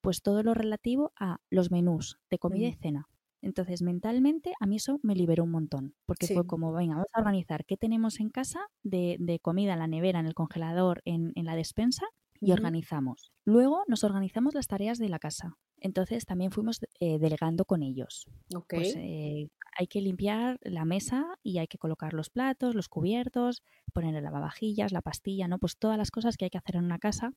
pues 0.00 0.22
todo 0.22 0.42
lo 0.42 0.54
relativo 0.54 1.12
a 1.16 1.38
los 1.50 1.70
menús 1.70 2.18
de 2.30 2.38
comida 2.38 2.68
y 2.68 2.74
cena. 2.74 3.08
Entonces, 3.42 3.80
mentalmente, 3.80 4.52
a 4.60 4.66
mí 4.66 4.76
eso 4.76 5.00
me 5.02 5.14
liberó 5.14 5.44
un 5.44 5.50
montón, 5.50 5.94
porque 6.04 6.26
fue 6.26 6.46
como, 6.46 6.72
venga, 6.72 6.94
vamos 6.94 7.08
a 7.14 7.20
organizar 7.20 7.64
qué 7.64 7.76
tenemos 7.78 8.20
en 8.20 8.28
casa 8.28 8.60
de, 8.82 9.16
de 9.18 9.38
comida 9.38 9.72
en 9.72 9.78
la 9.78 9.86
nevera, 9.86 10.20
en 10.20 10.26
el 10.26 10.34
congelador, 10.34 11.00
en, 11.06 11.32
en 11.36 11.46
la 11.46 11.56
despensa, 11.56 12.04
y 12.42 12.52
organizamos. 12.52 13.32
Luego 13.44 13.82
nos 13.86 14.02
organizamos 14.02 14.54
las 14.54 14.66
tareas 14.66 14.98
de 14.98 15.08
la 15.08 15.18
casa. 15.18 15.58
Entonces 15.78 16.24
también 16.24 16.50
fuimos 16.50 16.80
eh, 16.98 17.18
delegando 17.18 17.64
con 17.64 17.82
ellos. 17.82 18.26
Pues, 18.68 18.94
eh, 18.96 19.48
hay 19.78 19.86
que 19.86 20.00
limpiar 20.00 20.58
la 20.62 20.84
mesa 20.84 21.38
y 21.42 21.58
hay 21.58 21.66
que 21.66 21.78
colocar 21.78 22.12
los 22.14 22.30
platos, 22.30 22.74
los 22.74 22.88
cubiertos, 22.88 23.62
poner 23.92 24.14
el 24.14 24.24
lavavajillas, 24.24 24.92
la 24.92 25.02
pastilla, 25.02 25.48
¿no? 25.48 25.58
Pues 25.58 25.76
todas 25.78 25.98
las 25.98 26.10
cosas 26.10 26.36
que 26.36 26.46
hay 26.46 26.50
que 26.50 26.58
hacer 26.58 26.76
en 26.76 26.84
una 26.84 26.98
casa, 26.98 27.32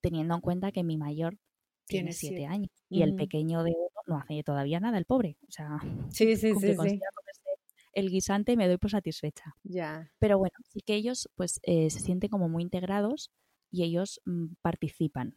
teniendo 0.00 0.34
en 0.34 0.40
cuenta 0.40 0.72
que 0.72 0.84
mi 0.84 0.96
mayor 0.98 1.38
tiene 1.86 2.12
siete 2.12 2.46
años 2.46 2.70
y 2.88 3.02
el 3.02 3.14
pequeño 3.14 3.62
de 3.62 3.72
uno 3.72 3.88
no 4.06 4.18
hace 4.18 4.42
todavía 4.42 4.80
nada, 4.80 4.98
el 4.98 5.04
pobre. 5.04 5.36
O 5.48 5.50
sea, 5.50 5.78
sí, 6.12 6.36
sí, 6.36 6.54
sí, 6.54 6.74
sí. 6.74 7.00
el 7.92 8.10
guisante 8.10 8.56
me 8.56 8.68
doy 8.68 8.78
por 8.78 8.90
satisfecha. 8.90 9.54
Ya. 9.62 10.10
Pero 10.18 10.38
bueno, 10.38 10.54
sí 10.64 10.80
que 10.80 10.94
ellos 10.94 11.28
pues 11.34 11.60
eh, 11.62 11.90
se 11.90 12.00
sienten 12.00 12.30
como 12.30 12.48
muy 12.48 12.62
integrados 12.62 13.30
y 13.70 13.82
ellos 13.82 14.20
mm, 14.24 14.54
participan. 14.62 15.36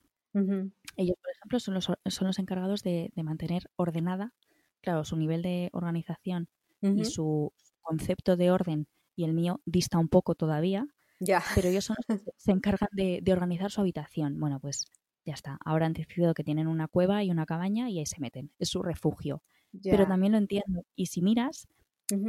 Ellos, 0.98 1.18
por 1.20 1.32
ejemplo, 1.32 1.60
son 1.60 1.74
los, 1.74 1.86
son 1.86 2.28
los 2.28 2.38
encargados 2.38 2.84
de, 2.84 3.12
mantener 3.16 3.72
ordenada, 3.76 4.34
claro, 4.82 5.04
su 5.04 5.18
nivel 5.18 5.42
de 5.42 5.70
organización 5.74 6.48
y 6.82 7.06
su 7.06 7.52
concepto 7.82 8.38
de 8.38 8.52
orden 8.52 8.88
y 9.16 9.24
el 9.24 9.34
mío 9.34 9.62
dista 9.66 9.98
un 9.98 10.10
poco 10.10 10.36
todavía, 10.36 10.86
ya. 11.20 11.44
pero 11.56 11.70
ellos 11.70 11.86
son 11.86 11.96
los 12.08 12.22
que 12.22 12.32
se 12.38 12.52
encargan 12.52 12.90
de, 12.92 13.24
organizar 13.32 13.72
su 13.72 13.82
habitación. 13.82 14.40
Bueno, 14.40 14.60
pues 14.60 14.86
ya 15.28 15.36
está. 15.36 15.60
Ahora 15.64 15.86
han 15.86 15.94
decidido 15.94 16.34
que 16.34 16.44
tienen 16.44 16.68
una 16.68 16.88
cueva 16.88 17.24
y 17.24 17.30
una 17.30 17.46
cabaña 17.46 17.90
y 17.92 18.00
ahí 18.00 18.06
se 18.08 18.20
meten. 18.20 18.52
Es 18.58 18.70
su 18.70 18.82
refugio. 18.82 19.44
Pero 19.84 20.08
también 20.08 20.32
lo 20.32 20.40
entiendo. 20.40 20.82
Y 20.96 21.06
si 21.08 21.22
miras, 21.22 21.68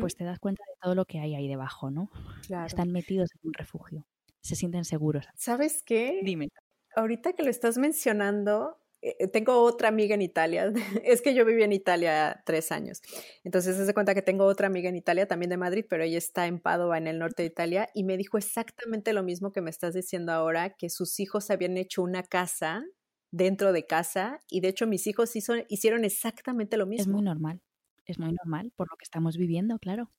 pues 0.00 0.16
te 0.16 0.24
das 0.24 0.38
cuenta 0.38 0.62
de 0.66 0.74
todo 0.82 0.94
lo 0.94 1.06
que 1.06 1.20
hay 1.20 1.34
ahí 1.34 1.48
debajo, 1.48 1.90
¿no? 1.90 2.10
Están 2.66 2.92
metidos 2.92 3.30
en 3.34 3.48
un 3.48 3.54
refugio 3.54 4.06
se 4.40 4.56
sienten 4.56 4.84
seguros. 4.84 5.26
¿Sabes 5.34 5.82
qué? 5.84 6.20
Dime. 6.22 6.48
Ahorita 6.96 7.34
que 7.34 7.42
lo 7.42 7.50
estás 7.50 7.78
mencionando, 7.78 8.80
tengo 9.32 9.62
otra 9.62 9.88
amiga 9.88 10.14
en 10.14 10.22
Italia. 10.22 10.72
es 11.04 11.22
que 11.22 11.34
yo 11.34 11.44
viví 11.44 11.62
en 11.62 11.72
Italia 11.72 12.42
tres 12.44 12.72
años. 12.72 13.00
Entonces, 13.44 13.76
se 13.76 13.94
cuenta 13.94 14.14
que 14.14 14.22
tengo 14.22 14.44
otra 14.44 14.66
amiga 14.66 14.88
en 14.88 14.96
Italia, 14.96 15.26
también 15.26 15.50
de 15.50 15.56
Madrid, 15.56 15.84
pero 15.88 16.02
ella 16.02 16.18
está 16.18 16.46
en 16.46 16.60
Padova, 16.60 16.98
en 16.98 17.06
el 17.06 17.18
norte 17.18 17.42
de 17.42 17.48
Italia, 17.48 17.88
y 17.94 18.04
me 18.04 18.16
dijo 18.16 18.38
exactamente 18.38 19.12
lo 19.12 19.22
mismo 19.22 19.52
que 19.52 19.60
me 19.60 19.70
estás 19.70 19.94
diciendo 19.94 20.32
ahora, 20.32 20.70
que 20.70 20.90
sus 20.90 21.20
hijos 21.20 21.50
habían 21.50 21.76
hecho 21.76 22.02
una 22.02 22.22
casa 22.22 22.84
dentro 23.30 23.72
de 23.72 23.86
casa, 23.86 24.40
y 24.50 24.60
de 24.60 24.68
hecho 24.68 24.86
mis 24.86 25.06
hijos 25.06 25.32
hicieron 25.68 26.04
exactamente 26.04 26.76
lo 26.76 26.86
mismo. 26.86 27.02
Es 27.02 27.08
muy 27.08 27.22
normal, 27.22 27.60
es 28.06 28.18
muy 28.18 28.32
normal 28.32 28.72
por 28.74 28.88
lo 28.90 28.96
que 28.96 29.04
estamos 29.04 29.36
viviendo, 29.36 29.78
claro. 29.78 30.10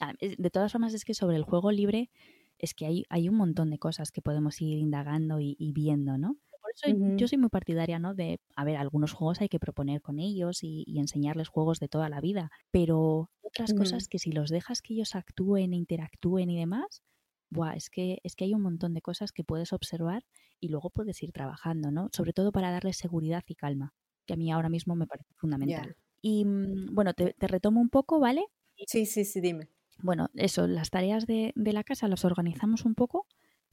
Ah, 0.00 0.14
de 0.20 0.50
todas 0.50 0.70
formas, 0.70 0.94
es 0.94 1.04
que 1.04 1.14
sobre 1.14 1.36
el 1.36 1.42
juego 1.42 1.72
libre 1.72 2.10
es 2.58 2.74
que 2.74 2.86
hay, 2.86 3.04
hay 3.08 3.28
un 3.28 3.36
montón 3.36 3.70
de 3.70 3.78
cosas 3.78 4.10
que 4.10 4.22
podemos 4.22 4.60
ir 4.60 4.78
indagando 4.78 5.38
y, 5.40 5.56
viendo, 5.72 6.18
¿no? 6.18 6.36
Eso 6.82 6.96
yo 7.16 7.28
soy 7.28 7.38
muy 7.38 7.48
partidaria, 7.48 7.98
¿no? 7.98 8.14
De, 8.14 8.40
a 8.54 8.64
ver, 8.64 8.76
algunos 8.76 9.12
juegos 9.12 9.40
hay 9.40 9.48
que 9.48 9.58
proponer 9.58 10.00
con 10.00 10.18
ellos 10.18 10.62
y, 10.62 10.84
enseñarles 10.98 11.48
juegos 11.48 11.80
de 11.80 11.88
toda 11.88 12.08
la 12.08 12.20
vida, 12.20 12.50
pero 12.70 13.30
otras 13.42 13.72
cosas 13.74 14.08
que 14.08 14.18
si 14.18 14.32
los 14.32 14.50
dejas 14.50 14.82
que 14.82 14.94
ellos 14.94 15.14
actúen, 15.14 15.74
interactúen 15.74 16.50
y 16.50 16.58
demás, 16.58 17.02
buah, 17.50 17.74
es 17.74 17.90
que, 17.90 18.18
es 18.22 18.36
que 18.36 18.44
hay 18.44 18.54
un 18.54 18.62
montón 18.62 18.94
de 18.94 19.00
cosas 19.00 19.32
que 19.32 19.44
puedes 19.44 19.72
observar 19.72 20.24
y 20.60 20.68
luego 20.68 20.90
puedes 20.90 21.22
ir 21.22 21.32
trabajando, 21.32 21.90
¿no? 21.90 22.08
Sobre 22.12 22.32
todo 22.32 22.52
para 22.52 22.70
darles 22.70 22.96
seguridad 22.96 23.44
y 23.46 23.54
calma, 23.54 23.94
que 24.26 24.34
a 24.34 24.36
mí 24.36 24.50
ahora 24.50 24.68
mismo 24.68 24.94
me 24.94 25.06
parece 25.06 25.32
fundamental. 25.34 25.96
Y 26.20 26.44
mm, 26.44 26.94
bueno, 26.94 27.14
te, 27.14 27.32
te 27.34 27.46
retomo 27.46 27.80
un 27.80 27.90
poco, 27.90 28.20
¿vale? 28.20 28.44
Sí, 28.86 29.06
sí, 29.06 29.24
sí, 29.24 29.40
dime 29.40 29.68
bueno, 30.00 30.30
eso, 30.34 30.66
las 30.66 30.90
tareas 30.90 31.26
de, 31.26 31.52
de, 31.56 31.72
la 31.72 31.84
casa 31.84 32.08
las 32.08 32.24
organizamos 32.24 32.84
un 32.84 32.94
poco, 32.94 33.26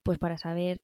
pues 0.03 0.17
para 0.17 0.37
saber, 0.37 0.81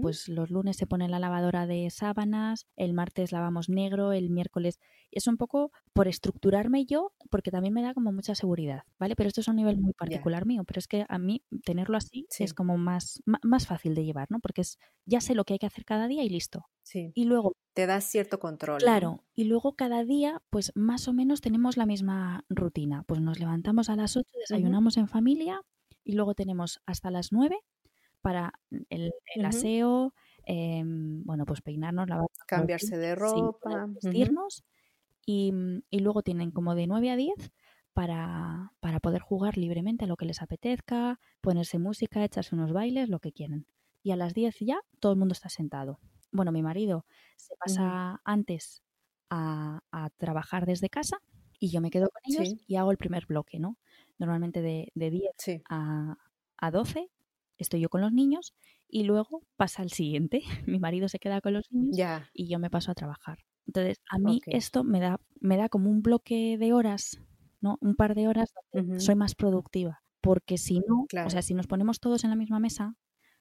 pues 0.00 0.28
los 0.28 0.50
lunes 0.50 0.76
se 0.76 0.86
pone 0.86 1.08
la 1.08 1.18
lavadora 1.18 1.66
de 1.66 1.88
sábanas, 1.90 2.66
el 2.76 2.94
martes 2.94 3.32
lavamos 3.32 3.68
negro, 3.68 4.12
el 4.12 4.30
miércoles. 4.30 4.78
Es 5.10 5.26
un 5.26 5.36
poco 5.36 5.72
por 5.92 6.08
estructurarme 6.08 6.84
yo, 6.84 7.12
porque 7.30 7.50
también 7.50 7.74
me 7.74 7.82
da 7.82 7.94
como 7.94 8.12
mucha 8.12 8.34
seguridad, 8.34 8.82
¿vale? 8.98 9.16
Pero 9.16 9.28
esto 9.28 9.40
es 9.40 9.48
un 9.48 9.56
nivel 9.56 9.78
muy 9.78 9.92
particular 9.92 10.46
mío, 10.46 10.64
pero 10.64 10.78
es 10.78 10.88
que 10.88 11.04
a 11.08 11.18
mí 11.18 11.42
tenerlo 11.64 11.96
así 11.96 12.26
es 12.38 12.54
como 12.54 12.78
más, 12.78 13.22
más 13.42 13.66
fácil 13.66 13.94
de 13.94 14.04
llevar, 14.04 14.30
¿no? 14.30 14.40
Porque 14.40 14.62
es, 14.62 14.78
ya 15.06 15.20
sé 15.20 15.34
lo 15.34 15.44
que 15.44 15.54
hay 15.54 15.58
que 15.58 15.66
hacer 15.66 15.84
cada 15.84 16.08
día 16.08 16.24
y 16.24 16.28
listo. 16.28 16.66
Sí. 16.82 17.12
Y 17.14 17.24
luego 17.24 17.56
te 17.72 17.86
da 17.86 18.00
cierto 18.00 18.38
control. 18.38 18.78
Claro, 18.78 19.24
y 19.34 19.44
luego 19.44 19.74
cada 19.74 20.04
día, 20.04 20.42
pues 20.50 20.72
más 20.74 21.08
o 21.08 21.12
menos 21.12 21.40
tenemos 21.40 21.76
la 21.76 21.86
misma 21.86 22.44
rutina. 22.48 23.04
Pues 23.06 23.20
nos 23.20 23.38
levantamos 23.38 23.88
a 23.88 23.96
las 23.96 24.16
8, 24.16 24.28
desayunamos 24.38 24.96
en 24.96 25.08
familia 25.08 25.62
y 26.04 26.12
luego 26.12 26.34
tenemos 26.34 26.80
hasta 26.86 27.10
las 27.10 27.32
9 27.32 27.58
para 28.24 28.52
el, 28.88 29.12
aseo, 29.44 30.14
em, 30.46 31.22
bueno, 31.24 31.44
pues 31.44 31.60
peinarnos, 31.60 32.08
lavar. 32.08 32.26
Cambiarse 32.46 32.96
de 32.96 33.14
ropa. 33.14 33.86
vestirnos. 33.86 34.64
y, 35.26 35.52
y, 35.90 35.98
luego 36.00 36.22
tienen 36.22 36.50
como 36.50 36.74
de 36.74 36.86
9 36.86 37.10
a 37.10 37.16
10 37.16 37.52
para, 37.92 38.72
para 38.80 38.98
poder 39.00 39.20
jugar 39.20 39.56
libremente 39.58 40.06
a 40.06 40.08
lo 40.08 40.16
que 40.16 40.24
les 40.24 40.42
apetezca, 40.42 41.20
ponerse 41.40 41.78
música, 41.78 42.24
echarse 42.24 42.54
unos 42.54 42.72
bailes, 42.72 43.08
lo 43.08 43.20
que 43.20 43.32
quieran. 43.32 43.66
Y 44.02 44.10
a 44.10 44.16
las 44.16 44.34
10 44.34 44.56
ya 44.60 44.80
todo 45.00 45.12
el 45.12 45.18
mundo 45.18 45.32
está 45.32 45.48
sentado 45.48 46.00
bueno, 46.34 46.50
mi 46.50 46.62
marido 46.62 47.06
se 47.36 47.54
pasa 47.56 48.20
antes 48.24 48.82
a, 49.30 49.80
trabajar 50.16 50.66
desde 50.66 50.90
casa 50.90 51.18
y 51.58 51.70
yo 51.70 51.80
me 51.80 51.90
quedo 51.90 52.08
con 52.10 52.20
ellos 52.24 52.54
y 52.66 52.76
hago 52.76 52.90
el 52.90 52.98
primer 52.98 53.26
bloque, 53.26 53.58
¿no? 53.58 53.78
Normalmente 54.18 54.60
de, 54.60 54.92
de 54.94 55.10
10 55.10 55.62
a, 55.70 56.16
a 56.56 56.70
12 56.70 57.10
estoy 57.58 57.80
yo 57.80 57.88
con 57.88 58.00
los 58.00 58.12
niños 58.12 58.54
y 58.88 59.04
luego 59.04 59.42
pasa 59.56 59.82
el 59.82 59.90
siguiente. 59.90 60.42
Mi 60.66 60.78
marido 60.78 61.08
se 61.08 61.18
queda 61.18 61.40
con 61.40 61.54
los 61.54 61.70
niños 61.70 61.98
y 62.32 62.48
yo 62.48 62.58
me 62.58 62.70
paso 62.70 62.90
a 62.90 62.94
trabajar. 62.94 63.38
Entonces, 63.66 64.02
a 64.10 64.18
mí 64.18 64.40
esto 64.46 64.84
me 64.84 65.00
da, 65.00 65.20
me 65.40 65.56
da 65.56 65.68
como 65.68 65.90
un 65.90 66.02
bloque 66.02 66.58
de 66.58 66.72
horas, 66.72 67.22
¿no? 67.60 67.78
Un 67.80 67.94
par 67.96 68.14
de 68.14 68.28
horas 68.28 68.52
donde 68.72 69.00
soy 69.00 69.14
más 69.14 69.34
productiva. 69.34 70.02
Porque 70.20 70.58
si 70.58 70.80
no, 70.80 71.08
o 71.24 71.30
sea, 71.30 71.42
si 71.42 71.54
nos 71.54 71.66
ponemos 71.66 72.00
todos 72.00 72.24
en 72.24 72.30
la 72.30 72.36
misma 72.36 72.60
mesa, 72.60 72.96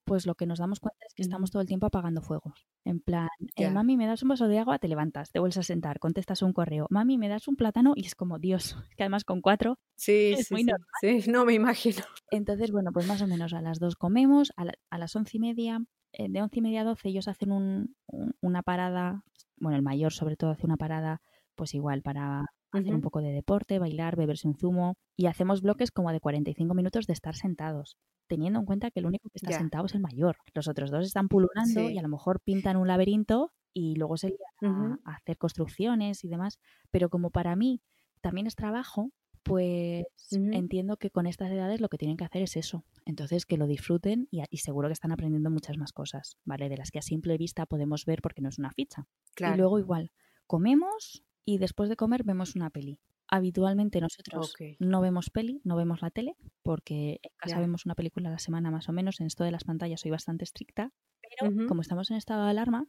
pues 0.06 0.26
lo 0.26 0.36
que 0.36 0.46
nos 0.46 0.60
damos 0.60 0.80
cuenta 0.80 1.06
es 1.08 1.13
que 1.13 1.22
estamos 1.22 1.52
todo 1.52 1.62
el 1.62 1.68
tiempo 1.68 1.88
apagando 1.88 2.22
fuegos. 2.22 2.68
En 2.86 3.00
plan, 3.00 3.30
eh, 3.56 3.70
mami, 3.70 3.98
me 3.98 4.08
das 4.08 4.24
un 4.24 4.30
vaso 4.30 4.48
de 4.48 4.60
agua, 4.60 4.80
te 4.80 4.88
levantas, 4.88 5.32
te 5.32 5.39
vuelves 5.39 5.58
a 5.58 5.63
sentar, 5.63 6.00
contestas 6.00 6.42
un 6.42 6.54
correo. 6.54 6.88
Mami, 6.89 7.18
me 7.18 7.30
das 7.30 7.48
un 7.48 7.56
plátano 7.56 7.94
y 7.96 8.06
es 8.06 8.16
como, 8.16 8.39
Dios, 8.39 8.76
que 8.98 9.04
además 9.04 9.24
con 9.24 9.42
cuatro 9.42 9.80
sí, 9.96 10.34
es 10.38 10.48
sí, 10.48 10.54
muy 10.54 10.63
normal. 10.63 10.88
Sí, 11.02 11.24
no 11.32 11.46
me 11.46 11.54
imagino. 11.54 12.04
Entonces, 12.32 12.72
bueno, 12.72 12.92
pues 12.92 13.08
más 13.08 13.22
o 13.22 13.28
menos 13.28 13.54
a 13.54 13.62
las 13.62 13.80
dos 13.80 13.96
comemos, 13.96 14.52
a, 14.58 14.98
las 14.98 15.16
once 15.16 15.38
y 15.38 15.39
media, 15.39 15.80
eh, 16.12 16.28
de 16.30 16.42
once 16.42 16.60
y 16.60 16.62
media 16.62 16.82
a 16.82 16.86
doce 16.86 17.10
ellos 17.10 17.28
hacen 17.28 17.52
un, 17.52 17.96
una 18.42 18.63
parada, 18.63 19.24
bueno, 19.58 19.78
el 19.78 19.84
mayor 19.84 20.13
sobre 20.13 20.36
todo 20.36 20.52
hace 20.52 20.66
una 20.66 20.78
parada, 20.78 21.22
pues 21.56 21.74
igual 21.74 22.02
para 22.02 22.46
hacer 22.77 22.93
un 22.93 23.01
poco 23.01 23.21
de 23.21 23.31
deporte, 23.31 23.79
bailar, 23.79 24.15
beberse 24.15 24.47
un 24.47 24.55
zumo 24.55 24.95
y 25.15 25.27
hacemos 25.27 25.62
bloques 25.62 25.91
como 25.91 26.12
de 26.12 26.19
45 26.19 26.73
minutos 26.73 27.07
de 27.07 27.13
estar 27.13 27.36
sentados 27.36 27.97
teniendo 28.27 28.59
en 28.59 28.65
cuenta 28.65 28.91
que 28.91 28.99
el 28.99 29.05
único 29.05 29.29
que 29.29 29.38
está 29.38 29.51
sentado 29.51 29.86
es 29.86 29.93
el 29.93 30.01
mayor. 30.01 30.38
Los 30.53 30.67
otros 30.67 30.91
dos 30.91 31.05
están 31.05 31.27
pululando 31.27 31.89
y 31.89 31.97
a 31.97 32.01
lo 32.01 32.09
mejor 32.09 32.39
pintan 32.39 32.77
un 32.77 32.88
laberinto 32.88 33.51
y 33.73 33.95
luego 33.95 34.17
se 34.17 34.36
a, 34.62 35.15
hacer 35.15 35.38
construcciones 35.38 36.23
y 36.23 36.29
demás. 36.29 36.59
Pero 36.91 37.09
como 37.09 37.29
para 37.29 37.55
mí 37.55 37.81
también 38.21 38.47
es 38.47 38.55
trabajo, 38.55 39.12
pues 39.43 40.05
entiendo 40.31 40.97
que 40.97 41.09
con 41.09 41.27
estas 41.27 41.51
edades 41.51 41.81
lo 41.81 41.89
que 41.89 41.97
tienen 41.97 42.17
que 42.17 42.23
hacer 42.23 42.41
es 42.41 42.55
eso. 42.55 42.86
Entonces, 43.05 43.45
que 43.45 43.57
lo 43.57 43.67
disfruten 43.67 44.29
y, 44.31 44.57
seguro 44.57 44.88
que 44.88 44.93
están 44.93 45.12
aprendiendo 45.12 45.49
muchas 45.51 45.77
más 45.77 45.91
cosas, 45.91 46.38
¿vale? 46.45 46.69
De 46.69 46.77
las 46.77 46.91
que 46.91 46.99
a 46.99 47.01
simple 47.01 47.38
vista 47.38 47.65
podemos 47.65 48.05
ver 48.05 48.21
porque 48.21 48.41
no 48.41 48.49
es 48.49 48.57
una 48.57 48.71
ficha. 48.71 49.05
Y 49.38 49.57
luego 49.57 49.79
igual, 49.79 50.12
comemos 50.47 51.23
y 51.45 51.58
después 51.58 51.89
de 51.89 51.95
comer 51.95 52.23
vemos 52.23 52.56
una 52.56 52.69
peli. 52.69 52.99
Habitualmente 53.27 53.99
nosotros 53.99 54.53
no 54.79 55.01
vemos 55.01 55.29
peli, 55.29 55.62
no 55.63 55.75
vemos 55.75 56.01
la 56.01 56.12
tele, 56.12 56.36
porque 56.62 57.19
en 57.23 57.32
casa 57.38 57.60
vemos 57.60 57.86
una 57.86 57.95
película 57.95 58.29
a 58.29 58.32
la 58.34 58.39
semana 58.39 58.69
más 58.69 58.89
o 58.89 58.93
menos. 58.93 59.19
En 59.19 59.27
esto 59.27 59.43
de 59.43 59.51
las 59.51 59.63
pantallas 59.63 60.01
soy 60.01 60.12
bastante 60.12 60.43
estricta, 60.43 60.91
pero 61.21 61.67
como 61.67 61.82
estamos 61.82 62.12
en 62.12 62.17
estado 62.17 62.43
de 62.43 62.51
alarma, 62.51 62.88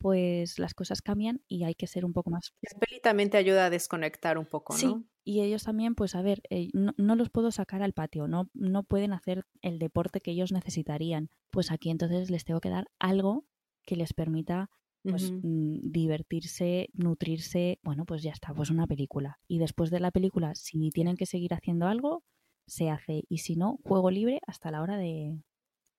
pues 0.00 0.58
las 0.58 0.74
cosas 0.74 1.02
cambian 1.02 1.42
y 1.46 1.64
hay 1.64 1.74
que 1.74 1.86
ser 1.86 2.04
un 2.04 2.12
poco 2.12 2.30
más. 2.30 2.54
La 2.62 2.78
peli 2.78 3.00
también 3.00 3.30
te 3.30 3.36
ayuda 3.36 3.66
a 3.66 3.70
desconectar 3.70 4.38
un 4.38 4.46
poco, 4.46 4.72
¿no? 4.74 4.78
Sí, 4.78 5.06
y 5.24 5.42
ellos 5.42 5.64
también, 5.64 5.94
pues 5.94 6.14
a 6.14 6.22
ver, 6.22 6.42
eh, 6.48 6.70
no, 6.72 7.14
los 7.16 7.28
puedo 7.30 7.50
sacar 7.50 7.82
al 7.82 7.92
patio, 7.92 8.26
no, 8.26 8.50
no 8.54 8.82
pueden 8.82 9.12
hacer 9.12 9.44
el 9.60 9.78
deporte 9.78 10.20
que 10.20 10.30
ellos 10.30 10.52
necesitarían. 10.52 11.28
Pues 11.50 11.70
aquí 11.70 11.90
entonces 11.90 12.30
les 12.30 12.44
tengo 12.44 12.60
que 12.60 12.70
dar 12.70 12.86
algo 12.98 13.44
que 13.84 13.96
les 13.96 14.14
permita 14.14 14.70
pues 15.02 15.32
mm, 15.32 15.90
divertirse, 15.90 16.90
nutrirse, 16.92 17.78
bueno, 17.82 18.04
pues 18.04 18.22
ya 18.22 18.32
está, 18.32 18.52
pues 18.54 18.70
una 18.70 18.86
película. 18.86 19.38
Y 19.48 19.58
después 19.58 19.90
de 19.90 20.00
la 20.00 20.10
película, 20.10 20.54
si 20.54 20.90
tienen 20.90 21.16
que 21.16 21.26
seguir 21.26 21.54
haciendo 21.54 21.86
algo, 21.86 22.22
se 22.66 22.90
hace. 22.90 23.24
Y 23.28 23.38
si 23.38 23.56
no, 23.56 23.78
juego 23.84 24.10
libre 24.10 24.40
hasta 24.46 24.70
la 24.70 24.82
hora 24.82 24.96
de, 24.96 25.42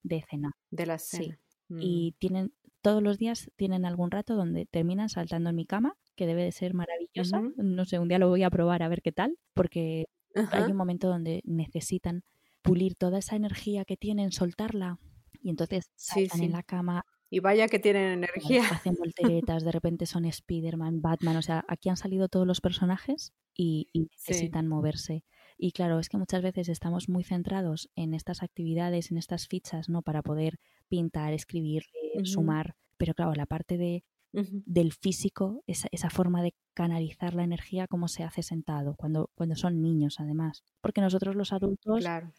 de 0.03 0.23
cena. 0.29 0.51
De 0.69 0.85
la 0.85 0.97
cena. 0.97 1.39
Sí. 1.67 1.75
Y 1.79 2.11
mm. 2.11 2.19
tienen, 2.19 2.53
todos 2.81 3.01
los 3.01 3.17
días 3.17 3.49
tienen 3.55 3.85
algún 3.85 4.11
rato 4.11 4.35
donde 4.35 4.65
terminan 4.65 5.09
saltando 5.09 5.49
en 5.49 5.55
mi 5.55 5.65
cama, 5.65 5.95
que 6.15 6.27
debe 6.27 6.43
de 6.43 6.51
ser 6.51 6.73
maravillosa. 6.73 7.41
No 7.57 7.85
sé, 7.85 7.99
un 7.99 8.07
día 8.07 8.19
lo 8.19 8.29
voy 8.29 8.43
a 8.43 8.49
probar 8.49 8.83
a 8.83 8.89
ver 8.89 9.01
qué 9.01 9.11
tal, 9.11 9.37
porque 9.53 10.07
hay 10.51 10.71
un 10.71 10.77
momento 10.77 11.07
donde 11.07 11.41
necesitan 11.45 12.23
pulir 12.61 12.95
toda 12.95 13.19
esa 13.19 13.35
energía 13.35 13.85
que 13.85 13.97
tienen, 13.97 14.31
soltarla, 14.31 14.99
y 15.41 15.49
entonces 15.49 15.91
saltan 15.95 16.43
en 16.43 16.51
la 16.51 16.63
cama. 16.63 17.05
Y 17.33 17.39
vaya 17.39 17.69
que 17.69 17.79
tienen 17.79 18.11
energía. 18.11 18.63
Hacen 18.69 18.93
volteretas, 18.99 19.63
de 19.63 19.71
repente 19.71 20.05
son 20.05 20.25
Spider-Man, 20.25 21.01
Batman, 21.01 21.37
o 21.37 21.41
sea, 21.41 21.63
aquí 21.69 21.87
han 21.87 21.95
salido 21.95 22.27
todos 22.27 22.45
los 22.45 22.59
personajes 22.59 23.33
y, 23.55 23.87
necesitan 23.93 24.67
moverse. 24.67 25.23
Y 25.57 25.71
claro, 25.71 25.99
es 25.99 26.09
que 26.09 26.17
muchas 26.17 26.41
veces 26.41 26.67
estamos 26.67 27.07
muy 27.07 27.23
centrados 27.23 27.89
en 27.95 28.13
estas 28.13 28.43
actividades, 28.43 29.11
en 29.11 29.17
estas 29.17 29.47
fichas, 29.47 29.87
¿no? 29.87 30.01
Para 30.01 30.21
poder 30.21 30.59
pintar, 30.89 31.31
escribir, 31.31 31.85
sumar. 32.25 32.75
Pero 32.97 33.13
claro, 33.13 33.33
la 33.33 33.45
parte 33.45 33.77
de, 33.77 34.03
del 34.33 34.91
físico, 34.91 35.63
esa, 35.67 35.87
esa, 35.91 36.09
forma 36.09 36.43
de 36.43 36.53
canalizar 36.73 37.33
la 37.33 37.45
energía, 37.45 37.87
cómo 37.87 38.09
se 38.09 38.23
hace 38.23 38.43
sentado, 38.43 38.95
cuando, 38.95 39.29
cuando 39.35 39.55
son 39.55 39.81
niños 39.81 40.19
además. 40.19 40.63
Porque 40.81 40.99
nosotros 40.99 41.37
los 41.37 41.53
adultos, 41.53 42.01
claro. 42.01 42.33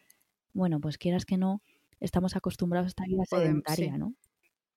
bueno, 0.53 0.81
pues 0.81 0.99
quieras 0.99 1.25
que 1.25 1.39
no, 1.39 1.63
estamos 1.99 2.37
acostumbrados 2.37 2.87
a 2.87 2.89
esta 2.89 3.05
vida 3.07 3.25
sedentaria, 3.25 3.97
¿no? 3.97 4.15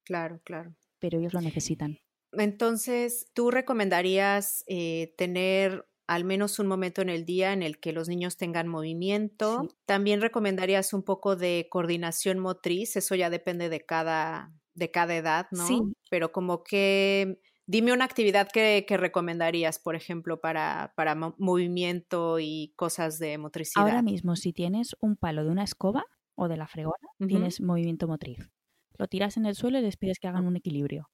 Claro, 0.05 0.39
claro. 0.43 0.75
Pero 0.99 1.19
ellos 1.19 1.33
lo 1.33 1.41
necesitan. 1.41 1.99
Entonces, 2.31 3.29
¿tú 3.33 3.51
recomendarías 3.51 4.63
eh, 4.67 5.13
tener 5.17 5.85
al 6.07 6.23
menos 6.23 6.59
un 6.59 6.67
momento 6.67 7.01
en 7.01 7.09
el 7.09 7.25
día 7.25 7.53
en 7.53 7.63
el 7.63 7.79
que 7.79 7.93
los 7.93 8.07
niños 8.07 8.37
tengan 8.37 8.67
movimiento. 8.67 9.67
También 9.85 10.21
recomendarías 10.21 10.93
un 10.93 11.03
poco 11.03 11.35
de 11.35 11.67
coordinación 11.69 12.39
motriz, 12.39 12.95
eso 12.95 13.15
ya 13.15 13.29
depende 13.29 13.69
de 13.69 13.81
cada, 13.81 14.53
de 14.73 14.91
cada 14.91 15.15
edad, 15.15 15.47
¿no? 15.51 15.67
Sí. 15.67 15.81
Pero 16.09 16.31
como 16.31 16.63
que, 16.63 17.39
dime 17.65 17.91
una 17.91 18.05
actividad 18.05 18.49
que, 18.51 18.85
recomendarías, 18.87 19.79
por 19.79 19.95
ejemplo, 19.95 20.39
para, 20.39 20.93
para 20.95 21.15
movimiento 21.15 22.39
y 22.39 22.73
cosas 22.75 23.17
de 23.17 23.37
motricidad. 23.37 23.85
Ahora 23.85 24.01
mismo, 24.01 24.35
si 24.35 24.53
tienes 24.53 24.95
un 24.99 25.15
palo 25.15 25.43
de 25.43 25.49
una 25.49 25.63
escoba 25.63 26.05
o 26.35 26.47
de 26.47 26.57
la 26.57 26.67
fregona, 26.67 27.07
tienes 27.27 27.61
movimiento 27.61 28.07
motriz. 28.07 28.51
Lo 28.97 29.07
tiras 29.07 29.37
en 29.37 29.45
el 29.45 29.55
suelo 29.55 29.79
y 29.79 29.81
les 29.81 29.97
pides 29.97 30.19
que 30.19 30.27
hagan 30.27 30.45
un 30.45 30.55
equilibrio. 30.55 31.09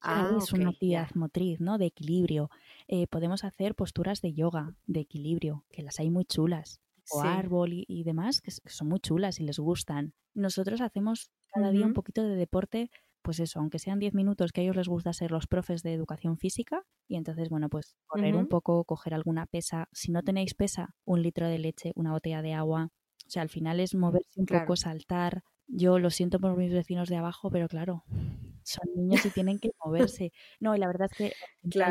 Ah, 0.00 0.30
es 0.38 0.52
una 0.52 0.70
actividad 0.70 1.10
motriz, 1.14 1.60
¿no? 1.60 1.78
De 1.78 1.86
equilibrio. 1.86 2.50
Eh, 2.86 3.06
podemos 3.06 3.44
hacer 3.44 3.74
posturas 3.74 4.20
de 4.20 4.34
yoga, 4.34 4.74
de 4.86 5.00
equilibrio, 5.00 5.64
que 5.70 5.82
las 5.82 5.98
hay 5.98 6.10
muy 6.10 6.24
chulas. 6.24 6.80
O 7.10 7.20
árbol 7.20 7.70
y, 7.72 8.02
demás, 8.02 8.40
que, 8.40 8.50
son 8.50 8.88
muy 8.88 8.98
chulas 8.98 9.38
y 9.38 9.44
les 9.44 9.60
gustan. 9.60 10.12
Nosotros 10.34 10.80
hacemos 10.80 11.30
cada 11.54 11.70
día 11.70 11.86
un 11.86 11.92
poquito 11.92 12.24
de 12.24 12.34
deporte, 12.34 12.90
pues 13.22 13.38
eso, 13.38 13.60
aunque 13.60 13.78
sean 13.78 14.00
10 14.00 14.12
minutos, 14.14 14.50
que 14.50 14.60
a 14.60 14.64
ellos 14.64 14.76
les 14.76 14.88
gusta 14.88 15.12
ser 15.12 15.30
los 15.30 15.46
profes 15.46 15.82
de 15.84 15.92
educación 15.92 16.36
física. 16.36 16.84
Y 17.08 17.16
entonces, 17.16 17.48
bueno, 17.48 17.68
pues 17.68 17.96
correr 18.06 18.34
un 18.34 18.48
poco, 18.48 18.84
coger 18.84 19.14
alguna 19.14 19.46
pesa. 19.46 19.88
Si 19.92 20.10
no 20.10 20.22
tenéis 20.22 20.54
pesa, 20.54 20.96
un 21.04 21.22
litro 21.22 21.46
de 21.46 21.58
leche, 21.58 21.92
una 21.94 22.10
botella 22.10 22.42
de 22.42 22.54
agua. 22.54 22.90
O 23.26 23.30
sea, 23.30 23.42
al 23.42 23.48
final 23.48 23.78
es 23.78 23.94
moverse 23.94 24.40
un 24.40 24.46
poco, 24.46 24.76
saltar. 24.76 25.42
Yo 25.68 25.98
lo 25.98 26.10
siento 26.10 26.38
por 26.38 26.56
mis 26.56 26.72
vecinos 26.72 27.08
de 27.08 27.16
abajo, 27.16 27.50
pero 27.50 27.68
claro, 27.68 28.04
son 28.62 28.84
niños 28.94 29.24
y 29.24 29.30
tienen 29.30 29.58
que 29.58 29.70
moverse. 29.84 30.32
No, 30.60 30.74
y 30.74 30.78
la 30.78 30.86
verdad 30.86 31.08
es 31.10 31.16
que 31.16 31.32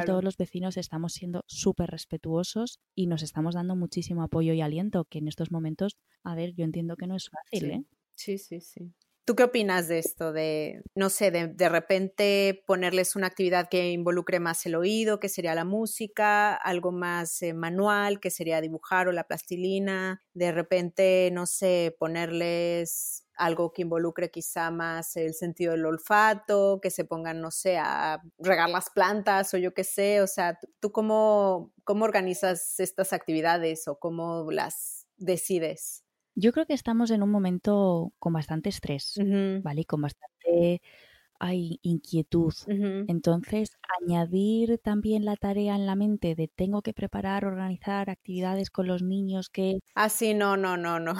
todos 0.05 0.23
los 0.23 0.37
vecinos 0.37 0.77
estamos 0.77 1.13
siendo 1.13 1.43
súper 1.47 1.89
respetuosos 1.89 2.79
y 2.93 3.07
nos 3.07 3.23
estamos 3.23 3.55
dando 3.55 3.75
muchísimo 3.75 4.23
apoyo 4.23 4.53
y 4.53 4.61
aliento, 4.61 5.05
que 5.05 5.19
en 5.19 5.27
estos 5.27 5.51
momentos, 5.51 5.97
a 6.23 6.35
ver, 6.35 6.53
yo 6.53 6.63
entiendo 6.63 6.95
que 6.95 7.07
no 7.07 7.15
es 7.15 7.29
fácil, 7.29 7.69
sí. 7.69 7.75
¿eh? 7.75 7.83
Sí, 8.15 8.37
sí, 8.37 8.61
sí. 8.61 8.93
¿Tú 9.25 9.35
qué 9.35 9.43
opinas 9.43 9.87
de 9.87 9.97
esto? 9.97 10.31
De, 10.31 10.83
no 10.93 11.09
sé, 11.09 11.31
de, 11.31 11.47
de, 11.47 11.67
repente 11.67 12.63
ponerles 12.67 13.15
una 13.15 13.25
actividad 13.25 13.69
que 13.69 13.89
involucre 13.91 14.39
más 14.39 14.63
el 14.67 14.75
oído, 14.75 15.19
que 15.19 15.29
sería 15.29 15.55
la 15.55 15.65
música, 15.65 16.53
algo 16.53 16.91
más 16.91 17.41
eh, 17.41 17.55
manual, 17.55 18.19
que 18.19 18.29
sería 18.29 18.61
dibujar 18.61 19.07
o 19.07 19.11
la 19.11 19.23
plastilina, 19.23 20.21
de 20.35 20.51
repente, 20.51 21.31
no 21.33 21.47
sé, 21.47 21.95
ponerles 21.97 23.24
algo 23.37 23.73
que 23.73 23.81
involucre 23.81 24.31
quizá 24.31 24.71
más 24.71 25.15
el 25.17 25.33
sentido 25.33 25.73
del 25.73 25.85
olfato, 25.85 26.79
que 26.81 26.89
se 26.89 27.05
pongan, 27.05 27.41
no 27.41 27.51
sé, 27.51 27.77
a 27.77 28.21
regar 28.39 28.69
las 28.69 28.89
plantas 28.89 29.53
o 29.53 29.57
yo 29.57 29.73
qué 29.73 29.83
sé, 29.83 30.21
o 30.21 30.27
sea, 30.27 30.59
¿tú 30.79 30.91
cómo, 30.91 31.73
cómo 31.83 32.05
organizas 32.05 32.79
estas 32.79 33.13
actividades 33.13 33.87
o 33.87 33.99
cómo 33.99 34.51
las 34.51 35.07
decides? 35.17 36.03
Yo 36.35 36.51
creo 36.51 36.65
que 36.65 36.73
estamos 36.73 37.11
en 37.11 37.23
un 37.23 37.31
momento 37.31 38.13
con 38.19 38.33
bastante 38.33 38.69
estrés, 38.69 39.15
¿vale? 39.63 39.81
Y 39.81 39.85
con 39.85 40.01
bastante 40.01 40.81
hay 41.39 41.79
inquietud. 41.81 42.53
Entonces, 43.07 43.71
añadir 44.01 44.79
también 44.79 45.25
la 45.25 45.35
tarea 45.35 45.75
en 45.75 45.85
la 45.85 45.95
mente 45.95 46.35
de 46.35 46.47
tengo 46.47 46.81
que 46.81 46.93
preparar, 46.93 47.45
organizar 47.45 48.09
actividades 48.09 48.69
con 48.69 48.87
los 48.87 49.01
niños 49.01 49.49
que... 49.49 49.79
Ah, 49.95 50.09
sí, 50.09 50.33
no, 50.33 50.57
no, 50.57 50.77
no, 50.77 50.99
no. 50.99 51.13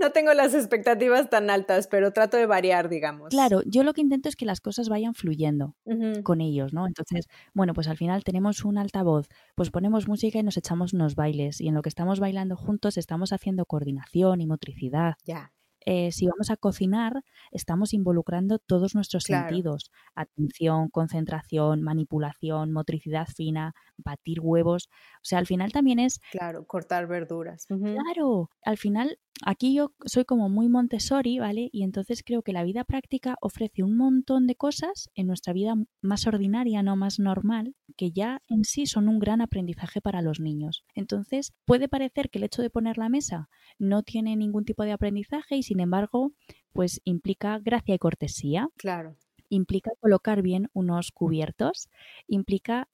No 0.00 0.12
tengo 0.12 0.32
las 0.34 0.54
expectativas 0.54 1.30
tan 1.30 1.50
altas, 1.50 1.88
pero 1.88 2.12
trato 2.12 2.36
de 2.36 2.46
variar, 2.46 2.88
digamos. 2.88 3.30
Claro, 3.30 3.62
yo 3.66 3.82
lo 3.82 3.92
que 3.92 4.00
intento 4.00 4.28
es 4.28 4.36
que 4.36 4.44
las 4.44 4.60
cosas 4.60 4.88
vayan 4.88 5.14
fluyendo 5.14 5.76
con 6.22 6.40
ellos, 6.40 6.72
¿no? 6.72 6.86
Entonces, 6.86 7.26
bueno, 7.54 7.74
pues 7.74 7.88
al 7.88 7.96
final 7.96 8.24
tenemos 8.24 8.64
un 8.64 8.78
altavoz, 8.78 9.28
pues 9.54 9.70
ponemos 9.70 10.08
música 10.08 10.38
y 10.38 10.42
nos 10.42 10.56
echamos 10.56 10.92
unos 10.92 11.14
bailes 11.14 11.60
y 11.60 11.68
en 11.68 11.74
lo 11.74 11.82
que 11.82 11.88
estamos 11.88 12.20
bailando 12.20 12.56
juntos 12.56 12.96
estamos 12.96 13.32
haciendo 13.32 13.66
coordinación 13.66 14.40
y 14.40 14.46
motricidad. 14.46 15.14
Ya. 15.24 15.52
Eh, 15.88 16.10
si 16.10 16.26
vamos 16.26 16.50
a 16.50 16.56
cocinar, 16.56 17.22
estamos 17.52 17.94
involucrando 17.94 18.58
todos 18.58 18.96
nuestros 18.96 19.22
sentidos. 19.22 19.92
Atención, 20.16 20.88
concentración, 20.88 21.80
manipulación, 21.82 22.72
motricidad 22.72 23.28
fina, 23.28 23.72
batir 23.96 24.40
huevos. 24.40 24.88
O 25.16 25.24
sea, 25.24 25.38
al 25.38 25.46
final 25.46 25.70
también 25.70 26.00
es... 26.00 26.18
Claro, 26.32 26.66
cortar 26.66 27.06
verduras. 27.06 27.66
Claro, 27.68 28.50
al 28.62 28.78
final 28.78 29.20
aquí 29.44 29.74
yo 29.74 29.92
soy 30.04 30.24
como 30.24 30.48
muy 30.48 30.68
Montessori, 30.68 31.38
¿vale? 31.38 31.68
Y 31.72 31.82
entonces 31.82 32.22
creo 32.24 32.42
que 32.42 32.52
la 32.52 32.64
vida 32.64 32.84
práctica 32.84 33.36
ofrece 33.40 33.82
un 33.82 33.96
montón 33.96 34.46
de 34.46 34.56
cosas 34.56 35.10
en 35.14 35.26
nuestra 35.26 35.52
vida 35.52 35.74
más 36.00 36.26
ordinaria, 36.26 36.82
no 36.82 36.96
más 36.96 37.18
normal, 37.18 37.74
que 37.96 38.12
ya 38.12 38.42
en 38.48 38.64
sí 38.64 38.86
son 38.86 39.08
un 39.08 39.18
gran 39.18 39.40
aprendizaje 39.40 40.00
para 40.00 40.22
los 40.22 40.40
niños. 40.40 40.84
Entonces, 40.94 41.52
puede 41.64 41.88
parecer 41.88 42.30
que 42.30 42.38
el 42.38 42.44
hecho 42.44 42.62
de 42.62 42.70
poner 42.70 42.98
la 42.98 43.08
mesa 43.08 43.48
no 43.78 44.02
tiene 44.02 44.36
ningún 44.36 44.64
tipo 44.64 44.84
de 44.84 44.92
aprendizaje 44.92 45.56
y 45.56 45.62
sin 45.62 45.80
embargo, 45.80 46.32
pues 46.72 47.00
implica 47.04 47.58
gracia 47.58 47.94
y 47.94 47.98
cortesía. 47.98 48.68
Claro. 48.76 49.16
Implica 49.48 49.90
colocar 50.00 50.42
bien 50.42 50.70
unos 50.72 51.12
cubiertos, 51.12 51.88
implica 52.26 52.88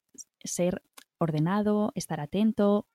ser 0.44 0.82
ordenado, 1.18 1.92
estar 1.94 2.20
atento, 2.20 2.86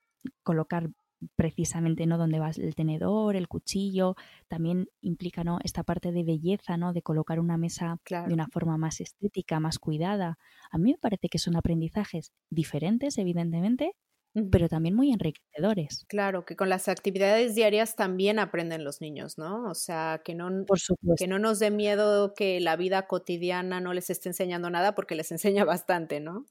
colocar 0.44 0.90
precisamente 1.36 2.06
no 2.06 2.18
donde 2.18 2.40
va 2.40 2.52
el 2.56 2.76
tenedor, 2.76 3.36
el 3.36 3.48
cuchillo, 3.48 4.16
también 4.48 4.88
implica 5.02 5.44
¿no? 5.44 5.60
esta 5.64 5.84
parte 5.84 6.12
de 6.12 6.24
belleza, 6.24 6.78
¿no? 6.78 6.94
de 6.94 7.02
colocar 7.02 7.40
una 7.40 7.58
mesa 7.58 7.98
de 8.10 8.34
una 8.34 8.48
forma 8.48 8.78
más 8.78 9.02
estética, 9.02 9.60
más 9.60 9.80
cuidada. 9.80 10.38
A 10.72 10.78
mí 10.78 10.92
me 10.92 10.98
parece 10.98 11.30
que 11.30 11.40
son 11.40 11.56
aprendizajes 11.56 12.32
diferentes, 12.50 13.18
evidentemente, 13.18 13.94
pero 14.52 14.70
también 14.70 14.96
muy 14.96 15.12
enriquecedores. 15.12 16.06
Claro, 16.08 16.46
que 16.46 16.56
con 16.56 16.70
las 16.70 16.88
actividades 16.88 17.56
diarias 17.56 17.96
también 17.96 18.38
aprenden 18.40 18.84
los 18.84 19.02
niños, 19.02 19.38
¿no? 19.38 19.64
O 19.70 19.74
sea, 19.74 20.22
que 20.24 20.36
no, 20.36 20.50
Por 20.66 20.80
supuesto. 20.80 21.24
que 21.24 21.28
no 21.28 21.40
nos 21.40 21.60
dé 21.60 21.72
miedo 21.72 22.34
que 22.36 22.60
la 22.60 22.76
vida 22.76 23.08
cotidiana 23.08 23.82
no 23.82 23.94
les 23.94 24.10
esté 24.10 24.30
enseñando 24.30 24.70
nada 24.70 24.94
porque 24.94 25.16
les 25.16 25.32
enseña 25.62 25.66
bastante, 25.66 26.20
¿no? 26.20 26.46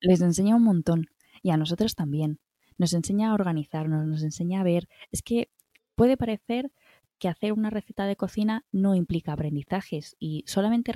Les 0.00 0.20
enseña 0.20 0.56
un 0.56 0.64
montón 0.64 1.06
y 1.42 1.50
a 1.50 1.56
nosotros 1.56 1.94
también 1.94 2.38
nos 2.78 2.94
enseña 2.94 3.30
a 3.30 3.34
organizarnos, 3.34 4.06
nos 4.06 4.22
enseña 4.22 4.60
a 4.60 4.64
ver. 4.64 4.88
Es 5.12 5.22
que 5.22 5.50
puede 5.94 6.16
parecer 6.16 6.72
que 7.18 7.28
hacer 7.28 7.52
una 7.52 7.70
receta 7.70 8.06
de 8.06 8.16
cocina 8.16 8.64
no 8.70 8.94
implica 8.94 9.32
aprendizajes 9.32 10.16
y 10.18 10.44
solamente 10.46 10.92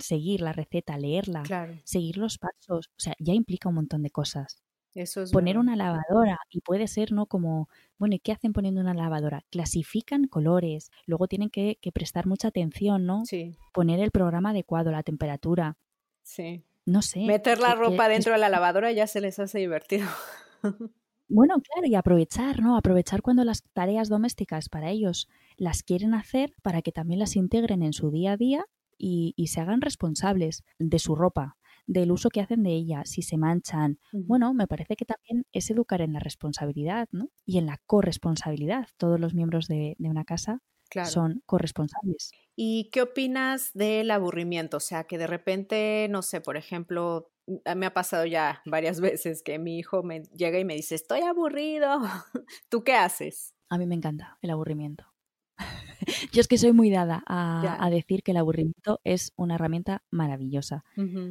seguir 0.00 0.40
la 0.40 0.52
receta, 0.52 0.96
leerla, 0.96 1.42
seguir 1.84 2.16
los 2.16 2.38
pasos, 2.38 2.88
o 2.88 3.00
sea, 3.00 3.14
ya 3.18 3.34
implica 3.34 3.68
un 3.68 3.76
montón 3.76 4.02
de 4.02 4.10
cosas. 4.10 4.64
Eso 4.94 5.22
es 5.22 5.32
Poner 5.32 5.58
una 5.58 5.74
lavadora 5.74 6.38
y 6.50 6.60
puede 6.60 6.86
ser, 6.86 7.10
¿no? 7.10 7.26
Como, 7.26 7.68
bueno, 7.98 8.14
¿y 8.14 8.20
qué 8.20 8.30
hacen 8.30 8.52
poniendo 8.52 8.80
una 8.80 8.94
lavadora? 8.94 9.44
Clasifican 9.50 10.28
colores, 10.28 10.92
luego 11.04 11.26
tienen 11.26 11.50
que, 11.50 11.78
prestar 11.92 12.26
mucha 12.26 12.48
atención, 12.48 13.04
¿no? 13.04 13.24
Sí. 13.24 13.56
Poner 13.72 13.98
el 13.98 14.12
programa 14.12 14.50
adecuado, 14.50 14.92
la 14.92 15.02
temperatura. 15.02 15.76
Sí. 16.22 16.62
No 16.86 17.02
sé. 17.02 17.20
Meter 17.20 17.58
la 17.58 17.74
ropa 17.74 18.08
dentro 18.08 18.32
de 18.32 18.38
la 18.38 18.48
lavadora 18.48 18.92
ya 18.92 19.06
se 19.06 19.20
les 19.20 19.38
hace 19.38 19.58
divertido. 19.58 20.06
Bueno, 21.28 21.54
claro, 21.62 21.86
y 21.86 21.94
aprovechar, 21.94 22.60
¿no? 22.60 22.76
Aprovechar 22.76 23.22
cuando 23.22 23.44
las 23.44 23.62
tareas 23.72 24.10
domésticas 24.10 24.68
para 24.68 24.90
ellos 24.90 25.28
las 25.56 25.82
quieren 25.82 26.12
hacer 26.12 26.52
para 26.62 26.82
que 26.82 26.92
también 26.92 27.18
las 27.18 27.34
integren 27.34 27.82
en 27.82 27.94
su 27.94 28.10
día 28.10 28.32
a 28.32 28.36
día 28.36 28.66
y, 28.98 29.34
se 29.48 29.60
hagan 29.60 29.80
responsables 29.80 30.64
de 30.78 30.98
su 30.98 31.14
ropa, 31.16 31.56
del 31.86 32.12
uso 32.12 32.28
que 32.28 32.40
hacen 32.40 32.62
de 32.62 32.74
ella, 32.74 33.02
si 33.04 33.22
se 33.22 33.36
manchan. 33.36 33.98
Bueno, 34.12 34.52
me 34.54 34.66
parece 34.66 34.96
que 34.96 35.04
también 35.04 35.46
es 35.52 35.70
educar 35.70 36.02
en 36.02 36.12
la 36.12 36.20
responsabilidad, 36.20 37.08
¿no? 37.10 37.30
Y 37.46 37.58
en 37.58 37.66
la 37.66 37.78
corresponsabilidad. 37.86 38.88
Todos 38.98 39.18
los 39.18 39.34
miembros 39.34 39.66
de, 39.66 39.96
de 39.98 40.08
una 40.10 40.24
casa 40.24 40.60
son 41.04 41.42
corresponsables. 41.46 42.32
¿Y 42.56 42.90
qué 42.90 43.02
opinas 43.02 43.72
del 43.74 44.10
aburrimiento? 44.10 44.76
O 44.76 44.80
sea, 44.80 45.04
que 45.04 45.18
de 45.18 45.26
repente, 45.26 46.06
no 46.10 46.22
sé, 46.22 46.40
por 46.40 46.56
ejemplo, 46.56 47.32
me 47.74 47.86
ha 47.86 47.94
pasado 47.94 48.26
ya 48.26 48.62
varias 48.66 49.00
veces 49.00 49.42
que 49.42 49.58
mi 49.58 49.78
hijo 49.78 50.02
me 50.02 50.22
llega 50.34 50.58
y 50.58 50.64
me 50.64 50.74
dice, 50.74 50.94
estoy 50.94 51.20
aburrido. 51.20 51.98
¿Tú 52.68 52.84
qué 52.84 52.94
haces? 52.94 53.54
A 53.68 53.78
mí 53.78 53.86
me 53.86 53.94
encanta 53.94 54.38
el 54.42 54.50
aburrimiento. 54.50 55.04
Yo 56.32 56.40
es 56.40 56.48
que 56.48 56.58
soy 56.58 56.72
muy 56.72 56.90
dada 56.90 57.22
a, 57.26 57.88
decir 57.90 58.22
que 58.22 58.32
el 58.32 58.36
aburrimiento 58.36 59.00
es 59.04 59.32
una 59.36 59.54
herramienta 59.54 60.02
maravillosa. 60.10 60.84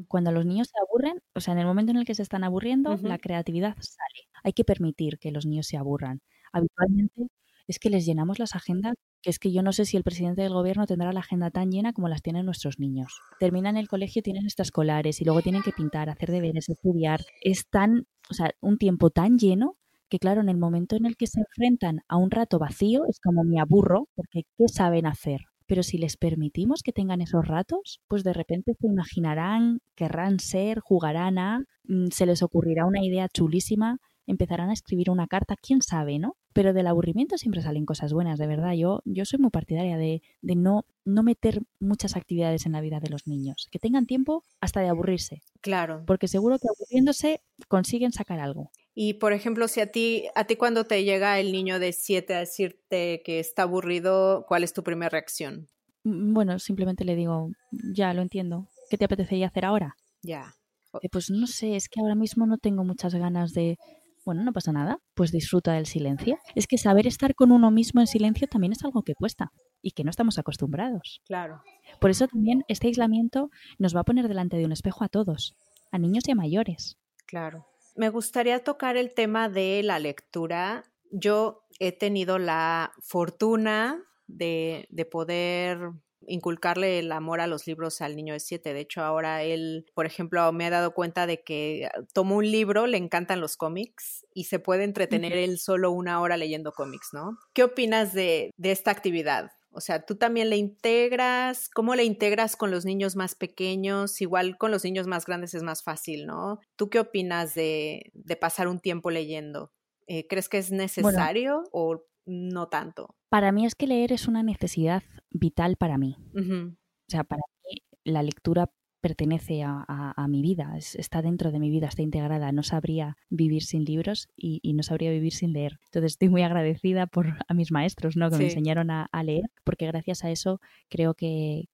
Cuando 0.07 0.31
los 0.31 0.45
niños 0.45 0.69
se 0.69 0.79
aburren, 0.79 1.21
o 1.35 1.41
sea, 1.41 1.53
en 1.53 1.59
el 1.59 1.65
momento 1.65 1.91
en 1.91 1.97
el 1.97 2.05
que 2.05 2.15
se 2.15 2.23
están 2.23 2.43
aburriendo, 2.43 2.97
la 2.97 3.17
creatividad 3.17 3.75
sale. 3.79 4.29
Hay 4.43 4.53
que 4.53 4.63
permitir 4.63 5.19
que 5.19 5.31
los 5.31 5.45
niños 5.45 5.67
se 5.67 5.77
aburran. 5.77 6.21
Habitualmente 6.51 7.27
es 7.67 7.79
que 7.79 7.89
les 7.89 8.05
llenamos 8.05 8.39
las 8.39 8.55
agendas, 8.55 8.95
que 9.23 9.29
es 9.29 9.39
que 9.39 9.51
yo 9.51 9.63
no 9.63 9.71
sé 9.71 9.85
si 9.85 9.97
el 9.97 10.03
presidente 10.03 10.41
del 10.41 10.53
gobierno 10.53 10.85
tendrá 10.85 11.11
la 11.13 11.21
agenda 11.21 11.49
tan 11.49 11.71
llena 11.71 11.93
como 11.93 12.09
las 12.09 12.21
tienen 12.21 12.45
nuestros 12.45 12.77
niños. 12.77 13.21
Terminan 13.39 13.77
el 13.77 13.87
colegio, 13.87 14.21
tienen 14.21 14.43
extraescolares 14.43 15.21
y 15.21 15.25
luego 15.25 15.41
tienen 15.41 15.63
que 15.63 15.71
pintar, 15.71 16.09
hacer 16.09 16.29
deberes, 16.29 16.69
estudiar. 16.69 17.21
Es 17.41 17.67
tan, 17.69 18.05
o 18.29 18.33
sea, 18.33 18.51
un 18.59 18.77
tiempo 18.77 19.09
tan 19.09 19.39
lleno 19.39 19.77
que 20.09 20.19
claro, 20.19 20.41
en 20.41 20.49
el 20.49 20.57
momento 20.57 20.95
en 20.95 21.07
el 21.07 21.15
que 21.15 21.25
se 21.25 21.39
enfrentan 21.39 22.01
a 22.07 22.17
un 22.17 22.29
rato 22.29 22.59
vacío, 22.59 23.05
es 23.09 23.19
como 23.19 23.43
me 23.43 23.59
aburro, 23.59 24.09
porque 24.13 24.43
¿qué 24.59 24.67
saben 24.67 25.07
hacer? 25.07 25.41
Pero 25.65 25.81
si 25.81 25.97
les 25.97 26.17
permitimos 26.17 26.83
que 26.83 26.91
tengan 26.91 27.19
esos 27.21 27.47
ratos, 27.47 27.99
pues 28.07 28.23
de 28.23 28.33
repente 28.33 28.73
se 28.79 28.85
imaginarán, 28.85 29.79
querrán 29.95 30.39
ser, 30.39 30.81
jugarán 30.81 31.39
a, 31.39 31.61
mm, 31.85 32.09
se 32.11 32.27
les 32.27 32.43
ocurrirá 32.43 32.85
una 32.85 33.03
idea 33.03 33.27
chulísima, 33.27 33.97
empezarán 34.27 34.69
a 34.69 34.73
escribir 34.73 35.09
una 35.09 35.25
carta, 35.25 35.55
quién 35.59 35.81
sabe, 35.81 36.19
¿no? 36.19 36.35
Pero 36.53 36.73
del 36.73 36.87
aburrimiento 36.87 37.37
siempre 37.37 37.61
salen 37.61 37.85
cosas 37.85 38.13
buenas, 38.13 38.37
de 38.39 38.47
verdad. 38.47 38.73
Yo, 38.73 39.01
yo 39.05 39.25
soy 39.25 39.39
muy 39.39 39.49
partidaria 39.49 39.97
de, 39.97 40.21
de 40.41 40.55
no, 40.55 40.85
no 41.03 41.23
meter 41.23 41.61
muchas 41.79 42.15
actividades 42.15 42.65
en 42.65 42.73
la 42.73 42.81
vida 42.81 42.99
de 42.99 43.09
los 43.09 43.27
niños, 43.27 43.67
que 43.71 43.79
tengan 43.79 44.05
tiempo 44.05 44.43
hasta 44.61 44.81
de 44.81 44.89
aburrirse. 44.89 45.41
Claro. 45.61 46.03
Porque 46.05 46.27
seguro 46.27 46.59
que 46.59 46.67
aburriéndose 46.67 47.41
consiguen 47.67 48.11
sacar 48.11 48.39
algo. 48.39 48.71
Y 48.95 49.15
por 49.15 49.33
ejemplo, 49.33 49.67
si 49.67 49.81
a 49.81 49.91
ti, 49.91 50.27
a 50.35 50.45
ti 50.45 50.55
cuando 50.55 50.85
te 50.85 51.03
llega 51.03 51.39
el 51.39 51.51
niño 51.51 51.79
de 51.79 51.93
siete 51.93 52.35
a 52.35 52.39
decirte 52.39 53.23
que 53.25 53.39
está 53.39 53.63
aburrido, 53.63 54.45
¿cuál 54.47 54.63
es 54.63 54.73
tu 54.73 54.83
primera 54.83 55.09
reacción? 55.09 55.67
Mm, 56.03 56.33
bueno, 56.33 56.59
simplemente 56.59 57.03
le 57.05 57.15
digo, 57.15 57.51
ya 57.71 58.13
lo 58.13 58.21
entiendo. 58.21 58.67
¿Qué 58.89 58.97
te 58.97 59.05
apetecería 59.05 59.47
hacer 59.47 59.65
ahora? 59.65 59.95
Ya. 60.21 60.53
Eh, 61.01 61.09
pues 61.09 61.31
no 61.31 61.47
sé, 61.47 61.75
es 61.75 61.89
que 61.89 61.99
ahora 61.99 62.13
mismo 62.13 62.45
no 62.45 62.59
tengo 62.59 62.83
muchas 62.83 63.15
ganas 63.15 63.53
de, 63.53 63.79
bueno, 64.25 64.43
no 64.43 64.53
pasa 64.53 64.71
nada, 64.71 64.99
pues 65.13 65.31
disfruta 65.31 65.73
del 65.73 65.85
silencio. 65.85 66.37
Es 66.55 66.67
que 66.67 66.77
saber 66.77 67.07
estar 67.07 67.35
con 67.35 67.51
uno 67.51 67.71
mismo 67.71 68.01
en 68.01 68.07
silencio 68.07 68.47
también 68.47 68.73
es 68.73 68.83
algo 68.83 69.03
que 69.03 69.15
cuesta 69.15 69.51
y 69.81 69.91
que 69.91 70.03
no 70.03 70.09
estamos 70.09 70.37
acostumbrados. 70.39 71.21
Claro. 71.25 71.61
Por 71.99 72.09
eso 72.09 72.27
también 72.27 72.63
este 72.67 72.87
aislamiento 72.87 73.49
nos 73.77 73.95
va 73.95 74.01
a 74.01 74.05
poner 74.05 74.27
delante 74.27 74.57
de 74.57 74.65
un 74.65 74.71
espejo 74.71 75.03
a 75.03 75.09
todos, 75.09 75.55
a 75.91 75.97
niños 75.97 76.23
y 76.27 76.31
a 76.31 76.35
mayores. 76.35 76.97
Claro. 77.25 77.67
Me 77.95 78.09
gustaría 78.09 78.63
tocar 78.63 78.97
el 78.97 79.13
tema 79.13 79.49
de 79.49 79.81
la 79.83 79.99
lectura. 79.99 80.83
Yo 81.11 81.65
he 81.79 81.91
tenido 81.91 82.39
la 82.39 82.93
fortuna 83.01 84.03
de, 84.27 84.87
de 84.89 85.05
poder 85.05 85.91
inculcarle 86.27 86.99
el 86.99 87.11
amor 87.11 87.41
a 87.41 87.47
los 87.47 87.67
libros 87.67 88.01
al 88.01 88.15
niño 88.15 88.33
de 88.33 88.39
siete. 88.39 88.73
De 88.73 88.81
hecho, 88.81 89.01
ahora 89.01 89.43
él, 89.43 89.85
por 89.93 90.05
ejemplo, 90.05 90.51
me 90.51 90.65
ha 90.65 90.69
dado 90.69 90.93
cuenta 90.93 91.27
de 91.27 91.43
que 91.43 91.89
tomó 92.13 92.37
un 92.37 92.49
libro, 92.49 92.87
le 92.87 92.97
encantan 92.97 93.41
los 93.41 93.57
cómics 93.57 94.25
y 94.33 94.45
se 94.45 94.59
puede 94.59 94.83
entretener 94.83 95.33
él 95.33 95.59
solo 95.59 95.91
una 95.91 96.21
hora 96.21 96.37
leyendo 96.37 96.71
cómics, 96.71 97.09
¿no? 97.13 97.37
¿Qué 97.53 97.63
opinas 97.63 98.13
de, 98.13 98.51
de 98.57 98.71
esta 98.71 98.91
actividad? 98.91 99.51
O 99.73 99.81
sea, 99.81 100.05
tú 100.05 100.15
también 100.15 100.49
le 100.51 100.57
integras, 100.57 101.67
¿cómo 101.69 101.95
le 101.95 102.03
integras 102.03 102.55
con 102.55 102.69
los 102.69 102.85
niños 102.85 103.15
más 103.15 103.33
pequeños? 103.33 104.21
Igual 104.21 104.57
con 104.57 104.69
los 104.69 104.83
niños 104.83 105.07
más 105.07 105.25
grandes 105.25 105.55
es 105.55 105.63
más 105.63 105.83
fácil, 105.83 106.27
¿no? 106.27 106.59
¿Tú 106.75 106.89
qué 106.89 106.99
opinas 106.99 107.55
de, 107.55 108.11
de 108.13 108.35
pasar 108.35 108.67
un 108.67 108.79
tiempo 108.79 109.09
leyendo? 109.09 109.71
Eh, 110.05 110.27
¿Crees 110.27 110.47
que 110.47 110.59
es 110.59 110.71
necesario 110.71 111.63
o 111.71 112.03
no 112.25 112.67
tanto? 112.69 113.15
Para 113.33 113.51
mí 113.51 113.65
es 113.65 113.73
que 113.73 113.87
leer 113.87 114.11
es 114.11 114.27
una 114.27 114.43
necesidad 114.43 115.01
vital 115.31 115.75
para 115.75 115.97
mí. 115.97 116.17
O 116.35 117.09
sea, 117.09 117.23
para 117.23 117.41
mí 117.63 117.81
la 118.03 118.21
lectura 118.21 118.69
pertenece 119.01 119.63
a, 119.63 120.25
mi 120.29 120.43
vida, 120.43 120.77
está 120.77 121.23
dentro 121.23 121.51
de 121.51 121.57
mi 121.57 121.71
vida, 121.71 121.87
está 121.87 122.03
integrada. 122.03 122.51
No 122.51 122.61
sabría 122.61 123.17
vivir 123.31 123.63
sin 123.63 123.85
libros 123.85 124.27
y, 124.37 124.61
no 124.73 124.83
sabría 124.83 125.09
vivir 125.09 125.33
sin 125.33 125.51
leer. 125.51 125.79
Entonces 125.85 126.11
estoy 126.11 126.29
muy 126.29 126.43
agradecida 126.43 127.07
por 127.07 127.39
a 127.47 127.53
mis 127.55 127.71
maestros, 127.71 128.15
¿no? 128.15 128.29
Que 128.29 128.37
me 128.37 128.43
enseñaron 128.43 128.91
a, 128.91 129.09
leer, 129.23 129.45
porque 129.63 129.87
gracias 129.87 130.23
a 130.23 130.29
eso 130.29 130.61
creo 130.87 131.15
que, 131.15 131.69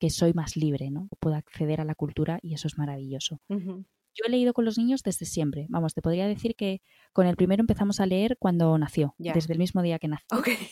que, 0.00 0.08
soy 0.08 0.32
más 0.32 0.56
libre, 0.56 0.90
¿no? 0.90 1.10
Puedo 1.20 1.36
acceder 1.36 1.82
a 1.82 1.84
la 1.84 1.94
cultura 1.94 2.38
y 2.40 2.54
eso 2.54 2.66
es 2.66 2.78
maravilloso. 2.78 3.42
Yo 4.14 4.24
he 4.26 4.30
leído 4.30 4.52
con 4.52 4.64
los 4.64 4.78
niños 4.78 5.02
desde 5.02 5.26
siempre. 5.26 5.66
Vamos, 5.68 5.94
te 5.94 6.02
podría 6.02 6.28
decir 6.28 6.54
que 6.54 6.80
con 7.12 7.26
el 7.26 7.36
primero 7.36 7.60
empezamos 7.60 8.00
a 8.00 8.06
leer 8.06 8.36
cuando 8.38 8.76
nació, 8.78 9.14
desde 9.18 9.52
el 9.52 9.58
mismo 9.58 9.82
día 9.82 9.98
que 9.98 10.08
nació. 10.08 10.26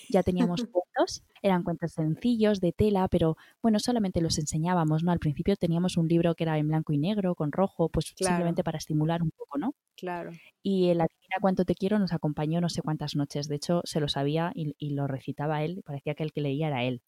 Ya 0.08 0.22
teníamos 0.22 0.64
cuentos, 0.72 1.22
eran 1.42 1.62
cuentos 1.64 1.92
sencillos 1.92 2.60
de 2.60 2.72
tela, 2.72 3.08
pero 3.08 3.36
bueno, 3.60 3.80
solamente 3.80 4.20
los 4.20 4.38
enseñábamos, 4.38 5.02
¿no? 5.02 5.10
Al 5.10 5.18
principio 5.18 5.56
teníamos 5.56 5.96
un 5.96 6.08
libro 6.08 6.34
que 6.34 6.44
era 6.44 6.58
en 6.58 6.68
blanco 6.68 6.92
y 6.92 6.98
negro, 6.98 7.34
con 7.34 7.50
rojo, 7.50 7.88
pues 7.88 8.12
simplemente 8.16 8.62
para 8.62 8.78
estimular 8.78 9.22
un 9.22 9.30
poco, 9.30 9.58
¿no? 9.58 9.74
Claro. 9.96 10.30
Y 10.62 10.88
el 10.88 11.00
Adivina 11.00 11.36
cuánto 11.40 11.64
te 11.64 11.74
quiero 11.74 11.98
nos 11.98 12.12
acompañó 12.12 12.60
no 12.60 12.68
sé 12.68 12.82
cuántas 12.82 13.16
noches. 13.16 13.48
De 13.48 13.56
hecho, 13.56 13.80
se 13.84 14.00
lo 14.00 14.08
sabía 14.08 14.52
y, 14.54 14.90
lo 14.90 15.06
recitaba 15.06 15.62
él, 15.62 15.82
parecía 15.84 16.14
que 16.14 16.22
el 16.22 16.32
que 16.32 16.42
leía 16.42 16.68
era 16.68 16.84
él. 16.84 17.02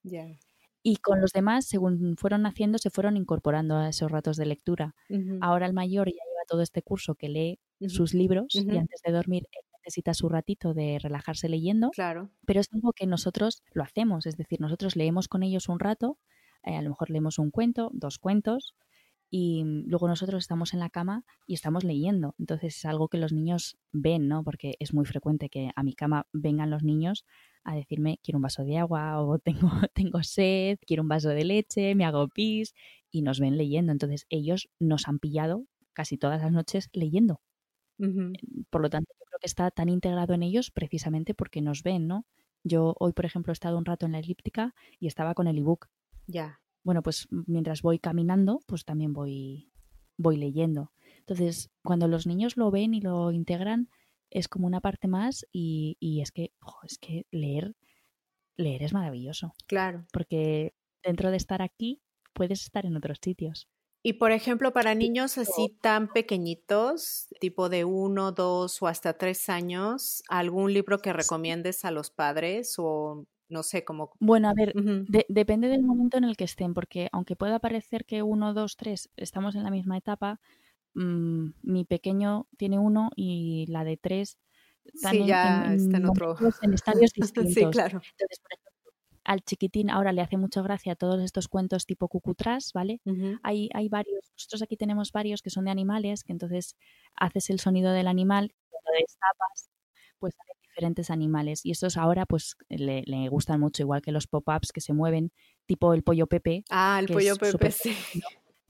Y 0.86 0.96
con 0.96 1.20
los 1.22 1.32
demás, 1.32 1.64
según 1.64 2.16
fueron 2.18 2.42
naciendo, 2.42 2.76
se 2.76 2.90
fueron 2.90 3.16
incorporando 3.16 3.76
a 3.76 3.88
esos 3.88 4.10
ratos 4.10 4.36
de 4.36 4.44
lectura. 4.44 4.94
Ahora 5.40 5.64
el 5.66 5.72
mayor 5.72 6.08
ya 6.08 6.12
lleva 6.12 6.44
todo 6.46 6.60
este 6.60 6.82
curso 6.82 7.14
que 7.14 7.30
lee 7.30 7.58
sus 7.88 8.12
libros 8.12 8.48
y 8.50 8.76
antes 8.76 9.00
de 9.02 9.10
dormir 9.10 9.44
necesita 9.84 10.14
su 10.14 10.28
ratito 10.28 10.74
de 10.74 10.98
relajarse 11.02 11.48
leyendo. 11.48 11.90
Claro. 11.90 12.30
Pero 12.46 12.60
es 12.60 12.68
algo 12.72 12.92
que 12.92 13.06
nosotros 13.06 13.62
lo 13.72 13.82
hacemos, 13.82 14.26
es 14.26 14.36
decir, 14.36 14.60
nosotros 14.60 14.94
leemos 14.94 15.26
con 15.26 15.42
ellos 15.42 15.68
un 15.68 15.78
rato, 15.78 16.18
eh, 16.62 16.76
a 16.76 16.82
lo 16.82 16.90
mejor 16.90 17.10
leemos 17.10 17.38
un 17.38 17.50
cuento, 17.50 17.90
dos 17.94 18.18
cuentos, 18.18 18.74
y 19.36 19.64
luego 19.64 20.06
nosotros 20.06 20.44
estamos 20.44 20.74
en 20.74 20.78
la 20.78 20.90
cama 20.90 21.24
y 21.44 21.54
estamos 21.54 21.82
leyendo. 21.82 22.36
Entonces 22.38 22.76
es 22.76 22.84
algo 22.84 23.08
que 23.08 23.18
los 23.18 23.32
niños 23.32 23.76
ven, 23.90 24.28
¿no? 24.28 24.44
Porque 24.44 24.76
es 24.78 24.94
muy 24.94 25.06
frecuente 25.06 25.48
que 25.48 25.72
a 25.74 25.82
mi 25.82 25.92
cama 25.92 26.28
vengan 26.32 26.70
los 26.70 26.84
niños 26.84 27.24
a 27.64 27.74
decirme 27.74 28.20
quiero 28.22 28.38
un 28.38 28.42
vaso 28.42 28.62
de 28.62 28.78
agua 28.78 29.20
o 29.20 29.36
tengo, 29.40 29.72
tengo 29.92 30.22
sed, 30.22 30.78
quiero 30.86 31.02
un 31.02 31.08
vaso 31.08 31.30
de 31.30 31.44
leche, 31.44 31.96
me 31.96 32.04
hago 32.04 32.28
pis 32.28 32.74
y 33.10 33.22
nos 33.22 33.40
ven 33.40 33.56
leyendo. 33.56 33.90
Entonces 33.90 34.24
ellos 34.28 34.68
nos 34.78 35.08
han 35.08 35.18
pillado 35.18 35.66
casi 35.94 36.16
todas 36.16 36.40
las 36.40 36.52
noches 36.52 36.88
leyendo. 36.92 37.40
Por 38.70 38.82
lo 38.82 38.88
tanto, 38.88 39.12
yo 39.18 39.24
creo 39.26 39.40
que 39.40 39.48
está 39.48 39.68
tan 39.72 39.88
integrado 39.88 40.32
en 40.34 40.44
ellos 40.44 40.70
precisamente 40.70 41.34
porque 41.34 41.60
nos 41.60 41.82
ven, 41.82 42.06
¿no? 42.06 42.24
Yo 42.62 42.94
hoy, 43.00 43.12
por 43.12 43.24
ejemplo, 43.24 43.50
he 43.50 43.54
estado 43.54 43.78
un 43.78 43.84
rato 43.84 44.06
en 44.06 44.12
la 44.12 44.20
elíptica 44.20 44.76
y 45.00 45.08
estaba 45.08 45.34
con 45.34 45.48
el 45.48 45.58
ebook. 45.58 45.88
Ya. 46.28 46.60
Bueno, 46.84 47.02
pues 47.02 47.26
mientras 47.30 47.82
voy 47.82 47.98
caminando, 47.98 48.60
pues 48.66 48.84
también 48.84 49.12
voy, 49.12 49.72
voy 50.16 50.36
leyendo. 50.36 50.92
Entonces, 51.18 51.70
cuando 51.82 52.06
los 52.06 52.26
niños 52.26 52.56
lo 52.56 52.70
ven 52.70 52.94
y 52.94 53.00
lo 53.00 53.32
integran, 53.32 53.88
es 54.30 54.48
como 54.48 54.66
una 54.66 54.80
parte 54.80 55.08
más 55.08 55.46
y, 55.50 56.20
es 56.20 56.30
que, 56.30 56.52
es 56.84 56.98
que 56.98 57.26
leer, 57.30 57.74
leer 58.56 58.82
es 58.82 58.92
maravilloso. 58.92 59.54
Claro. 59.66 60.04
Porque 60.12 60.74
dentro 61.02 61.30
de 61.30 61.38
estar 61.38 61.62
aquí, 61.62 62.02
puedes 62.34 62.62
estar 62.62 62.84
en 62.84 62.96
otros 62.96 63.18
sitios. 63.22 63.68
Y 64.02 64.14
por 64.14 64.32
ejemplo, 64.32 64.74
para 64.74 64.94
niños 64.94 65.38
así 65.38 65.78
tan 65.80 66.12
pequeñitos, 66.12 67.28
tipo 67.40 67.70
de 67.70 67.86
uno, 67.86 68.32
dos 68.32 68.82
o 68.82 68.86
hasta 68.86 69.16
tres 69.16 69.48
años, 69.48 70.22
¿algún 70.28 70.74
libro 70.74 70.98
que 70.98 71.14
recomiendes 71.14 71.86
a 71.86 71.90
los 71.90 72.10
padres 72.10 72.74
o 72.76 73.24
no 73.48 73.62
sé 73.62 73.84
cómo? 73.84 74.12
Bueno, 74.20 74.48
a 74.48 74.54
ver, 74.54 74.74
depende 75.28 75.68
del 75.68 75.82
momento 75.82 76.16
en 76.18 76.24
el 76.24 76.36
que 76.36 76.44
estén, 76.44 76.74
porque 76.74 77.08
aunque 77.12 77.36
pueda 77.36 77.58
parecer 77.58 78.04
que 78.04 78.22
uno, 78.22 78.54
dos, 78.54 78.76
tres 78.76 79.10
estamos 79.16 79.54
en 79.54 79.64
la 79.64 79.70
misma 79.70 79.96
etapa, 79.96 80.40
Mm, 80.94 81.50
mi 81.62 81.84
pequeño 81.84 82.46
tiene 82.56 82.78
uno 82.78 83.10
y 83.16 83.66
la 83.68 83.82
de 83.82 83.96
tres 83.96 84.38
sí, 84.94 85.26
ya 85.26 85.66
en, 85.66 85.72
está 85.72 85.96
en, 85.96 86.06
otro... 86.06 86.36
en 86.62 86.74
estadios 86.74 87.12
distintos. 87.14 87.52
sí, 87.52 87.66
claro. 87.70 88.00
Entonces, 88.00 88.40
por 88.40 88.52
ejemplo, 88.52 88.92
al 89.24 89.42
chiquitín 89.42 89.90
ahora 89.90 90.12
le 90.12 90.22
hace 90.22 90.36
mucha 90.36 90.62
gracia 90.62 90.94
todos 90.94 91.20
estos 91.22 91.48
cuentos 91.48 91.86
tipo 91.86 92.08
cucutrás, 92.08 92.72
¿vale? 92.74 93.00
hay, 93.42 93.70
hay 93.72 93.88
varios, 93.88 94.30
nosotros 94.36 94.62
aquí 94.62 94.76
tenemos 94.76 95.12
varios 95.12 95.40
que 95.40 95.50
son 95.50 95.64
de 95.64 95.70
animales, 95.70 96.22
que 96.22 96.32
entonces 96.32 96.76
haces 97.16 97.48
el 97.48 97.58
sonido 97.58 97.92
del 97.92 98.06
animal, 98.06 98.54
cuando 98.68 98.90
destapas, 99.00 99.70
pues 100.18 100.34
diferentes 100.74 101.10
animales. 101.10 101.64
Y 101.64 101.70
estos 101.70 101.96
ahora 101.96 102.26
pues 102.26 102.56
le, 102.68 103.02
le 103.06 103.28
gustan 103.28 103.60
mucho, 103.60 103.82
igual 103.82 104.02
que 104.02 104.12
los 104.12 104.26
pop-ups 104.26 104.72
que 104.72 104.80
se 104.80 104.92
mueven, 104.92 105.32
tipo 105.66 105.94
el 105.94 106.02
pollo 106.02 106.26
Pepe. 106.26 106.64
Ah, 106.70 106.98
el 107.00 107.06
pollo 107.06 107.36
Pepe, 107.36 107.70
sí 107.70 107.94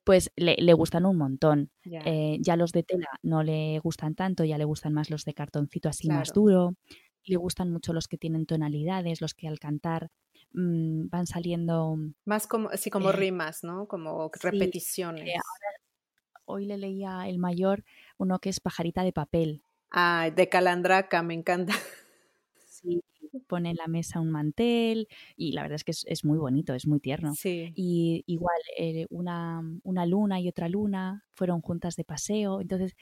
pues 0.05 0.31
le, 0.37 0.73
gustan 0.75 1.07
un 1.07 1.17
montón. 1.17 1.71
Eh, 2.07 2.39
ya 2.41 2.57
los 2.57 2.73
de 2.73 2.83
tela 2.83 3.09
no 3.23 3.43
le 3.43 3.79
gustan 3.79 4.15
tanto, 4.15 4.45
ya 4.45 4.59
le 4.59 4.65
gustan 4.65 4.93
más 4.93 5.11
los 5.11 5.25
de 5.25 5.35
cartoncito 5.35 5.89
así 5.89 6.09
más 6.09 6.33
duro. 6.33 6.75
Le 7.25 7.37
gustan 7.37 7.71
mucho 7.71 7.93
los 7.93 8.09
que 8.09 8.19
tienen 8.19 8.45
tonalidades, 8.45 9.23
los 9.23 9.33
que 9.33 9.49
al 9.49 9.59
cantar 9.59 10.11
mm, 10.53 11.09
van 11.09 11.27
saliendo... 11.27 11.97
Más 12.27 12.47
como, 12.47 12.69
así 12.69 12.91
como 12.91 13.11
eh, 13.11 13.13
rimas, 13.13 13.65
¿no? 13.65 13.87
Como 13.87 14.31
repeticiones. 14.41 15.41
hoy 16.45 16.67
le 16.67 16.77
leía 16.77 17.27
el 17.27 17.39
mayor 17.39 17.85
uno 18.19 18.39
que 18.39 18.51
es 18.51 18.61
Pajarita 18.61 19.03
de 19.03 19.13
papel. 19.13 19.63
Ah, 19.97 20.31
de 20.35 20.49
Calandraca, 20.49 21.23
me 21.23 21.35
encanta. 21.35 21.73
Sí, 22.67 23.03
pone 23.47 23.71
en 23.71 23.77
la 23.77 23.87
mesa 23.87 24.21
un 24.21 24.31
mantel 24.31 25.09
y 25.37 25.53
la 25.53 25.63
verdad 25.63 25.77
es 25.77 25.85
que 25.85 25.93
es, 25.93 26.25
muy 26.25 26.37
bonito, 26.37 26.75
es 26.75 26.87
muy 26.87 27.01
tierno. 27.01 27.35
Sí. 27.35 27.73
Y 27.75 28.25
igual 28.27 28.59
eh, 28.77 29.07
una, 29.09 29.63
una 29.85 30.05
luna 30.05 30.39
y 30.41 30.49
otra 30.49 30.69
luna 30.69 31.25
fueron 31.33 31.63
juntas 31.63 31.97
de 31.97 32.05
paseo, 32.05 32.61
entonces 32.61 32.95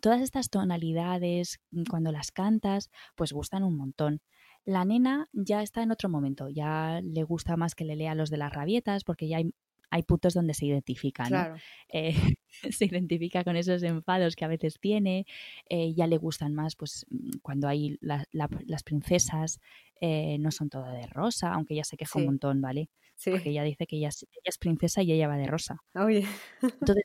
todas 0.00 0.22
estas 0.22 0.48
tonalidades, 0.48 1.60
mm, 1.72 1.82
cuando 1.90 2.12
las 2.12 2.30
cantas, 2.30 2.90
pues 3.16 3.32
gustan 3.32 3.62
un 3.62 3.76
montón. 3.76 4.20
La 4.64 4.84
nena 4.84 5.28
ya 5.32 5.62
está 5.62 5.82
en 5.82 5.90
otro 5.90 6.08
momento, 6.08 6.48
ya 6.48 7.00
le 7.02 7.22
gusta 7.24 7.56
más 7.56 7.74
que 7.74 7.84
le 7.84 7.96
lea 7.96 8.14
los 8.14 8.30
de 8.30 8.38
las 8.38 8.52
rabietas, 8.52 9.04
porque 9.04 9.28
ya 9.28 9.38
hay, 9.38 9.52
hay 9.90 10.02
puntos 10.02 10.34
donde 10.34 10.54
se 10.54 10.66
identifica, 10.66 11.28
¿no? 11.28 11.56
Eh, 11.88 12.14
se 12.70 12.84
identifica 12.84 13.44
con 13.44 13.56
esos 13.56 13.82
enfados 13.82 14.36
que 14.36 14.44
a 14.44 14.48
veces 14.48 14.78
tiene, 14.80 15.26
eh, 15.68 15.92
ya 15.94 16.06
le 16.06 16.16
gustan 16.16 16.54
más 16.54 16.76
pues 16.76 17.06
mm, 17.10 17.38
cuando 17.42 17.68
hay 17.68 17.98
las 18.00 18.82
princesas, 18.84 19.60
eh, 20.00 20.38
no 20.38 20.50
son 20.50 20.70
todas 20.70 20.94
de 20.94 21.06
rosa, 21.06 21.52
aunque 21.52 21.74
ya 21.74 21.84
se 21.84 21.96
queja 21.96 22.18
un 22.18 22.26
montón, 22.26 22.60
¿vale? 22.60 22.88
Porque 23.22 23.50
ella 23.50 23.64
dice 23.64 23.86
que 23.86 23.96
ella 23.96 24.08
es, 24.08 24.22
ella 24.22 24.46
es 24.46 24.56
princesa 24.56 25.02
y 25.02 25.12
ella 25.12 25.28
va 25.28 25.36
de 25.36 25.46
rosa. 25.46 25.76
Oye. 25.94 26.24
Entonces, 26.62 27.04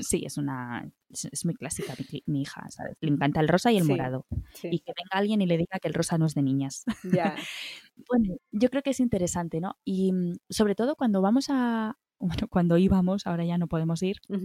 sí, 0.00 0.22
es 0.24 0.38
una 0.38 0.90
es, 1.10 1.44
muy 1.44 1.54
clásica 1.54 1.94
mi, 2.26 2.42
hija, 2.42 2.64
¿sabes? 2.70 2.96
Le 3.00 3.10
encanta 3.10 3.40
el 3.40 3.48
rosa 3.48 3.72
y 3.72 3.76
el 3.76 3.84
morado. 3.84 4.26
Y 4.62 4.80
que 4.80 4.92
venga 4.96 5.10
alguien 5.12 5.42
y 5.42 5.46
le 5.46 5.58
diga 5.58 5.78
que 5.80 5.88
el 5.88 5.94
rosa 5.94 6.18
no 6.18 6.26
es 6.26 6.34
de 6.34 6.42
niñas. 6.42 6.84
Bueno, 8.08 8.36
yo 8.50 8.70
creo 8.70 8.82
que 8.82 8.90
es 8.90 9.00
interesante, 9.00 9.60
¿no? 9.60 9.76
Y 9.84 10.12
mm, 10.12 10.38
sobre 10.48 10.74
todo 10.74 10.96
cuando 10.96 11.20
vamos 11.20 11.48
a, 11.50 11.98
bueno, 12.18 12.48
cuando 12.48 12.78
íbamos, 12.78 13.26
ahora 13.26 13.44
ya 13.44 13.58
no 13.58 13.66
podemos 13.66 14.02
ir, 14.02 14.16
a, 14.30 14.36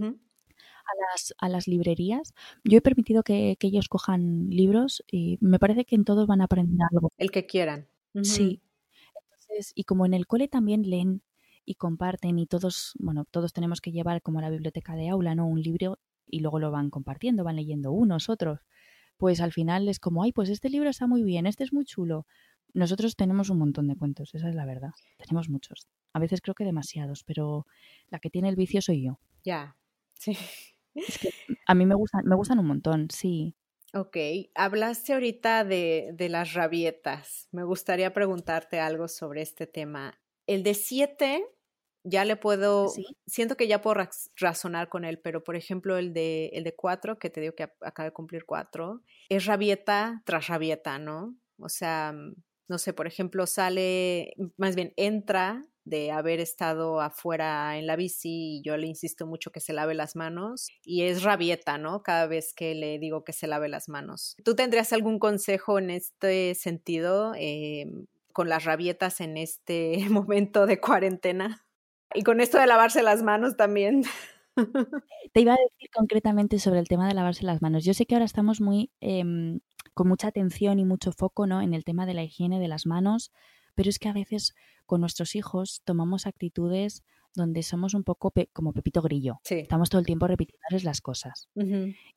las, 1.12 1.34
a 1.38 1.48
las 1.48 1.66
librerías, 1.66 2.34
yo 2.62 2.78
he 2.78 2.80
permitido 2.82 3.22
que, 3.22 3.56
que, 3.58 3.68
ellos 3.68 3.88
cojan 3.88 4.50
libros 4.50 5.02
y 5.10 5.38
me 5.40 5.58
parece 5.58 5.86
que 5.86 5.96
en 5.96 6.04
todos 6.04 6.26
van 6.26 6.42
a 6.42 6.44
aprender 6.44 6.78
algo. 6.92 7.10
El 7.16 7.30
que 7.30 7.46
quieran. 7.46 7.88
Sí. 8.22 8.62
Entonces, 9.22 9.72
y 9.74 9.84
como 9.84 10.04
en 10.04 10.12
el 10.12 10.26
cole 10.26 10.46
también 10.46 10.82
leen 10.82 11.22
y 11.68 11.74
comparten 11.74 12.38
y 12.38 12.46
todos, 12.46 12.94
bueno, 12.98 13.26
todos 13.30 13.52
tenemos 13.52 13.82
que 13.82 13.92
llevar 13.92 14.22
como 14.22 14.40
la 14.40 14.48
biblioteca 14.48 14.96
de 14.96 15.10
aula, 15.10 15.34
¿no? 15.34 15.46
Un 15.46 15.60
libro 15.60 15.98
y 16.26 16.40
luego 16.40 16.58
lo 16.58 16.70
van 16.70 16.88
compartiendo, 16.88 17.44
van 17.44 17.56
leyendo 17.56 17.92
unos, 17.92 18.30
otros. 18.30 18.60
Pues 19.18 19.42
al 19.42 19.52
final 19.52 19.86
es 19.86 20.00
como, 20.00 20.22
ay, 20.22 20.32
pues 20.32 20.48
este 20.48 20.70
libro 20.70 20.88
está 20.88 21.06
muy 21.06 21.22
bien, 21.22 21.44
este 21.46 21.64
es 21.64 21.74
muy 21.74 21.84
chulo. 21.84 22.26
Nosotros 22.72 23.16
tenemos 23.16 23.50
un 23.50 23.58
montón 23.58 23.86
de 23.86 23.96
cuentos, 23.96 24.34
esa 24.34 24.48
es 24.48 24.54
la 24.54 24.64
verdad. 24.64 24.92
Tenemos 25.18 25.50
muchos. 25.50 25.88
A 26.14 26.18
veces 26.18 26.40
creo 26.40 26.54
que 26.54 26.64
demasiados, 26.64 27.22
pero 27.22 27.66
la 28.08 28.18
que 28.18 28.30
tiene 28.30 28.48
el 28.48 28.56
vicio 28.56 28.80
soy 28.80 29.04
yo. 29.04 29.18
Ya, 29.44 29.76
sí. 30.14 30.38
a 31.66 31.74
mí 31.74 31.84
me 31.84 31.96
gustan, 31.96 32.24
me 32.24 32.34
gustan 32.34 32.60
un 32.60 32.66
montón, 32.66 33.08
sí. 33.10 33.54
Ok, 33.92 34.16
hablaste 34.54 35.12
ahorita 35.12 35.64
de, 35.64 36.12
de 36.14 36.30
las 36.30 36.54
rabietas. 36.54 37.46
Me 37.52 37.64
gustaría 37.64 38.14
preguntarte 38.14 38.80
algo 38.80 39.06
sobre 39.06 39.42
este 39.42 39.66
tema. 39.66 40.18
El 40.46 40.62
de 40.62 40.72
siete 40.72 41.44
ya 42.04 42.24
le 42.24 42.36
puedo, 42.36 42.92
siento 43.26 43.56
que 43.56 43.68
ya 43.68 43.80
puedo 43.80 43.96
razonar 44.36 44.88
con 44.88 45.04
él, 45.04 45.20
pero 45.20 45.44
por 45.44 45.56
ejemplo 45.56 45.98
el 45.98 46.12
de, 46.12 46.46
el 46.54 46.64
de 46.64 46.74
cuatro, 46.74 47.18
que 47.18 47.30
te 47.30 47.40
digo 47.40 47.54
que 47.54 47.64
acaba 47.64 48.06
de 48.06 48.12
cumplir 48.12 48.44
cuatro, 48.46 49.02
es 49.28 49.46
rabieta 49.46 50.22
tras 50.24 50.48
rabieta, 50.48 50.98
¿no? 50.98 51.36
O 51.58 51.68
sea, 51.68 52.12
mm, 52.12 52.34
no 52.68 52.78
sé, 52.78 52.92
por 52.92 53.06
ejemplo, 53.06 53.46
sale, 53.46 54.34
más 54.56 54.76
bien 54.76 54.92
entra 54.96 55.64
de 55.84 56.10
haber 56.10 56.38
estado 56.38 57.00
afuera 57.00 57.78
en 57.78 57.86
la 57.86 57.96
bici 57.96 58.58
y 58.58 58.62
yo 58.62 58.76
le 58.76 58.86
insisto 58.86 59.26
mucho 59.26 59.50
que 59.50 59.60
se 59.60 59.72
lave 59.72 59.94
las 59.94 60.16
manos 60.16 60.68
y 60.84 61.04
es 61.04 61.22
rabieta, 61.22 61.78
¿no? 61.78 62.02
Cada 62.02 62.26
vez 62.26 62.52
que 62.54 62.74
le 62.74 62.98
digo 62.98 63.24
que 63.24 63.32
se 63.32 63.46
lave 63.46 63.68
las 63.68 63.88
manos. 63.88 64.36
¿Tú 64.44 64.54
tendrías 64.54 64.92
algún 64.92 65.18
consejo 65.18 65.78
en 65.78 65.90
este 65.90 66.54
sentido 66.54 67.32
eh, 67.36 67.86
con 68.32 68.50
las 68.50 68.64
rabietas 68.64 69.20
en 69.22 69.38
este 69.38 69.96
momento 70.10 70.66
de 70.66 70.78
cuarentena? 70.78 71.67
Y 72.14 72.22
con 72.22 72.40
esto 72.40 72.58
de 72.58 72.66
lavarse 72.66 73.02
las 73.02 73.22
manos 73.22 73.56
también. 73.56 74.02
Te 75.32 75.40
iba 75.40 75.52
a 75.52 75.56
decir 75.56 75.90
concretamente 75.94 76.58
sobre 76.58 76.80
el 76.80 76.88
tema 76.88 77.06
de 77.06 77.14
lavarse 77.14 77.44
las 77.44 77.62
manos. 77.62 77.84
Yo 77.84 77.94
sé 77.94 78.06
que 78.06 78.14
ahora 78.14 78.24
estamos 78.24 78.60
muy 78.60 78.90
em, 79.00 79.60
con 79.94 80.08
mucha 80.08 80.28
atención 80.28 80.78
y 80.78 80.84
mucho 80.84 81.12
foco 81.12 81.46
¿no? 81.46 81.60
en 81.60 81.74
el 81.74 81.84
tema 81.84 82.06
de 82.06 82.14
la 82.14 82.22
higiene 82.22 82.60
de 82.60 82.68
las 82.68 82.86
manos, 82.86 83.32
pero 83.74 83.90
es 83.90 83.98
que 83.98 84.08
a 84.08 84.12
veces 84.12 84.54
con 84.88 85.02
nuestros 85.02 85.36
hijos 85.36 85.82
tomamos 85.84 86.26
actitudes 86.26 87.04
donde 87.34 87.62
somos 87.62 87.92
un 87.92 88.04
poco 88.04 88.32
como 88.54 88.72
Pepito 88.72 89.02
Grillo. 89.02 89.38
Estamos 89.48 89.90
todo 89.90 90.00
el 90.00 90.06
tiempo 90.06 90.26
repitiéndoles 90.26 90.82
las 90.82 91.02
cosas. 91.02 91.48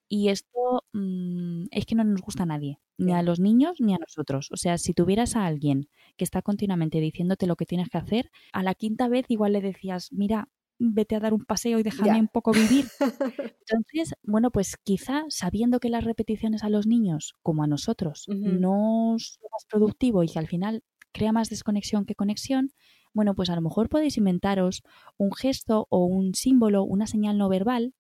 Y 0.08 0.30
esto 0.30 0.86
mm, 0.94 1.66
es 1.70 1.86
que 1.86 1.96
no 1.96 2.06
nos 2.06 2.22
gusta 2.22 2.44
a 2.44 2.46
nadie, 2.46 2.80
ni 2.98 3.12
a 3.12 3.22
los 3.22 3.42
niños 3.42 3.82
ni 3.82 3.94
a 3.94 3.98
nosotros. 3.98 4.50
O 4.52 4.58
sea, 4.58 4.78
si 4.78 4.94
tuvieras 4.94 5.36
a 5.36 5.46
alguien 5.46 5.90
que 6.16 6.24
está 6.24 6.42
continuamente 6.42 7.02
diciéndote 7.02 7.46
lo 7.46 7.58
que 7.58 7.66
tienes 7.66 7.90
que 7.90 7.98
hacer, 7.98 8.32
a 8.54 8.64
la 8.64 8.74
quinta 8.74 9.10
vez 9.10 9.26
igual 9.28 9.52
le 9.52 9.62
decías, 9.62 10.08
mira, 10.14 10.48
vete 10.80 11.16
a 11.16 11.20
dar 11.20 11.34
un 11.34 11.44
paseo 11.44 11.78
y 11.78 11.84
déjame 11.84 12.22
un 12.22 12.30
poco 12.30 12.54
vivir. 12.54 12.86
Entonces, 13.70 14.16
bueno, 14.24 14.50
pues 14.50 14.78
quizá 14.78 15.26
sabiendo 15.28 15.82
que 15.82 15.90
las 15.90 16.06
repeticiones 16.06 16.64
a 16.64 16.70
los 16.70 16.88
niños, 16.88 17.36
como 17.44 17.64
a 17.64 17.68
nosotros, 17.68 18.26
no 18.30 19.18
son 19.20 19.44
más 19.52 19.66
productivo 19.70 20.24
y 20.24 20.30
que 20.30 20.40
al 20.40 20.48
final 20.48 20.84
crea 21.12 21.32
más 21.32 21.50
desconexión 21.50 22.06
que 22.06 22.16
conexión, 22.16 22.72
bueno, 23.14 23.36
pues 23.36 23.50
a 23.50 23.56
lo 23.56 23.62
mejor 23.62 23.90
podéis 23.90 24.18
inventaros 24.18 24.84
un 25.18 25.34
gesto 25.34 25.88
o 25.90 26.06
un 26.06 26.34
símbolo, 26.34 26.84
una 26.84 27.08
señal 27.08 27.38
no 27.38 27.50
verbal 27.50 27.94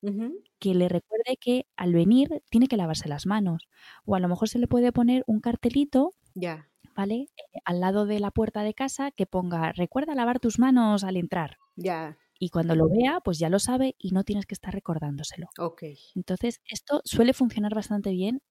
que 0.59 0.73
le 0.73 0.87
recuerde 0.87 1.37
que 1.39 1.65
al 1.75 1.93
venir 1.93 2.41
tiene 2.49 2.67
que 2.67 2.77
lavarse 2.77 3.09
las 3.09 3.25
manos. 3.25 3.67
O 4.05 4.15
a 4.15 4.19
lo 4.19 4.29
mejor 4.29 4.47
se 4.47 4.59
le 4.59 4.67
puede 4.67 4.91
poner 4.91 5.23
un 5.27 5.41
cartelito. 5.41 6.13
Ya. 6.33 6.69
¿Vale? 6.95 7.27
Eh, 7.37 7.59
al 7.65 7.79
lado 7.79 8.05
de 8.05 8.19
la 8.19 8.31
puerta 8.31 8.63
de 8.63 8.73
casa 8.73 9.11
que 9.11 9.25
ponga 9.25 9.71
recuerda 9.71 10.15
lavar 10.15 10.39
tus 10.39 10.59
manos 10.59 11.03
al 11.03 11.17
entrar. 11.17 11.57
Ya. 11.75 12.17
Y 12.37 12.49
cuando 12.49 12.75
lo 12.75 12.89
vea, 12.89 13.19
pues 13.23 13.37
ya 13.37 13.49
lo 13.49 13.59
sabe 13.59 13.95
y 13.99 14.11
no 14.11 14.23
tienes 14.23 14.45
que 14.45 14.55
estar 14.55 14.73
recordándoselo. 14.73 15.47
Ok. 15.59 15.83
Entonces, 16.15 16.59
esto 16.65 17.01
suele 17.05 17.33
funcionar 17.33 17.75
bastante 17.75 18.11
bien 18.11 18.41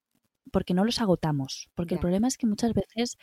porque 0.52 0.74
no 0.74 0.84
los 0.84 1.00
agotamos. 1.00 1.70
Porque 1.74 1.94
el 1.94 2.00
problema 2.00 2.28
es 2.28 2.36
que 2.36 2.46
muchas 2.46 2.72
veces 2.72 3.16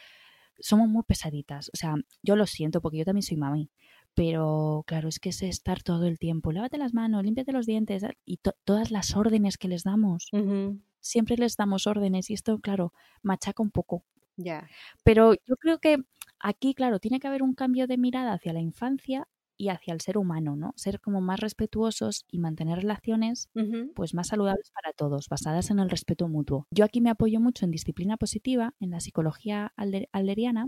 somos 0.60 0.88
muy 0.90 1.04
pesaditas. 1.04 1.70
O 1.74 1.78
sea, 1.78 1.96
yo 2.24 2.36
lo 2.36 2.46
siento 2.46 2.82
porque 2.82 2.98
yo 3.00 3.06
también 3.06 3.24
soy 3.24 3.38
mami. 3.38 3.70
Pero 4.14 4.84
claro, 4.88 5.10
es 5.10 5.20
que 5.20 5.30
es 5.30 5.44
estar 5.44 5.84
todo 5.84 6.08
el 6.08 6.18
tiempo, 6.18 6.52
lávate 6.52 6.80
las 6.80 6.94
manos, 6.94 7.24
límpiate 7.24 7.52
los 7.52 7.68
dientes 7.68 8.04
y 8.26 8.40
todas 8.66 8.90
las 8.90 9.16
órdenes 9.16 9.58
que 9.58 9.68
les 9.68 9.84
damos. 9.84 10.30
Siempre 11.00 11.38
les 11.38 11.56
damos 11.56 11.86
órdenes 11.86 12.32
y 12.32 12.34
esto, 12.34 12.58
claro, 12.60 12.94
machaca 13.22 13.62
un 13.62 13.70
poco. 13.70 14.04
Ya. 14.36 14.68
Pero 15.04 15.34
yo 15.46 15.56
creo 15.58 15.78
que 15.78 15.98
aquí, 16.40 16.74
claro, 16.74 17.00
tiene 17.00 17.20
que 17.20 17.28
haber 17.28 17.44
un 17.44 17.54
cambio 17.54 17.86
de 17.86 17.98
mirada 17.98 18.34
hacia 18.34 18.54
la 18.54 18.60
infancia 18.60 19.28
y 19.58 19.70
hacia 19.70 19.94
el 19.94 20.02
ser 20.02 20.18
humano, 20.18 20.56
¿no? 20.56 20.74
Ser 20.76 21.02
como 21.02 21.20
más 21.22 21.40
respetuosos 21.40 22.26
y 22.30 22.40
mantener 22.40 22.78
relaciones 22.80 23.50
pues 23.96 24.14
más 24.14 24.28
saludables 24.28 24.72
para 24.72 24.94
todos, 24.94 25.28
basadas 25.30 25.72
en 25.72 25.80
el 25.80 25.90
respeto 25.90 26.28
mutuo. 26.28 26.68
Yo 26.72 26.86
aquí 26.86 27.02
me 27.02 27.10
apoyo 27.10 27.40
mucho 27.40 27.66
en 27.66 27.72
disciplina 27.72 28.18
positiva, 28.18 28.76
en 28.80 28.92
la 28.92 29.00
psicología 29.00 29.74
alderiana, 30.12 30.68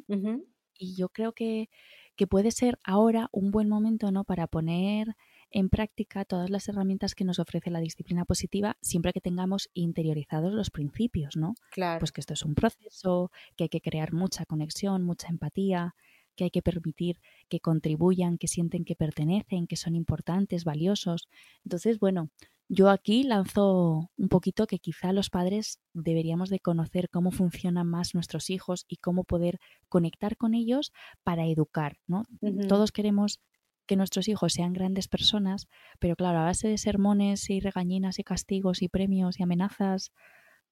y 0.77 0.95
yo 0.95 1.09
creo 1.09 1.33
que, 1.33 1.69
que 2.15 2.25
puede 2.25 2.51
ser 2.51 2.79
ahora 2.83 3.29
un 3.31 3.51
buen 3.51 3.69
momento, 3.69 4.11
¿no? 4.11 4.23
Para 4.23 4.47
poner 4.47 5.15
en 5.51 5.69
práctica 5.69 6.25
todas 6.25 6.49
las 6.49 6.67
herramientas 6.69 7.15
que 7.15 7.25
nos 7.25 7.39
ofrece 7.39 7.71
la 7.71 7.79
disciplina 7.79 8.23
positiva 8.23 8.77
siempre 8.81 9.13
que 9.13 9.21
tengamos 9.21 9.69
interiorizados 9.73 10.53
los 10.53 10.69
principios, 10.69 11.35
¿no? 11.35 11.55
Claro. 11.71 11.99
Pues 11.99 12.11
que 12.11 12.21
esto 12.21 12.33
es 12.33 12.43
un 12.43 12.55
proceso, 12.55 13.31
que 13.55 13.65
hay 13.65 13.69
que 13.69 13.81
crear 13.81 14.13
mucha 14.13 14.45
conexión, 14.45 15.03
mucha 15.03 15.27
empatía, 15.27 15.95
que 16.39 16.45
hay 16.45 16.51
que 16.51 16.61
permitir 16.61 17.19
que 17.49 17.59
contribuyan, 17.59 18.37
que 18.37 18.47
sienten 18.47 18.85
que 18.85 18.95
pertenecen, 18.95 19.67
que 19.67 19.75
son 19.75 19.93
importantes, 19.93 20.63
valiosos. 20.63 21.27
Entonces, 21.65 21.99
bueno, 21.99 22.29
yo 22.69 22.89
aquí 22.89 23.23
lanzo 23.23 24.09
un 24.15 24.29
poquito 24.29 24.65
que 24.65 24.79
quizá 24.79 25.11
los 25.11 25.29
padres 25.29 25.81
deberíamos 25.93 26.49
de 26.49 26.61
conocer 26.61 27.09
cómo 27.09 27.31
funcionan 27.31 27.87
más 27.87 28.13
nuestros 28.13 28.49
hijos 28.49 28.85
y 28.87 28.97
cómo 28.97 29.25
poder 29.25 29.59
conectar 29.89 30.37
con 30.37 30.53
ellos 30.53 30.93
para 31.23 31.45
educar, 31.45 31.97
¿no? 32.07 32.23
Todos 32.69 32.93
queremos 32.93 33.41
que 33.85 33.97
nuestros 33.97 34.29
hijos 34.29 34.53
sean 34.53 34.71
grandes 34.71 35.09
personas, 35.09 35.67
pero 35.99 36.15
claro, 36.15 36.39
a 36.39 36.45
base 36.45 36.69
de 36.69 36.77
sermones 36.77 37.49
y 37.49 37.59
regañinas 37.59 38.17
y 38.17 38.23
castigos 38.23 38.81
y 38.81 38.87
premios 38.87 39.39
y 39.39 39.43
amenazas, 39.43 40.13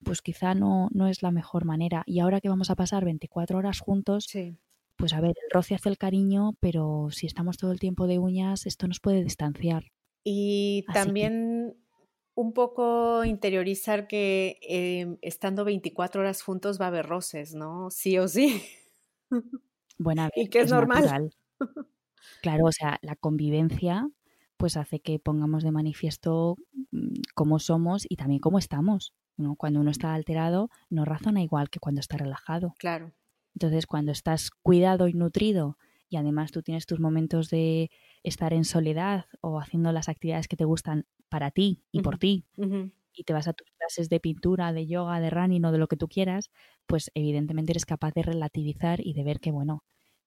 pues 0.02 0.22
quizá 0.22 0.54
no, 0.54 0.88
no 0.94 1.08
es 1.08 1.24
la 1.24 1.32
mejor 1.32 1.66
manera. 1.66 2.04
Y 2.06 2.20
ahora 2.20 2.40
que 2.40 2.50
vamos 2.50 2.70
a 2.70 2.76
pasar 2.76 3.04
24 3.04 3.58
horas 3.58 3.80
juntos, 3.80 4.28
pues 4.98 5.14
a 5.14 5.22
ver, 5.22 5.36
el 5.44 5.52
roce 5.52 5.76
hace 5.76 5.90
el 5.90 5.98
cariño, 5.98 6.54
pero 6.60 7.08
si 7.12 7.28
estamos 7.28 7.58
todo 7.58 7.72
el 7.72 7.80
tiempo 7.80 8.08
de 8.08 8.20
uñas, 8.20 8.66
esto 8.66 8.88
nos 8.88 9.00
puede 9.00 9.24
distanciar. 9.24 9.86
Y 10.24 10.86
también 10.94 11.76
un 12.36 12.54
poco 12.54 13.24
interiorizar 13.24 14.08
que 14.08 14.60
em, 14.62 15.18
estando 15.22 15.66
24 15.66 16.22
horas 16.22 16.42
juntos 16.42 16.80
va 16.80 16.86
a 16.86 16.88
haber 16.90 17.06
roces, 17.06 17.54
¿no? 17.56 17.90
Sí 17.90 18.18
o 18.18 18.28
sí. 18.28 18.62
Bueno, 20.00 20.30
y 20.36 20.48
que 20.50 20.60
es, 20.60 20.70
normal. 20.70 21.32
Claro, 22.44 22.66
o 22.66 22.72
sea, 22.72 23.00
la 23.02 23.16
convivencia 23.16 24.08
pues 24.58 24.78
hace 24.78 25.00
que 25.00 25.18
pongamos 25.18 25.64
de 25.64 25.72
manifiesto 25.72 26.56
mm, 26.92 27.22
cómo 27.34 27.58
somos 27.58 28.06
y 28.08 28.16
también 28.16 28.40
cómo 28.40 28.60
estamos. 28.60 29.14
¿no? 29.38 29.56
Cuando 29.56 29.80
uno 29.80 29.92
está 29.92 30.14
alterado, 30.14 30.70
no 30.90 31.06
razona 31.06 31.42
igual 31.42 31.70
que 31.70 31.80
cuando 31.80 32.02
está 32.02 32.18
relajado. 32.18 32.74
Claro. 32.80 33.14
Entonces, 33.58 33.88
cuando 33.88 34.12
estás 34.12 34.52
cuidado 34.52 35.08
y 35.08 35.14
nutrido 35.14 35.80
y 36.10 36.18
además 36.18 36.52
tú 36.52 36.62
tienes 36.62 36.86
tus 36.86 37.00
momentos 37.00 37.50
de 37.50 37.90
estar 38.22 38.54
en 38.54 38.66
soledad 38.66 39.26
o 39.42 39.60
haciendo 39.60 39.92
las 39.92 40.10
actividades 40.10 40.48
que 40.48 40.56
te 40.56 40.64
gustan 40.64 41.08
para 41.28 41.50
ti 41.50 41.84
y 41.92 42.02
por 42.02 42.20
ti, 42.20 42.46
y 43.14 43.24
te 43.24 43.34
vas 43.34 43.48
a 43.48 43.54
tus 43.54 43.68
clases 43.80 44.10
de 44.10 44.20
pintura, 44.20 44.74
de 44.74 44.86
yoga, 44.86 45.20
de 45.20 45.32
running 45.32 45.66
o 45.66 45.72
de 45.72 45.80
lo 45.80 45.88
que 45.88 45.98
tú 45.98 46.08
quieras, 46.08 46.52
pues 46.86 47.10
evidentemente 47.16 47.72
eres 47.72 47.88
capaz 47.88 48.14
de 48.14 48.22
relativizar 48.22 49.00
y 49.04 49.14
de 49.14 49.24
ver 49.24 49.40
que, 49.40 49.50
bueno, 49.50 49.84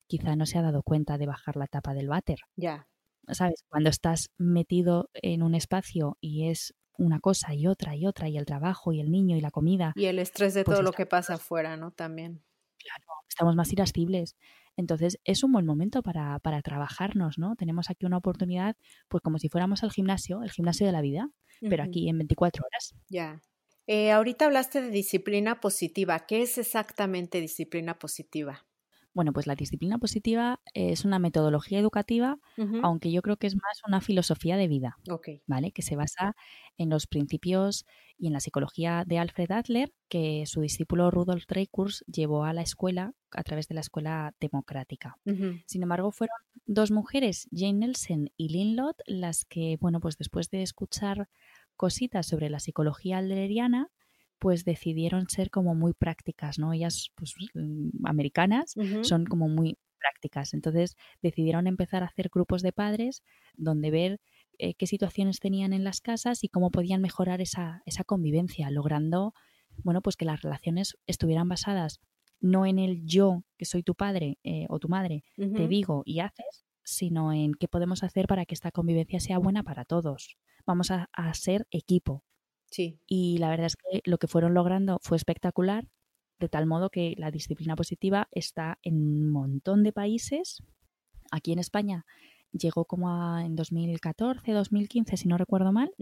quizá 0.08 0.34
no 0.34 0.44
se 0.44 0.58
ha 0.58 0.62
dado 0.62 0.82
cuenta 0.82 1.16
de 1.16 1.26
bajar 1.26 1.54
la 1.54 1.68
tapa 1.68 1.94
del 1.94 2.08
váter. 2.08 2.40
Ya. 2.56 2.86
¿Sabes? 3.28 3.62
Cuando 3.68 3.90
estás 3.90 4.30
metido 4.38 5.08
en 5.14 5.44
un 5.44 5.54
espacio 5.54 6.18
y 6.20 6.48
es 6.48 6.74
una 6.98 7.20
cosa 7.20 7.54
y 7.54 7.68
otra 7.68 7.94
y 7.94 8.06
otra, 8.06 8.28
y 8.28 8.36
el 8.36 8.44
trabajo 8.44 8.92
y 8.92 9.00
el 9.00 9.12
niño 9.12 9.36
y 9.36 9.40
la 9.40 9.52
comida. 9.52 9.94
Y 9.94 10.06
el 10.06 10.18
estrés 10.18 10.54
de 10.54 10.64
pues 10.64 10.76
todo 10.76 10.82
lo 10.82 10.92
que 10.92 11.06
pasa 11.06 11.34
afuera, 11.34 11.76
¿no? 11.76 11.92
También. 11.92 12.42
Claro, 12.82 13.06
estamos 13.28 13.56
más 13.56 13.72
irascibles. 13.72 14.36
Entonces 14.76 15.18
es 15.24 15.44
un 15.44 15.52
buen 15.52 15.66
momento 15.66 16.02
para, 16.02 16.38
para, 16.38 16.62
trabajarnos, 16.62 17.38
¿no? 17.38 17.56
Tenemos 17.56 17.90
aquí 17.90 18.06
una 18.06 18.16
oportunidad, 18.16 18.76
pues 19.08 19.22
como 19.22 19.38
si 19.38 19.48
fuéramos 19.48 19.82
al 19.82 19.92
gimnasio, 19.92 20.42
el 20.42 20.50
gimnasio 20.50 20.86
de 20.86 20.92
la 20.92 21.00
vida, 21.00 21.30
pero 21.60 21.82
aquí 21.82 22.08
en 22.08 22.18
24 22.18 22.64
horas. 22.64 22.94
Ya. 23.08 23.42
Eh, 23.86 24.12
ahorita 24.12 24.46
hablaste 24.46 24.80
de 24.80 24.90
disciplina 24.90 25.60
positiva. 25.60 26.20
¿Qué 26.20 26.42
es 26.42 26.58
exactamente 26.58 27.40
disciplina 27.40 27.98
positiva? 27.98 28.64
Bueno, 29.12 29.32
pues 29.32 29.46
la 29.46 29.56
disciplina 29.56 29.98
positiva 29.98 30.60
es 30.74 31.04
una 31.04 31.18
metodología 31.18 31.78
educativa, 31.78 32.38
aunque 32.80 33.10
yo 33.10 33.22
creo 33.22 33.36
que 33.36 33.46
es 33.48 33.56
más 33.56 33.80
una 33.86 34.00
filosofía 34.00 34.56
de 34.56 34.68
vida, 34.68 34.98
¿vale? 35.46 35.72
Que 35.72 35.82
se 35.82 35.96
basa 35.96 36.34
en 36.78 36.90
los 36.90 37.06
principios 37.06 37.86
y 38.18 38.28
en 38.28 38.32
la 38.34 38.40
psicología 38.40 39.04
de 39.06 39.18
Alfred 39.18 39.50
Adler, 39.50 39.92
que 40.08 40.44
su 40.46 40.60
discípulo 40.60 41.10
Rudolf 41.10 41.44
Dreikurs 41.46 42.04
llevó 42.06 42.44
a 42.44 42.52
la 42.52 42.62
escuela 42.62 43.12
a 43.32 43.42
través 43.42 43.66
de 43.68 43.74
la 43.74 43.80
escuela 43.80 44.34
democrática. 44.40 45.18
Sin 45.66 45.82
embargo, 45.82 46.12
fueron 46.12 46.36
dos 46.66 46.90
mujeres, 46.90 47.48
Jane 47.52 47.74
Nelson 47.74 48.30
y 48.36 48.48
Lynn 48.48 48.76
Lott, 48.76 48.96
las 49.06 49.44
que, 49.44 49.76
bueno, 49.80 50.00
pues 50.00 50.16
después 50.18 50.50
de 50.50 50.62
escuchar 50.62 51.28
cositas 51.76 52.26
sobre 52.26 52.50
la 52.50 52.60
psicología 52.60 53.18
adleriana, 53.18 53.88
pues 54.40 54.64
decidieron 54.64 55.28
ser 55.28 55.50
como 55.50 55.74
muy 55.74 55.92
prácticas, 55.92 56.58
¿no? 56.58 56.72
Ellas, 56.72 57.10
pues 57.14 57.34
mm, 57.54 58.04
americanas, 58.04 58.74
son 59.02 59.26
como 59.26 59.48
muy 59.48 59.78
prácticas. 59.98 60.54
Entonces 60.54 60.96
decidieron 61.22 61.66
empezar 61.66 62.02
a 62.02 62.06
hacer 62.06 62.30
grupos 62.32 62.62
de 62.62 62.72
padres 62.72 63.22
donde 63.54 63.90
ver 63.90 64.20
eh, 64.58 64.74
qué 64.74 64.86
situaciones 64.86 65.38
tenían 65.38 65.72
en 65.74 65.84
las 65.84 66.00
casas 66.00 66.42
y 66.42 66.48
cómo 66.48 66.70
podían 66.70 67.02
mejorar 67.02 67.40
esa, 67.42 67.82
esa 67.84 68.02
convivencia, 68.02 68.70
logrando, 68.70 69.34
bueno, 69.84 70.00
pues 70.00 70.16
que 70.16 70.24
las 70.24 70.40
relaciones 70.40 70.96
estuvieran 71.06 71.48
basadas 71.48 72.00
no 72.40 72.64
en 72.64 72.78
el 72.78 73.04
yo, 73.04 73.44
que 73.58 73.66
soy 73.66 73.82
tu 73.82 73.94
padre 73.94 74.38
eh, 74.42 74.64
o 74.70 74.78
tu 74.78 74.88
madre, 74.88 75.24
te 75.36 75.68
digo 75.68 76.02
y 76.06 76.20
haces, 76.20 76.64
sino 76.82 77.34
en 77.34 77.52
qué 77.52 77.68
podemos 77.68 78.02
hacer 78.02 78.26
para 78.26 78.46
que 78.46 78.54
esta 78.54 78.70
convivencia 78.70 79.20
sea 79.20 79.36
buena 79.36 79.62
para 79.62 79.84
todos. 79.84 80.38
Vamos 80.64 80.90
a 80.90 81.34
ser 81.34 81.66
equipo, 81.70 82.24
y 83.06 83.38
la 83.38 83.48
verdad 83.48 83.66
es 83.66 83.76
que 83.76 84.02
lo 84.04 84.18
que 84.18 84.28
fueron 84.28 84.54
logrando 84.54 84.98
fue 85.02 85.16
espectacular, 85.16 85.86
de 86.38 86.48
tal 86.48 86.66
modo 86.66 86.90
que 86.90 87.14
la 87.18 87.30
disciplina 87.30 87.76
positiva 87.76 88.28
está 88.32 88.78
en 88.82 88.94
un 88.96 89.30
montón 89.30 89.82
de 89.82 89.92
países. 89.92 90.62
Aquí 91.30 91.52
en 91.52 91.58
España 91.58 92.06
llegó 92.52 92.84
como 92.84 93.38
en 93.38 93.56
2014, 93.56 94.52
2015, 94.52 95.16
si 95.16 95.28
no 95.28 95.36
recuerdo 95.36 95.72
mal. 95.72 95.92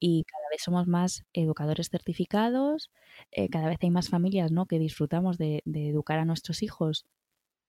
Y 0.00 0.24
cada 0.24 0.48
vez 0.50 0.62
somos 0.62 0.86
más 0.86 1.24
educadores 1.32 1.88
certificados, 1.88 2.90
eh, 3.30 3.48
cada 3.48 3.68
vez 3.68 3.78
hay 3.80 3.90
más 3.90 4.10
familias 4.10 4.52
¿no? 4.52 4.66
que 4.66 4.78
disfrutamos 4.78 5.38
de, 5.38 5.62
de 5.64 5.88
educar 5.88 6.18
a 6.18 6.24
nuestros 6.24 6.62
hijos, 6.62 7.06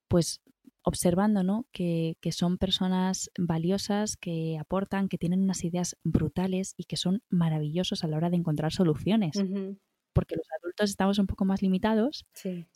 pues 0.10 0.42
observando 0.86 1.44
¿no? 1.44 1.66
que, 1.72 2.16
son 2.32 2.58
personas 2.58 3.32
valiosas, 3.38 4.18
que 4.18 4.58
aportan, 4.60 5.10
que 5.10 5.18
tienen 5.18 5.42
unas 5.42 5.64
ideas 5.64 5.98
brutales 6.04 6.76
y 6.78 6.86
que 6.86 6.96
son 6.96 7.24
maravillosos 7.30 8.04
a 8.04 8.08
la 8.08 8.18
hora 8.18 8.30
de 8.30 8.38
encontrar 8.38 8.72
soluciones. 8.72 9.36
Porque 10.14 10.36
los 10.36 10.48
adultos 10.62 10.92
estamos 10.92 11.18
un 11.20 11.28
poco 11.28 11.44
más 11.44 11.62
limitados, 11.62 12.26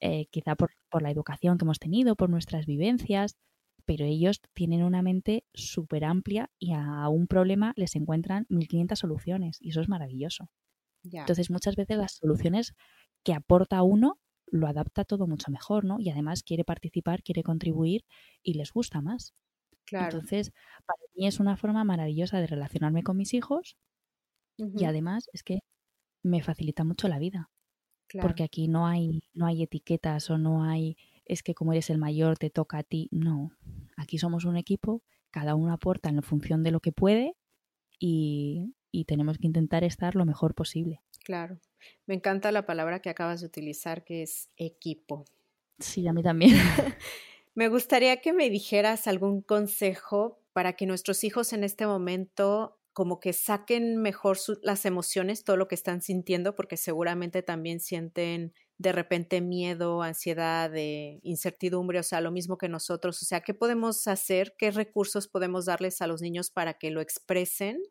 eh, 0.01 0.25
quizá 0.31 0.55
por, 0.55 0.71
la 1.01 1.11
educación 1.11 1.57
que 1.57 1.65
hemos 1.65 1.79
tenido, 1.79 2.15
por 2.15 2.29
nuestras 2.29 2.65
vivencias, 2.65 3.37
pero 3.85 4.05
ellos 4.05 4.41
tienen 4.53 4.83
una 4.83 5.01
mente 5.01 5.45
súper 5.53 6.03
amplia 6.03 6.49
y 6.59 6.73
a 6.73 7.07
un 7.09 7.27
problema 7.27 7.73
les 7.75 7.95
encuentran 7.95 8.45
1500 8.49 8.97
soluciones 8.99 9.57
y 9.61 9.69
eso 9.69 9.81
es 9.81 9.87
maravilloso. 9.87 10.49
Entonces 11.03 11.49
muchas 11.49 11.75
veces 11.75 11.97
las 11.97 12.13
soluciones 12.13 12.73
que 13.23 13.33
aporta 13.33 13.83
uno 13.83 14.19
lo 14.51 14.67
adapta 14.67 15.05
todo 15.05 15.27
mucho 15.27 15.51
mejor, 15.51 15.85
¿no? 15.85 15.99
Y 15.99 16.09
además 16.09 16.43
quiere 16.43 16.63
participar, 16.63 17.23
quiere 17.23 17.43
contribuir 17.43 18.05
y 18.43 18.53
les 18.55 18.71
gusta 18.71 19.01
más. 19.01 19.33
Claro. 19.85 20.17
Entonces, 20.17 20.51
para 20.85 20.99
mí 21.15 21.27
es 21.27 21.39
una 21.39 21.57
forma 21.57 21.83
maravillosa 21.83 22.39
de 22.39 22.47
relacionarme 22.47 23.03
con 23.03 23.17
mis 23.17 23.33
hijos 23.33 23.77
y 24.57 24.85
además 24.85 25.29
es 25.33 25.43
que 25.43 25.59
me 26.23 26.43
facilita 26.43 26.83
mucho 26.83 27.07
la 27.07 27.19
vida. 27.19 27.49
Porque 28.21 28.43
aquí 28.43 28.67
no 28.67 28.87
hay, 28.87 29.21
no 29.33 29.45
hay 29.45 29.63
etiquetas 29.63 30.29
o 30.31 30.37
no 30.37 30.63
hay, 30.63 30.97
es 31.25 31.43
que 31.43 31.53
como 31.53 31.73
eres 31.73 31.91
el 31.91 31.99
mayor 31.99 32.37
te 32.37 32.49
toca 32.49 32.79
a 32.79 32.83
ti. 32.83 33.07
No, 33.11 33.51
aquí 33.97 34.17
somos 34.17 34.45
un 34.45 34.57
equipo, 34.57 35.03
cada 35.29 35.53
uno 35.53 35.73
aporta 35.73 36.09
en 36.09 36.23
función 36.23 36.63
de 36.63 36.71
lo 36.71 36.79
que 36.79 36.91
puede 36.91 37.35
y, 37.99 38.75
y 38.91 39.05
tenemos 39.05 39.37
que 39.37 39.47
intentar 39.47 39.83
estar 39.83 40.15
lo 40.15 40.25
mejor 40.25 40.55
posible. 40.55 41.01
Claro. 41.23 41.59
Me 42.05 42.15
encanta 42.15 42.51
la 42.51 42.65
palabra 42.65 43.01
que 43.01 43.09
acabas 43.09 43.41
de 43.41 43.47
utilizar, 43.47 44.03
que 44.03 44.23
es 44.23 44.49
equipo. 44.57 45.25
Sí, 45.79 46.07
a 46.07 46.13
mí 46.13 46.23
también. 46.23 46.51
me 47.55 47.69
gustaría 47.69 48.21
que 48.21 48.33
me 48.33 48.49
dijeras 48.49 49.07
algún 49.07 49.41
consejo 49.41 50.41
para 50.53 50.73
que 50.73 50.85
nuestros 50.85 51.23
hijos 51.23 51.53
en 51.53 51.63
este 51.63 51.87
momento 51.87 52.79
como 52.93 53.19
que 53.19 53.33
saquen 53.33 53.97
mejor 54.01 54.37
las 54.61 54.85
emociones, 54.85 55.43
todo 55.43 55.55
lo 55.55 55.67
que 55.67 55.75
están 55.75 56.01
sintiendo, 56.01 56.55
porque 56.55 56.75
seguramente 56.75 57.41
también 57.43 57.79
sienten 57.79 58.53
de 58.77 58.91
repente 58.91 59.41
miedo, 59.41 60.01
ansiedad, 60.01 60.69
de 60.69 61.19
incertidumbre, 61.23 61.99
o 61.99 62.03
sea, 62.03 62.21
lo 62.21 62.31
mismo 62.31 62.57
que 62.57 62.69
nosotros. 62.69 63.21
O 63.21 63.25
sea, 63.25 63.41
¿qué 63.41 63.53
podemos 63.53 64.07
hacer? 64.07 64.55
¿Qué 64.57 64.71
recursos 64.71 65.27
podemos 65.27 65.65
darles 65.65 66.01
a 66.01 66.07
los 66.07 66.21
niños 66.21 66.49
para 66.49 66.73
que 66.75 66.89
lo 66.89 67.01
expresen 67.01 67.81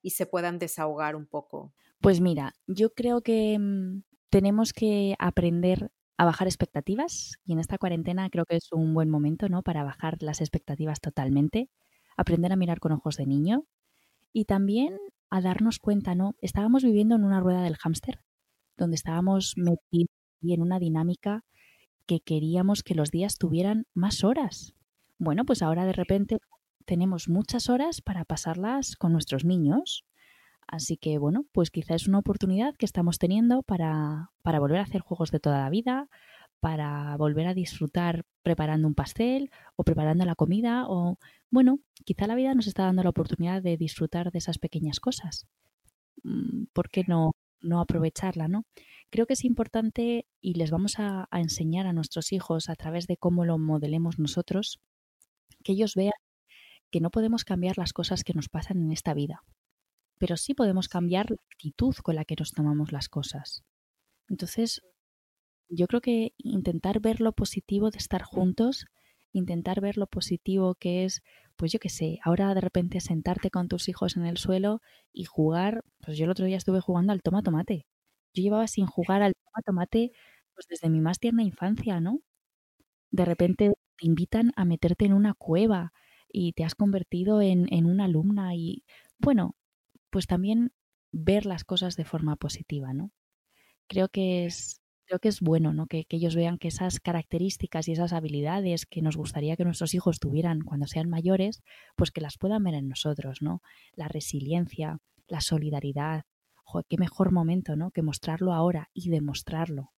y 0.00 0.10
se 0.10 0.26
puedan 0.26 0.58
desahogar 0.58 1.16
un 1.16 1.26
poco? 1.26 1.72
Pues 2.00 2.20
mira, 2.20 2.54
yo 2.66 2.90
creo 2.94 3.22
que 3.22 3.58
mm, 3.58 4.02
tenemos 4.30 4.72
que 4.72 5.14
aprender 5.18 5.90
a 6.16 6.24
bajar 6.24 6.46
expectativas 6.48 7.34
y 7.44 7.52
en 7.52 7.58
esta 7.60 7.78
cuarentena 7.78 8.28
creo 8.30 8.44
que 8.44 8.56
es 8.56 8.72
un 8.72 8.94
buen 8.94 9.08
momento, 9.10 9.48
¿no? 9.48 9.62
Para 9.62 9.84
bajar 9.84 10.18
las 10.22 10.40
expectativas 10.40 11.00
totalmente, 11.00 11.70
aprender 12.16 12.52
a 12.52 12.56
mirar 12.56 12.80
con 12.80 12.92
ojos 12.92 13.16
de 13.16 13.26
niño 13.26 13.64
y 14.32 14.46
también 14.46 14.98
a 15.30 15.40
darnos 15.42 15.78
cuenta, 15.80 16.14
¿no? 16.14 16.34
Estábamos 16.42 16.84
viviendo 16.84 17.16
en 17.16 17.24
una 17.24 17.40
rueda 17.40 17.62
del 17.62 17.76
hámster, 17.76 18.20
donde 18.76 18.96
estábamos 18.96 19.54
metidos 19.56 20.10
en 20.42 20.62
una 20.62 20.78
dinámica 20.80 21.44
que 22.06 22.20
queríamos 22.20 22.82
que 22.82 22.94
los 22.94 23.10
días 23.10 23.38
tuvieran 23.38 23.86
más 23.94 24.24
horas. 24.24 24.74
Bueno, 25.18 25.44
pues 25.44 25.62
ahora 25.62 25.84
de 25.86 25.92
repente 25.92 26.38
tenemos 26.86 27.28
muchas 27.28 27.68
horas 27.68 28.00
para 28.00 28.24
pasarlas 28.24 28.96
con 28.96 29.12
nuestros 29.12 29.44
niños 29.44 30.04
Así 30.68 30.98
que 30.98 31.16
bueno, 31.16 31.46
pues 31.52 31.70
quizá 31.70 31.94
es 31.94 32.06
una 32.06 32.18
oportunidad 32.18 32.76
que 32.76 32.84
estamos 32.84 33.18
teniendo 33.18 33.62
para, 33.62 34.30
para 34.42 34.60
volver 34.60 34.78
a 34.78 34.82
hacer 34.82 35.00
juegos 35.00 35.30
de 35.30 35.40
toda 35.40 35.60
la 35.60 35.70
vida, 35.70 36.08
para 36.60 37.16
volver 37.16 37.46
a 37.46 37.54
disfrutar 37.54 38.26
preparando 38.42 38.86
un 38.86 38.94
pastel 38.94 39.50
o 39.76 39.84
preparando 39.84 40.26
la 40.26 40.34
comida 40.34 40.84
o 40.86 41.18
bueno, 41.50 41.80
quizá 42.04 42.26
la 42.26 42.34
vida 42.34 42.54
nos 42.54 42.66
está 42.66 42.84
dando 42.84 43.02
la 43.02 43.10
oportunidad 43.10 43.62
de 43.62 43.78
disfrutar 43.78 44.30
de 44.30 44.38
esas 44.38 44.58
pequeñas 44.58 45.00
cosas. 45.00 45.46
Mm, 46.22 46.64
¿Por 46.74 46.90
qué 46.90 47.04
no, 47.08 47.32
no 47.62 47.80
aprovecharla, 47.80 48.46
no? 48.48 48.64
Creo 49.08 49.26
que 49.26 49.32
es 49.32 49.44
importante 49.44 50.26
y 50.42 50.54
les 50.54 50.70
vamos 50.70 50.98
a, 50.98 51.28
a 51.30 51.40
enseñar 51.40 51.86
a 51.86 51.94
nuestros 51.94 52.30
hijos 52.32 52.68
a 52.68 52.74
través 52.74 53.06
de 53.06 53.16
cómo 53.16 53.46
lo 53.46 53.56
modelemos 53.56 54.18
nosotros, 54.18 54.80
que 55.64 55.72
ellos 55.72 55.94
vean 55.94 56.12
que 56.90 57.00
no 57.00 57.10
podemos 57.10 57.44
cambiar 57.44 57.78
las 57.78 57.94
cosas 57.94 58.22
que 58.22 58.34
nos 58.34 58.50
pasan 58.50 58.82
en 58.82 58.92
esta 58.92 59.14
vida, 59.14 59.44
pero 60.18 60.36
sí 60.36 60.54
podemos 60.54 60.88
cambiar 60.88 61.30
la 61.30 61.36
actitud 61.52 61.94
con 62.02 62.16
la 62.16 62.24
que 62.24 62.36
nos 62.38 62.52
tomamos 62.52 62.92
las 62.92 63.08
cosas. 63.08 63.64
Entonces, 64.28 64.82
yo 65.68 65.86
creo 65.86 66.00
que 66.00 66.32
intentar 66.38 67.00
ver 67.00 67.20
lo 67.20 67.32
positivo 67.32 67.90
de 67.90 67.98
estar 67.98 68.22
juntos, 68.22 68.86
intentar 69.32 69.80
ver 69.80 69.96
lo 69.98 70.06
positivo 70.06 70.74
que 70.76 71.04
es, 71.04 71.22
pues 71.56 71.72
yo 71.72 71.78
qué 71.80 71.88
sé, 71.90 72.18
ahora 72.24 72.54
de 72.54 72.60
repente 72.60 73.00
sentarte 73.00 73.50
con 73.50 73.68
tus 73.68 73.88
hijos 73.88 74.16
en 74.16 74.26
el 74.26 74.38
suelo 74.38 74.80
y 75.12 75.24
jugar, 75.24 75.84
pues 76.04 76.18
yo 76.18 76.24
el 76.24 76.30
otro 76.30 76.46
día 76.46 76.56
estuve 76.56 76.80
jugando 76.80 77.12
al 77.12 77.22
toma 77.22 77.42
tomate. 77.42 77.86
Yo 78.34 78.42
llevaba 78.42 78.66
sin 78.68 78.86
jugar 78.86 79.22
al 79.22 79.34
toma 79.34 79.62
tomate 79.64 80.12
pues 80.54 80.66
desde 80.68 80.90
mi 80.90 81.00
más 81.00 81.20
tierna 81.20 81.42
infancia, 81.44 82.00
¿no? 82.00 82.20
De 83.10 83.24
repente 83.24 83.72
te 83.98 84.06
invitan 84.06 84.52
a 84.56 84.64
meterte 84.64 85.04
en 85.06 85.12
una 85.12 85.34
cueva, 85.34 85.92
y 86.28 86.52
te 86.52 86.64
has 86.64 86.74
convertido 86.74 87.40
en, 87.42 87.72
en 87.72 87.86
una 87.86 88.04
alumna 88.04 88.54
y 88.54 88.84
bueno, 89.18 89.56
pues 90.10 90.26
también 90.26 90.72
ver 91.12 91.46
las 91.46 91.64
cosas 91.64 91.96
de 91.96 92.04
forma 92.04 92.36
positiva, 92.36 92.92
¿no? 92.92 93.10
Creo 93.88 94.08
que 94.08 94.46
es, 94.46 94.80
creo 95.06 95.18
que 95.18 95.28
es 95.28 95.40
bueno, 95.40 95.72
¿no? 95.72 95.86
Que, 95.86 96.04
que, 96.04 96.16
ellos 96.16 96.36
vean 96.36 96.58
que 96.58 96.68
esas 96.68 97.00
características 97.00 97.88
y 97.88 97.92
esas 97.92 98.12
habilidades 98.12 98.86
que 98.86 99.02
nos 99.02 99.16
gustaría 99.16 99.56
que 99.56 99.64
nuestros 99.64 99.94
hijos 99.94 100.20
tuvieran 100.20 100.60
cuando 100.60 100.86
sean 100.86 101.08
mayores, 101.08 101.62
pues 101.96 102.10
que 102.10 102.20
las 102.20 102.38
puedan 102.38 102.64
ver 102.64 102.74
en 102.74 102.88
nosotros, 102.88 103.42
¿no? 103.42 103.62
La 103.94 104.08
resiliencia, 104.08 104.98
la 105.26 105.40
solidaridad. 105.40 106.24
Joder, 106.64 106.86
qué 106.88 106.98
mejor 106.98 107.32
momento, 107.32 107.76
¿no? 107.76 107.90
Que 107.90 108.02
mostrarlo 108.02 108.52
ahora 108.52 108.90
y 108.92 109.08
demostrarlo. 109.10 109.92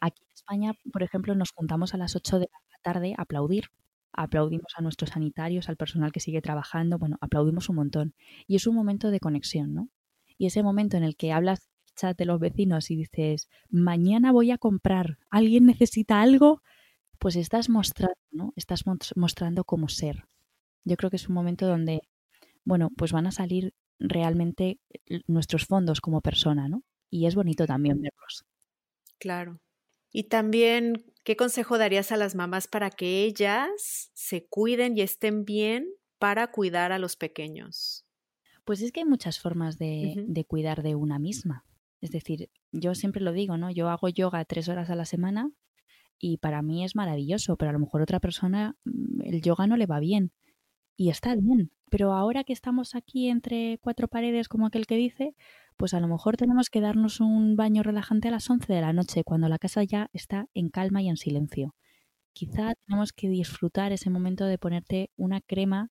Aquí 0.00 0.22
en 0.22 0.32
España, 0.34 0.72
por 0.92 1.02
ejemplo, 1.02 1.34
nos 1.34 1.50
juntamos 1.52 1.94
a 1.94 1.96
las 1.96 2.14
8 2.14 2.38
de 2.38 2.48
la 2.52 2.78
tarde 2.82 3.14
a 3.16 3.22
aplaudir 3.22 3.70
aplaudimos 4.16 4.72
a 4.76 4.82
nuestros 4.82 5.10
sanitarios, 5.10 5.68
al 5.68 5.76
personal 5.76 6.12
que 6.12 6.20
sigue 6.20 6.42
trabajando, 6.42 6.98
bueno, 6.98 7.18
aplaudimos 7.20 7.68
un 7.68 7.76
montón. 7.76 8.14
Y 8.46 8.56
es 8.56 8.66
un 8.66 8.74
momento 8.74 9.10
de 9.10 9.20
conexión, 9.20 9.74
¿no? 9.74 9.88
Y 10.38 10.46
ese 10.46 10.62
momento 10.62 10.96
en 10.96 11.04
el 11.04 11.16
que 11.16 11.32
hablas 11.32 11.68
chat 11.96 12.16
de 12.18 12.26
los 12.26 12.38
vecinos 12.40 12.90
y 12.90 12.96
dices, 12.96 13.48
mañana 13.70 14.30
voy 14.32 14.50
a 14.50 14.58
comprar, 14.58 15.18
¿alguien 15.30 15.66
necesita 15.66 16.20
algo? 16.20 16.62
Pues 17.18 17.36
estás 17.36 17.68
mostrando, 17.70 18.14
¿no? 18.30 18.52
Estás 18.56 18.84
mostrando 19.16 19.64
cómo 19.64 19.88
ser. 19.88 20.24
Yo 20.84 20.96
creo 20.96 21.10
que 21.10 21.16
es 21.16 21.28
un 21.28 21.34
momento 21.34 21.66
donde, 21.66 22.00
bueno, 22.64 22.90
pues 22.96 23.12
van 23.12 23.26
a 23.26 23.32
salir 23.32 23.74
realmente 23.98 24.78
nuestros 25.26 25.66
fondos 25.66 26.00
como 26.00 26.20
persona, 26.20 26.68
¿no? 26.68 26.82
Y 27.10 27.26
es 27.26 27.34
bonito 27.34 27.66
también 27.66 28.00
verlos. 28.00 28.44
Claro. 29.18 29.60
Y 30.12 30.24
también, 30.24 31.04
¿qué 31.24 31.36
consejo 31.36 31.78
darías 31.78 32.12
a 32.12 32.16
las 32.16 32.34
mamás 32.34 32.68
para 32.68 32.90
que 32.90 33.24
ellas 33.24 34.10
se 34.14 34.46
cuiden 34.46 34.96
y 34.96 35.02
estén 35.02 35.44
bien 35.44 35.88
para 36.18 36.50
cuidar 36.50 36.92
a 36.92 36.98
los 36.98 37.16
pequeños? 37.16 38.06
Pues 38.64 38.82
es 38.82 38.92
que 38.92 39.00
hay 39.00 39.06
muchas 39.06 39.38
formas 39.38 39.78
de, 39.78 40.24
de, 40.26 40.44
cuidar 40.44 40.82
de 40.82 40.94
una 40.94 41.18
misma. 41.18 41.64
Es 42.00 42.10
decir, 42.10 42.50
yo 42.72 42.94
siempre 42.94 43.22
lo 43.22 43.32
digo, 43.32 43.56
¿no? 43.56 43.70
Yo 43.70 43.88
hago 43.88 44.08
yoga 44.08 44.44
tres 44.44 44.68
horas 44.68 44.90
a 44.90 44.96
la 44.96 45.04
semana 45.04 45.50
y 46.18 46.38
para 46.38 46.62
mí 46.62 46.84
es 46.84 46.96
maravilloso, 46.96 47.56
pero 47.56 47.70
a 47.70 47.72
lo 47.72 47.78
mejor 47.78 48.02
otra 48.02 48.20
persona 48.20 48.76
mm, 48.84 49.22
el 49.22 49.42
yoga 49.42 49.66
no 49.66 49.76
le 49.76 49.86
va 49.86 50.00
bien. 50.00 50.32
Y 50.96 51.10
está 51.10 51.34
bien. 51.34 51.70
Pero 51.90 52.12
ahora 52.12 52.42
que 52.42 52.52
estamos 52.52 52.94
aquí 52.94 53.28
entre 53.28 53.78
cuatro 53.80 54.08
paredes, 54.08 54.48
como 54.48 54.66
aquel 54.66 54.86
que 54.86 54.96
dice, 54.96 55.34
pues 55.76 55.94
a 55.94 56.00
lo 56.00 56.08
mejor 56.08 56.36
tenemos 56.36 56.70
que 56.70 56.80
darnos 56.80 57.20
un 57.20 57.56
baño 57.56 57.82
relajante 57.82 58.28
a 58.28 58.30
las 58.30 58.48
11 58.48 58.72
de 58.72 58.80
la 58.80 58.92
noche, 58.92 59.24
cuando 59.24 59.48
la 59.48 59.58
casa 59.58 59.84
ya 59.84 60.08
está 60.12 60.48
en 60.54 60.68
calma 60.70 61.02
y 61.02 61.08
en 61.08 61.16
silencio. 61.16 61.74
Quizá 62.32 62.74
tenemos 62.86 63.12
que 63.12 63.28
disfrutar 63.28 63.92
ese 63.92 64.10
momento 64.10 64.44
de 64.46 64.58
ponerte 64.58 65.10
una 65.16 65.40
crema 65.40 65.90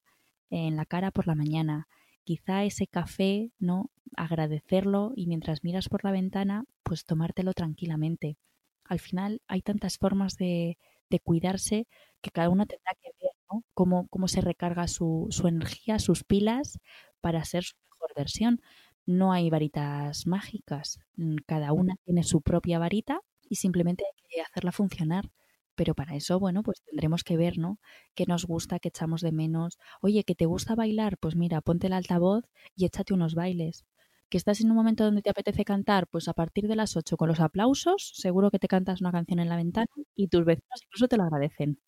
en 0.49 0.75
la 0.75 0.85
cara 0.85 1.11
por 1.11 1.27
la 1.27 1.35
mañana. 1.35 1.87
Quizá 2.23 2.63
ese 2.63 2.87
café, 2.87 3.51
¿no? 3.59 3.91
Agradecerlo 4.15 5.13
y 5.15 5.27
mientras 5.27 5.63
miras 5.63 5.89
por 5.89 6.03
la 6.03 6.11
ventana, 6.11 6.65
pues 6.83 7.05
tomártelo 7.05 7.53
tranquilamente. 7.53 8.37
Al 8.83 8.99
final 8.99 9.41
hay 9.47 9.61
tantas 9.61 9.97
formas 9.97 10.35
de, 10.37 10.77
de 11.09 11.19
cuidarse 11.19 11.87
que 12.21 12.31
cada 12.31 12.49
uno 12.49 12.65
tendrá 12.65 12.93
que 13.01 13.09
ver 13.21 13.31
cómo 13.73 14.27
se 14.27 14.41
recarga 14.41 14.87
su, 14.87 15.27
su 15.29 15.47
energía, 15.47 15.99
sus 15.99 16.23
pilas 16.23 16.79
para 17.21 17.43
ser 17.45 17.63
su 17.63 17.75
mejor 17.91 18.11
versión 18.15 18.61
no 19.05 19.33
hay 19.33 19.49
varitas 19.49 20.27
mágicas. 20.27 20.99
Mm, 21.15 21.37
cada 21.45 21.73
una 21.73 21.95
tiene 22.05 22.23
su 22.23 22.41
propia 22.41 22.79
varita 22.79 23.21
y 23.49 23.55
simplemente 23.55 24.03
hay 24.05 24.23
que 24.29 24.41
hacerla 24.41 24.71
funcionar. 24.71 25.29
Pero 25.75 25.93
para 25.93 26.15
eso, 26.15 26.39
bueno, 26.39 26.63
pues 26.63 26.81
tendremos 26.83 27.23
que 27.23 27.35
ver, 27.37 27.57
¿no? 27.57 27.79
¿Qué 28.15 28.25
nos 28.27 28.45
gusta, 28.45 28.79
qué 28.79 28.89
echamos 28.89 29.21
de 29.21 29.31
menos? 29.33 29.77
Oye, 30.01 30.23
¿que 30.23 30.33
te 30.35 30.45
gusta 30.45 30.73
bailar? 30.75 31.17
Pues 31.17 31.35
mira, 31.35 31.61
ponte 31.61 31.87
el 31.87 31.93
altavoz 31.93 32.45
y 32.75 32.85
échate 32.85 33.13
unos 33.13 33.35
bailes. 33.35 33.85
¿Que 34.29 34.37
estás 34.37 34.61
en 34.61 34.69
un 34.71 34.77
momento 34.77 35.03
donde 35.03 35.21
te 35.21 35.29
apetece 35.29 35.65
cantar? 35.65 36.07
Pues 36.07 36.27
a 36.29 36.33
partir 36.33 36.67
de 36.67 36.75
las 36.77 36.95
8 36.95 37.17
con 37.17 37.27
los 37.29 37.39
aplausos, 37.41 38.11
seguro 38.15 38.51
que 38.51 38.59
te 38.59 38.67
cantas 38.69 39.01
una 39.01 39.11
canción 39.11 39.39
en 39.39 39.49
la 39.49 39.57
ventana 39.57 39.87
y 40.15 40.27
tus 40.29 40.45
vecinos 40.45 40.81
incluso 40.83 41.07
te 41.07 41.17
lo 41.17 41.23
agradecen. 41.23 41.79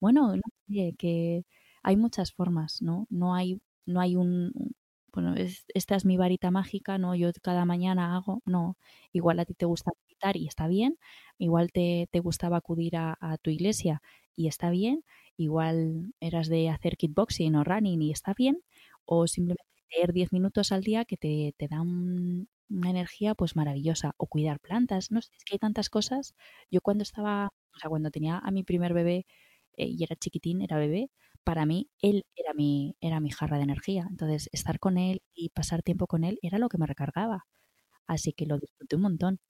Bueno, 0.00 0.36
no, 0.36 0.42
oye, 0.68 0.94
que 0.98 1.44
hay 1.82 1.96
muchas 1.96 2.32
formas, 2.32 2.82
¿no? 2.82 3.06
No 3.10 3.34
hay, 3.34 3.60
no 3.86 4.00
hay 4.00 4.16
un, 4.16 4.52
bueno, 5.14 5.34
esta 5.36 5.96
es 5.96 6.04
mi 6.04 6.16
varita 6.16 6.50
mágica, 6.50 6.98
no, 6.98 7.14
yo 7.14 7.30
cada 7.42 7.64
mañana 7.64 8.16
hago, 8.16 8.42
no, 8.46 8.76
igual 9.12 9.38
a 9.40 9.44
ti 9.44 9.54
te 9.54 9.66
gusta 9.66 9.92
meditar 10.02 10.36
y 10.36 10.48
está 10.48 10.66
bien, 10.68 10.98
igual 11.38 11.70
te, 11.72 12.08
te 12.10 12.20
gustaba 12.20 12.56
acudir 12.58 12.96
a, 12.96 13.16
tu 13.42 13.50
iglesia 13.50 14.02
y 14.34 14.48
está 14.48 14.70
bien, 14.70 15.04
igual 15.36 16.12
eras 16.20 16.48
de 16.48 16.68
hacer 16.68 16.96
kickboxing 16.96 17.54
o 17.56 17.64
running 17.64 18.02
y 18.02 18.10
está 18.10 18.34
bien, 18.34 18.62
o 19.04 19.26
simplemente 19.28 19.64
leer 19.96 20.12
10 20.12 20.32
minutos 20.32 20.72
al 20.72 20.82
día 20.82 21.04
que 21.04 21.16
te, 21.16 21.54
te 21.56 21.68
da 21.68 21.80
una 21.82 22.90
energía 22.90 23.34
pues 23.34 23.56
maravillosa, 23.56 24.14
o 24.16 24.26
cuidar 24.26 24.58
plantas, 24.60 25.10
no 25.10 25.22
sé, 25.22 25.30
es 25.36 25.44
que 25.44 25.54
hay 25.54 25.58
tantas 25.58 25.90
cosas. 25.90 26.34
Yo 26.70 26.80
cuando 26.80 27.02
estaba, 27.02 27.52
o 27.74 27.78
sea, 27.78 27.88
cuando 27.90 28.10
tenía 28.10 28.38
a 28.38 28.50
mi 28.50 28.62
primer 28.64 28.94
bebé 28.94 29.26
eh, 29.76 29.86
y 29.86 30.02
era 30.04 30.16
chiquitín, 30.16 30.62
era 30.62 30.78
bebé, 30.78 31.10
para 31.44 31.66
mí 31.66 31.90
él 32.00 32.24
era 32.36 32.54
mi, 32.54 32.96
era 33.00 33.20
mi 33.20 33.30
jarra 33.30 33.58
de 33.58 33.64
energía. 33.64 34.06
Entonces, 34.10 34.48
estar 34.52 34.78
con 34.78 34.98
él 34.98 35.22
y 35.34 35.50
pasar 35.50 35.82
tiempo 35.82 36.06
con 36.06 36.24
él 36.24 36.38
era 36.42 36.58
lo 36.58 36.68
que 36.68 36.78
me 36.78 36.86
recargaba. 36.86 37.44
Así 38.06 38.32
que 38.32 38.46
lo 38.46 38.58
disfruté 38.58 38.96
un 38.96 39.02
montón. 39.02 39.40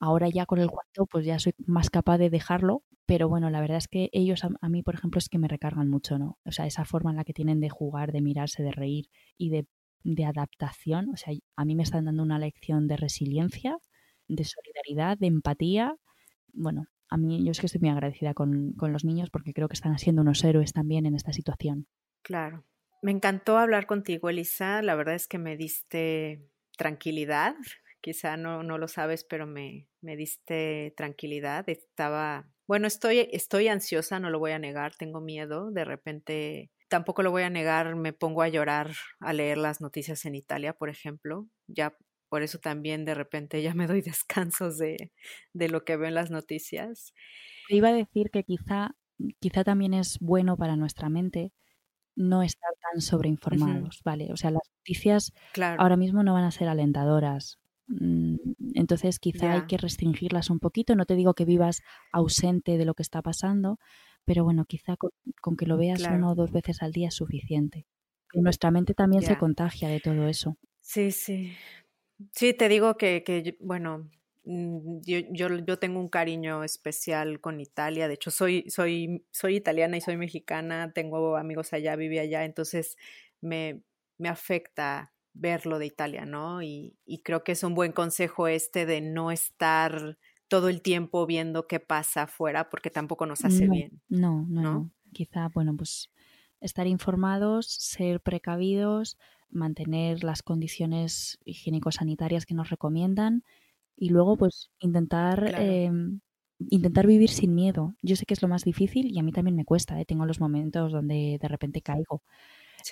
Ahora 0.00 0.28
ya 0.28 0.46
con 0.46 0.58
el 0.60 0.70
cuarto, 0.70 1.06
pues 1.06 1.26
ya 1.26 1.38
soy 1.38 1.54
más 1.66 1.90
capaz 1.90 2.18
de 2.18 2.30
dejarlo, 2.30 2.82
pero 3.06 3.28
bueno, 3.28 3.50
la 3.50 3.60
verdad 3.60 3.78
es 3.78 3.88
que 3.88 4.10
ellos 4.12 4.42
a, 4.44 4.68
mí, 4.68 4.82
por 4.82 4.94
ejemplo, 4.94 5.18
es 5.18 5.28
que 5.28 5.38
me 5.38 5.48
recargan 5.48 5.88
mucho, 5.88 6.18
¿no? 6.18 6.38
O 6.44 6.52
sea, 6.52 6.66
esa 6.66 6.84
forma 6.84 7.10
en 7.10 7.16
la 7.16 7.24
que 7.24 7.32
tienen 7.34 7.60
de 7.60 7.70
jugar, 7.70 8.12
de 8.12 8.20
mirarse, 8.22 8.62
de 8.62 8.72
reír 8.72 9.08
y 9.38 9.50
de, 9.50 9.66
de 10.04 10.24
adaptación, 10.26 11.10
o 11.10 11.16
sea, 11.16 11.34
a 11.56 11.64
mí 11.64 11.74
me 11.74 11.82
están 11.84 12.06
dando 12.06 12.22
una 12.22 12.38
lección 12.38 12.88
de 12.88 12.96
resiliencia, 12.96 13.78
de 14.28 14.44
solidaridad, 14.44 15.18
de 15.18 15.28
empatía. 15.28 15.96
Bueno, 16.52 16.86
a 17.10 17.16
mí 17.16 17.44
yo 17.44 17.52
es 17.52 17.60
que 17.60 17.66
estoy 17.66 17.80
muy 17.80 17.90
agradecida 17.90 18.34
con, 18.34 18.74
los 18.76 19.04
niños 19.04 19.30
porque 19.30 19.52
creo 19.52 19.68
que 19.68 19.74
están 19.74 19.98
siendo 19.98 20.22
unos 20.22 20.42
héroes 20.44 20.72
también 20.72 21.06
en 21.06 21.14
esta 21.14 21.32
situación. 21.32 21.86
Claro. 22.22 22.64
Me 23.02 23.12
encantó 23.12 23.58
hablar 23.58 23.86
contigo, 23.86 24.30
Elisa. 24.30 24.82
La 24.82 24.94
verdad 24.94 25.14
es 25.14 25.28
que 25.28 25.38
me 25.38 25.56
diste 25.56 26.48
tranquilidad. 26.76 27.54
Quizá 28.00 28.36
no, 28.36 28.62
no 28.62 28.78
lo 28.78 28.88
sabes, 28.88 29.24
pero 29.24 29.46
me, 29.46 29.88
me 30.00 30.16
diste 30.16 30.94
tranquilidad. 30.96 31.68
Estaba, 31.68 32.48
bueno, 32.66 32.86
estoy, 32.86 33.28
estoy 33.32 33.68
ansiosa, 33.68 34.20
no 34.20 34.30
lo 34.30 34.38
voy 34.38 34.52
a 34.52 34.58
negar, 34.58 34.94
tengo 34.96 35.20
miedo. 35.20 35.70
De 35.70 35.84
repente, 35.84 36.70
tampoco 36.88 37.22
lo 37.22 37.30
voy 37.30 37.42
a 37.42 37.50
negar, 37.50 37.94
me 37.94 38.12
pongo 38.12 38.42
a 38.42 38.48
llorar 38.48 38.92
a 39.20 39.32
leer 39.32 39.58
las 39.58 39.80
noticias 39.80 40.24
en 40.24 40.34
Italia, 40.34 40.72
por 40.72 40.88
ejemplo. 40.88 41.46
Ya 41.66 41.94
por 42.34 42.42
eso 42.42 42.58
también 42.58 43.04
de 43.04 43.14
repente 43.14 43.62
ya 43.62 43.74
me 43.74 43.86
doy 43.86 44.02
descansos 44.18 44.76
de, 44.76 45.12
de 45.52 45.68
lo 45.68 45.84
que 45.84 45.96
veo 45.96 46.08
en 46.08 46.14
las 46.14 46.32
noticias. 46.32 47.14
Iba 47.68 47.90
a 47.90 47.92
decir 47.92 48.30
que 48.32 48.42
quizá, 48.42 48.96
quizá 49.38 49.62
también 49.62 49.94
es 49.94 50.18
bueno 50.18 50.56
para 50.56 50.74
nuestra 50.74 51.08
mente 51.08 51.52
no 52.16 52.42
estar 52.42 52.72
tan 52.90 53.00
sobreinformados, 53.00 54.00
¿vale? 54.04 54.32
O 54.32 54.36
sea, 54.36 54.50
las 54.50 54.68
noticias 54.78 55.32
ahora 55.78 55.96
mismo 55.96 56.24
no 56.24 56.34
van 56.34 56.42
a 56.42 56.50
ser 56.50 56.66
alentadoras. 56.66 57.60
Mm, 57.86 58.34
entonces, 58.74 59.20
quizá 59.20 59.52
hay 59.52 59.66
que 59.68 59.76
restringirlas 59.76 60.50
un 60.50 60.58
poquito. 60.58 60.96
No 60.96 61.06
te 61.06 61.14
digo 61.14 61.34
que 61.34 61.44
vivas 61.44 61.82
ausente 62.10 62.78
de 62.78 62.84
lo 62.84 62.94
que 62.94 63.02
está 63.02 63.22
pasando, 63.22 63.78
pero 64.24 64.42
bueno, 64.42 64.64
quizá 64.64 64.96
con, 64.96 65.56
que 65.56 65.66
lo 65.66 65.76
veas 65.76 66.02
uno 66.10 66.32
o 66.32 66.34
dos 66.34 66.50
veces 66.50 66.82
al 66.82 66.90
día 66.90 67.06
es 67.06 67.14
suficiente. 67.14 67.86
nuestra 68.32 68.72
mente 68.72 68.92
también 68.92 69.22
se 69.22 69.38
contagia 69.38 69.88
de 69.88 70.00
todo 70.00 70.26
eso. 70.26 70.56
Sí, 70.80 71.12
sí. 71.12 71.52
Sí, 72.32 72.54
te 72.54 72.68
digo 72.68 72.96
que, 72.96 73.56
bueno, 73.60 74.10
mm, 74.44 75.00
yo, 75.02 75.18
yo, 75.30 75.58
yo, 75.58 75.78
tengo 75.78 76.00
un 76.00 76.08
cariño 76.08 76.64
especial 76.64 77.40
con 77.40 77.60
Italia. 77.60 78.08
De 78.08 78.14
hecho, 78.14 78.30
soy, 78.30 78.68
soy, 78.68 79.24
soy 79.30 79.56
italiana 79.56 79.96
y 79.96 80.00
soy 80.00 80.16
mexicana. 80.16 80.92
Tengo 80.92 81.36
amigos 81.36 81.72
allá, 81.72 81.96
viví 81.96 82.18
allá. 82.18 82.44
Entonces, 82.44 82.96
me, 83.40 83.82
me 84.18 84.28
afecta 84.28 85.12
verlo 85.32 85.78
de 85.78 85.86
Italia, 85.86 86.24
¿no? 86.24 86.62
Y, 86.62 86.96
y 87.04 87.22
creo 87.22 87.42
que 87.42 87.52
es 87.52 87.62
un 87.64 87.74
buen 87.74 87.92
consejo 87.92 88.46
este 88.46 88.86
de 88.86 89.00
no 89.00 89.30
estar 89.30 90.16
todo 90.48 90.68
el 90.68 90.82
tiempo 90.82 91.26
viendo 91.26 91.66
qué 91.66 91.80
pasa 91.80 92.22
afuera, 92.22 92.70
porque 92.70 92.90
tampoco 92.90 93.26
nos 93.26 93.44
hace 93.44 93.68
bien. 93.68 94.00
No, 94.08 94.46
no, 94.48 94.62
no. 94.62 94.90
Quizá, 95.12 95.48
bueno, 95.48 95.74
pues 95.76 96.10
estar 96.60 96.86
informados, 96.86 97.66
ser 97.66 98.20
precavidos, 98.20 99.18
mantener 99.50 100.24
las 100.24 100.42
condiciones 100.42 101.38
higiénico-sanitarias 101.44 102.46
que 102.46 102.54
nos 102.54 102.70
recomiendan 102.70 103.44
y 103.96 104.10
luego 104.10 104.36
pues 104.36 104.70
intentar 104.80 105.54
em, 105.60 106.20
intentar 106.58 107.06
vivir 107.06 107.30
sin 107.30 107.54
miedo. 107.54 107.94
Yo 108.02 108.16
sé 108.16 108.26
que 108.26 108.34
es 108.34 108.42
lo 108.42 108.48
más 108.48 108.64
difícil 108.64 109.10
y 109.10 109.18
a 109.18 109.22
mí 109.22 109.32
también 109.32 109.56
me 109.56 109.64
cuesta, 109.64 110.00
¿eh? 110.00 110.04
tengo 110.04 110.26
los 110.26 110.40
momentos 110.40 110.92
donde 110.92 111.38
de 111.40 111.48
repente 111.48 111.82
caigo. 111.82 112.22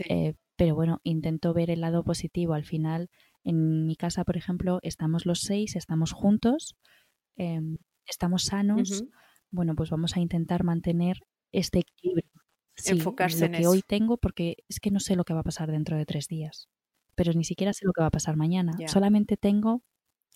Eh, 0.09 0.35
pero 0.57 0.75
bueno, 0.75 1.01
intento 1.03 1.53
ver 1.53 1.71
el 1.71 1.81
lado 1.81 2.03
positivo. 2.03 2.55
Al 2.55 2.65
final, 2.65 3.11
en 3.45 3.87
mi 3.87 3.97
casa, 3.97 4.25
por 4.25 4.37
ejemplo, 4.37 4.79
estamos 4.83 5.27
los 5.27 5.41
seis, 5.41 5.77
estamos 5.77 6.13
juntos, 6.13 6.77
em, 7.37 7.79
estamos 8.07 8.45
sanos. 8.45 9.05
Bueno, 9.51 9.75
pues 9.75 9.91
vamos 9.91 10.17
a 10.17 10.21
intentar 10.21 10.65
mantener 10.65 11.19
este 11.53 11.81
equilibrio 11.81 12.42
enfocarse 12.87 13.47
en 13.47 13.53
lo 13.53 13.59
que 13.59 13.67
hoy 13.67 13.83
tengo 13.87 14.17
porque 14.17 14.57
es 14.69 14.81
que 14.81 14.91
no 14.91 15.01
sé 15.01 15.17
lo 15.17 15.25
que 15.25 15.35
va 15.35 15.41
a 15.41 15.45
pasar 15.45 15.71
dentro 15.71 15.97
de 15.97 16.07
tres 16.07 16.29
días, 16.29 16.69
pero 17.15 17.33
ni 17.33 17.45
siquiera 17.45 17.73
sé 17.73 17.85
lo 17.85 17.93
que 17.93 18.03
va 18.03 18.09
a 18.09 18.13
pasar 18.13 18.37
mañana. 18.37 18.73
Solamente 18.87 19.37
tengo 19.37 19.83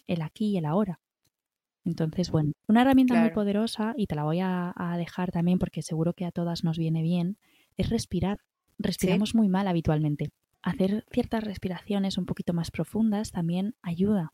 el 0.07 0.23
aquí 0.23 0.51
y 0.51 0.59
el 0.59 0.67
ahora. 0.67 1.01
Entonces, 1.85 2.31
bueno, 2.31 2.53
una 2.67 2.83
herramienta 2.83 3.15
muy 3.15 3.31
poderosa, 3.31 3.95
y 3.97 4.07
te 4.07 4.17
la 4.17 4.25
voy 4.25 4.41
a, 4.41 4.75
dejar 4.99 5.31
también 5.31 5.59
porque 5.59 5.83
seguro 5.83 6.15
que 6.15 6.25
a 6.25 6.33
todas 6.33 6.65
nos 6.65 6.79
viene 6.79 7.03
bien, 7.03 7.39
es 7.77 7.91
respirar. 7.91 8.41
Respiramos 8.79 9.35
muy 9.35 9.49
mal 9.49 9.69
habitualmente. 9.69 10.31
Hacer 10.63 11.07
ciertas 11.13 11.45
respiraciones 11.45 12.19
un 12.19 12.27
poquito 12.27 12.53
más 12.53 12.73
profundas 12.73 13.31
también 13.31 13.77
ayuda, 13.83 14.33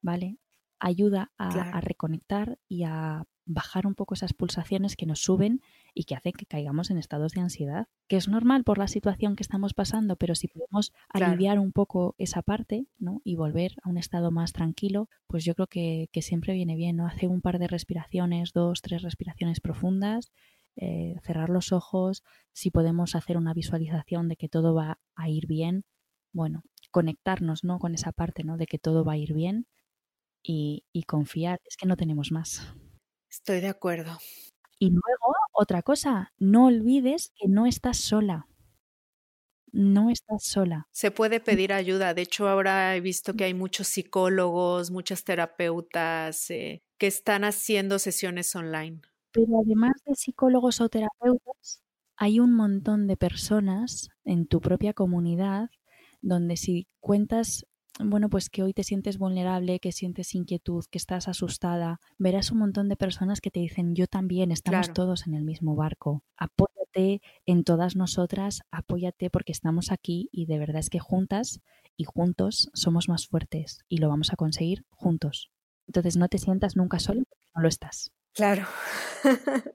¿vale? 0.00 0.38
Ayuda 0.78 1.32
a 1.36 1.80
reconectar 1.80 2.58
y 2.68 2.84
a 2.84 3.24
bajar 3.52 3.86
un 3.86 3.94
poco 3.94 4.14
esas 4.14 4.32
pulsaciones 4.32 4.96
que 4.96 5.06
nos 5.06 5.20
suben 5.20 5.60
y 5.94 6.04
que 6.04 6.14
hacen 6.14 6.32
que 6.32 6.46
caigamos 6.46 6.90
en 6.90 6.98
estados 6.98 7.32
de 7.32 7.40
ansiedad, 7.40 7.88
que 8.08 8.16
es 8.16 8.28
normal 8.28 8.64
por 8.64 8.78
la 8.78 8.88
situación 8.88 9.36
que 9.36 9.42
estamos 9.42 9.74
pasando, 9.74 10.16
pero 10.16 10.34
si 10.34 10.48
podemos 10.48 10.92
aliviar 11.08 11.58
un 11.58 11.72
poco 11.72 12.14
esa 12.18 12.42
parte 12.42 12.86
¿no? 12.98 13.20
y 13.24 13.36
volver 13.36 13.72
a 13.82 13.88
un 13.88 13.98
estado 13.98 14.30
más 14.30 14.52
tranquilo, 14.52 15.08
pues 15.26 15.44
yo 15.44 15.54
creo 15.54 15.66
que, 15.66 16.08
siempre 16.20 16.52
viene 16.52 16.76
bien, 16.76 16.96
¿no? 16.96 17.06
Hacer 17.06 17.30
un 17.30 17.40
par 17.40 17.58
de 17.58 17.66
respiraciones, 17.66 18.52
dos, 18.52 18.82
tres 18.82 19.02
respiraciones 19.02 19.60
profundas, 19.60 20.30
eh, 20.76 21.16
cerrar 21.24 21.48
los 21.48 21.72
ojos, 21.72 22.22
si 22.52 22.70
podemos 22.70 23.14
hacer 23.14 23.36
una 23.36 23.54
visualización 23.54 24.28
de 24.28 24.36
que 24.36 24.48
todo 24.48 24.74
va 24.74 25.00
a 25.16 25.28
ir 25.30 25.46
bien, 25.46 25.84
bueno, 26.32 26.62
conectarnos 26.90 27.64
¿no? 27.64 27.78
con 27.78 27.94
esa 27.94 28.12
parte 28.12 28.44
¿no? 28.44 28.56
de 28.56 28.66
que 28.66 28.78
todo 28.78 29.04
va 29.04 29.14
a 29.14 29.16
ir 29.16 29.32
bien 29.32 29.66
y, 30.42 30.84
y 30.92 31.04
confiar, 31.04 31.60
es 31.64 31.76
que 31.76 31.86
no 31.86 31.96
tenemos 31.96 32.30
más. 32.32 32.74
Estoy 33.30 33.60
de 33.60 33.68
acuerdo. 33.68 34.18
Y 34.78 34.90
luego, 34.90 35.36
otra 35.52 35.82
cosa, 35.82 36.32
no 36.38 36.66
olvides 36.66 37.32
que 37.36 37.48
no 37.48 37.66
estás 37.66 37.98
sola. 37.98 38.46
No 39.72 40.10
estás 40.10 40.42
sola. 40.42 40.88
Se 40.90 41.12
puede 41.12 41.38
pedir 41.38 41.72
ayuda. 41.72 42.12
De 42.12 42.22
hecho, 42.22 42.48
ahora 42.48 42.96
he 42.96 43.00
visto 43.00 43.34
que 43.34 43.44
hay 43.44 43.54
muchos 43.54 43.86
psicólogos, 43.86 44.90
muchas 44.90 45.22
terapeutas 45.22 46.50
eh, 46.50 46.82
que 46.98 47.06
están 47.06 47.44
haciendo 47.44 48.00
sesiones 48.00 48.54
online. 48.56 49.00
Pero 49.30 49.60
además 49.64 49.92
de 50.06 50.16
psicólogos 50.16 50.80
o 50.80 50.88
terapeutas, 50.88 51.84
hay 52.16 52.40
un 52.40 52.52
montón 52.52 53.06
de 53.06 53.16
personas 53.16 54.08
en 54.24 54.46
tu 54.46 54.60
propia 54.60 54.92
comunidad 54.92 55.70
donde 56.20 56.56
si 56.56 56.88
cuentas 56.98 57.64
bueno, 58.04 58.28
pues 58.28 58.50
que 58.50 58.62
hoy 58.62 58.72
te 58.72 58.84
sientes 58.84 59.18
vulnerable, 59.18 59.80
que 59.80 59.92
sientes 59.92 60.34
inquietud, 60.34 60.84
que 60.90 60.98
estás 60.98 61.28
asustada, 61.28 62.00
verás 62.18 62.50
un 62.50 62.58
montón 62.58 62.88
de 62.88 62.96
personas 62.96 63.40
que 63.40 63.50
te 63.50 63.60
dicen, 63.60 63.94
yo 63.94 64.06
también, 64.06 64.52
estamos 64.52 64.92
todos 64.92 65.26
en 65.26 65.34
el 65.34 65.44
mismo 65.44 65.74
barco. 65.76 66.22
Apóyate 66.36 67.22
en 67.46 67.64
todas 67.64 67.96
nosotras, 67.96 68.62
apóyate 68.70 69.30
porque 69.30 69.52
estamos 69.52 69.92
aquí 69.92 70.28
y 70.32 70.46
de 70.46 70.58
verdad 70.58 70.80
es 70.80 70.90
que 70.90 70.98
juntas 70.98 71.60
y 71.96 72.04
juntos 72.04 72.70
somos 72.74 73.08
más 73.08 73.26
fuertes 73.26 73.84
y 73.88 73.98
lo 73.98 74.08
vamos 74.08 74.32
a 74.32 74.36
conseguir 74.36 74.84
juntos. 74.90 75.50
Entonces 75.86 76.16
no 76.16 76.28
te 76.28 76.38
sientas 76.38 76.76
nunca 76.76 76.98
solo 76.98 77.22
no 77.54 77.62
lo 77.62 77.68
estás. 77.68 78.12
Claro, 78.32 78.64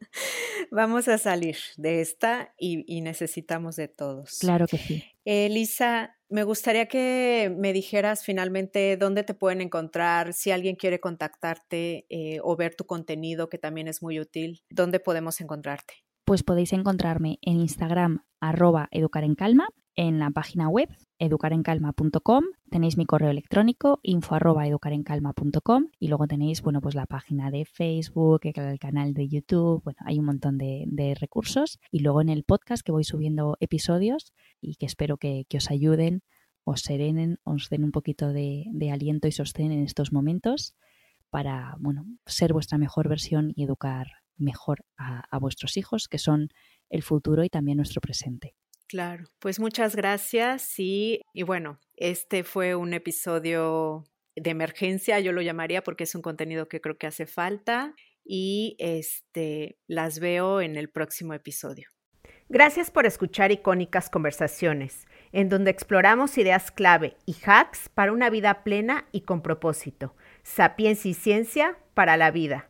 vamos 0.71 1.09
a 1.09 1.17
salir 1.17 1.57
de 1.75 1.99
esta 1.99 2.53
y, 2.57 3.01
necesitamos 3.01 3.75
de 3.75 3.89
todos. 3.89 4.39
Claro 4.39 4.65
que 4.67 4.77
sí. 4.77 5.03
Elisa, 5.25 6.17
me 6.29 6.43
gustaría 6.43 6.87
que 6.87 7.53
me 7.55 7.73
dijeras 7.73 8.23
finalmente 8.23 8.97
dónde 8.97 9.23
te 9.23 9.33
pueden 9.33 9.61
encontrar, 9.61 10.33
si 10.33 10.51
alguien 10.51 10.75
quiere 10.75 10.99
contactarte 10.99 12.05
eh, 12.09 12.39
o 12.43 12.55
ver 12.55 12.75
tu 12.75 12.85
contenido, 12.85 13.49
que 13.49 13.57
también 13.57 13.87
es 13.87 14.01
muy 14.01 14.19
útil, 14.19 14.61
¿dónde 14.69 14.99
podemos 14.99 15.41
encontrarte? 15.41 15.93
Pues 16.25 16.43
podéis 16.43 16.73
encontrarme 16.73 17.37
en 17.41 17.59
Instagram 17.59 18.25
arroba 18.39 18.87
educar 18.91 19.23
en 19.23 19.35
calma, 19.35 19.67
en 19.95 20.19
la 20.19 20.31
página 20.31 20.69
web 20.69 20.89
educarencalma.com, 21.19 22.43
tenéis 22.69 22.97
mi 22.97 23.05
correo 23.05 23.29
electrónico 23.29 23.99
info 24.03 24.37
y 25.99 26.07
luego 26.07 26.27
tenéis, 26.27 26.61
bueno, 26.61 26.81
pues 26.81 26.95
la 26.95 27.05
página 27.05 27.51
de 27.51 27.65
Facebook, 27.65 28.41
el 28.43 28.79
canal 28.79 29.13
de 29.13 29.27
YouTube, 29.27 29.83
bueno, 29.83 29.99
hay 30.05 30.19
un 30.19 30.25
montón 30.25 30.57
de, 30.57 31.15
recursos 31.19 31.79
y 31.91 31.99
luego 31.99 32.21
en 32.21 32.29
el 32.29 32.43
podcast 32.43 32.85
que 32.85 32.91
voy 32.91 33.03
subiendo 33.03 33.57
episodios 33.59 34.33
y 34.59 34.75
que 34.75 34.85
espero 34.85 35.17
que, 35.17 35.45
os 35.55 35.71
ayuden, 35.71 36.21
os 36.63 36.81
serenen, 36.81 37.39
os 37.43 37.69
den 37.69 37.83
un 37.83 37.91
poquito 37.91 38.33
de, 38.33 38.65
aliento 38.91 39.27
y 39.27 39.31
sostén 39.31 39.71
en 39.71 39.83
estos 39.83 40.11
momentos 40.11 40.75
para, 41.29 41.75
bueno, 41.79 42.05
ser 42.25 42.53
vuestra 42.53 42.77
mejor 42.77 43.07
versión 43.07 43.53
y 43.55 43.63
educar 43.63 44.07
mejor 44.37 44.85
a 44.97 45.39
vuestros 45.39 45.77
hijos, 45.77 46.07
que 46.07 46.17
son 46.17 46.49
el 46.89 47.03
futuro 47.03 47.43
y 47.43 47.49
también 47.49 47.77
nuestro 47.77 48.01
presente. 48.01 48.55
Claro, 48.87 49.25
pues 49.39 49.59
muchas 49.59 49.95
gracias 49.95 50.79
y, 50.79 51.21
y 51.33 51.43
bueno, 51.43 51.79
este 51.95 52.43
fue 52.43 52.75
un 52.75 52.93
episodio 52.93 54.03
de 54.35 54.49
emergencia, 54.49 55.19
yo 55.19 55.31
lo 55.31 55.41
llamaría 55.41 55.83
porque 55.83 56.03
es 56.03 56.13
un 56.13 56.21
contenido 56.21 56.67
que 56.67 56.81
creo 56.81 56.97
que 56.97 57.07
hace 57.07 57.25
falta 57.25 57.95
y 58.23 58.75
este 58.79 59.77
las 59.87 60.19
veo 60.19 60.61
en 60.61 60.75
el 60.75 60.89
próximo 60.89 61.33
episodio. 61.33 61.89
Gracias 62.47 62.91
por 62.91 63.07
escuchar 63.07 63.51
icónicas 63.51 64.09
conversaciones, 64.09 65.07
en 65.31 65.49
donde 65.49 65.71
exploramos 65.71 66.37
ideas 66.37 66.71
clave 66.71 67.17
y 67.25 67.35
hacks 67.43 67.89
para 67.89 68.13
una 68.13 68.29
vida 68.29 68.63
plena 68.63 69.07
y 69.11 69.21
con 69.21 69.41
propósito. 69.41 70.15
Sapiencia 70.43 71.09
y 71.09 71.15
ciencia 71.15 71.77
para 71.95 72.17
la 72.17 72.29
vida. 72.29 72.69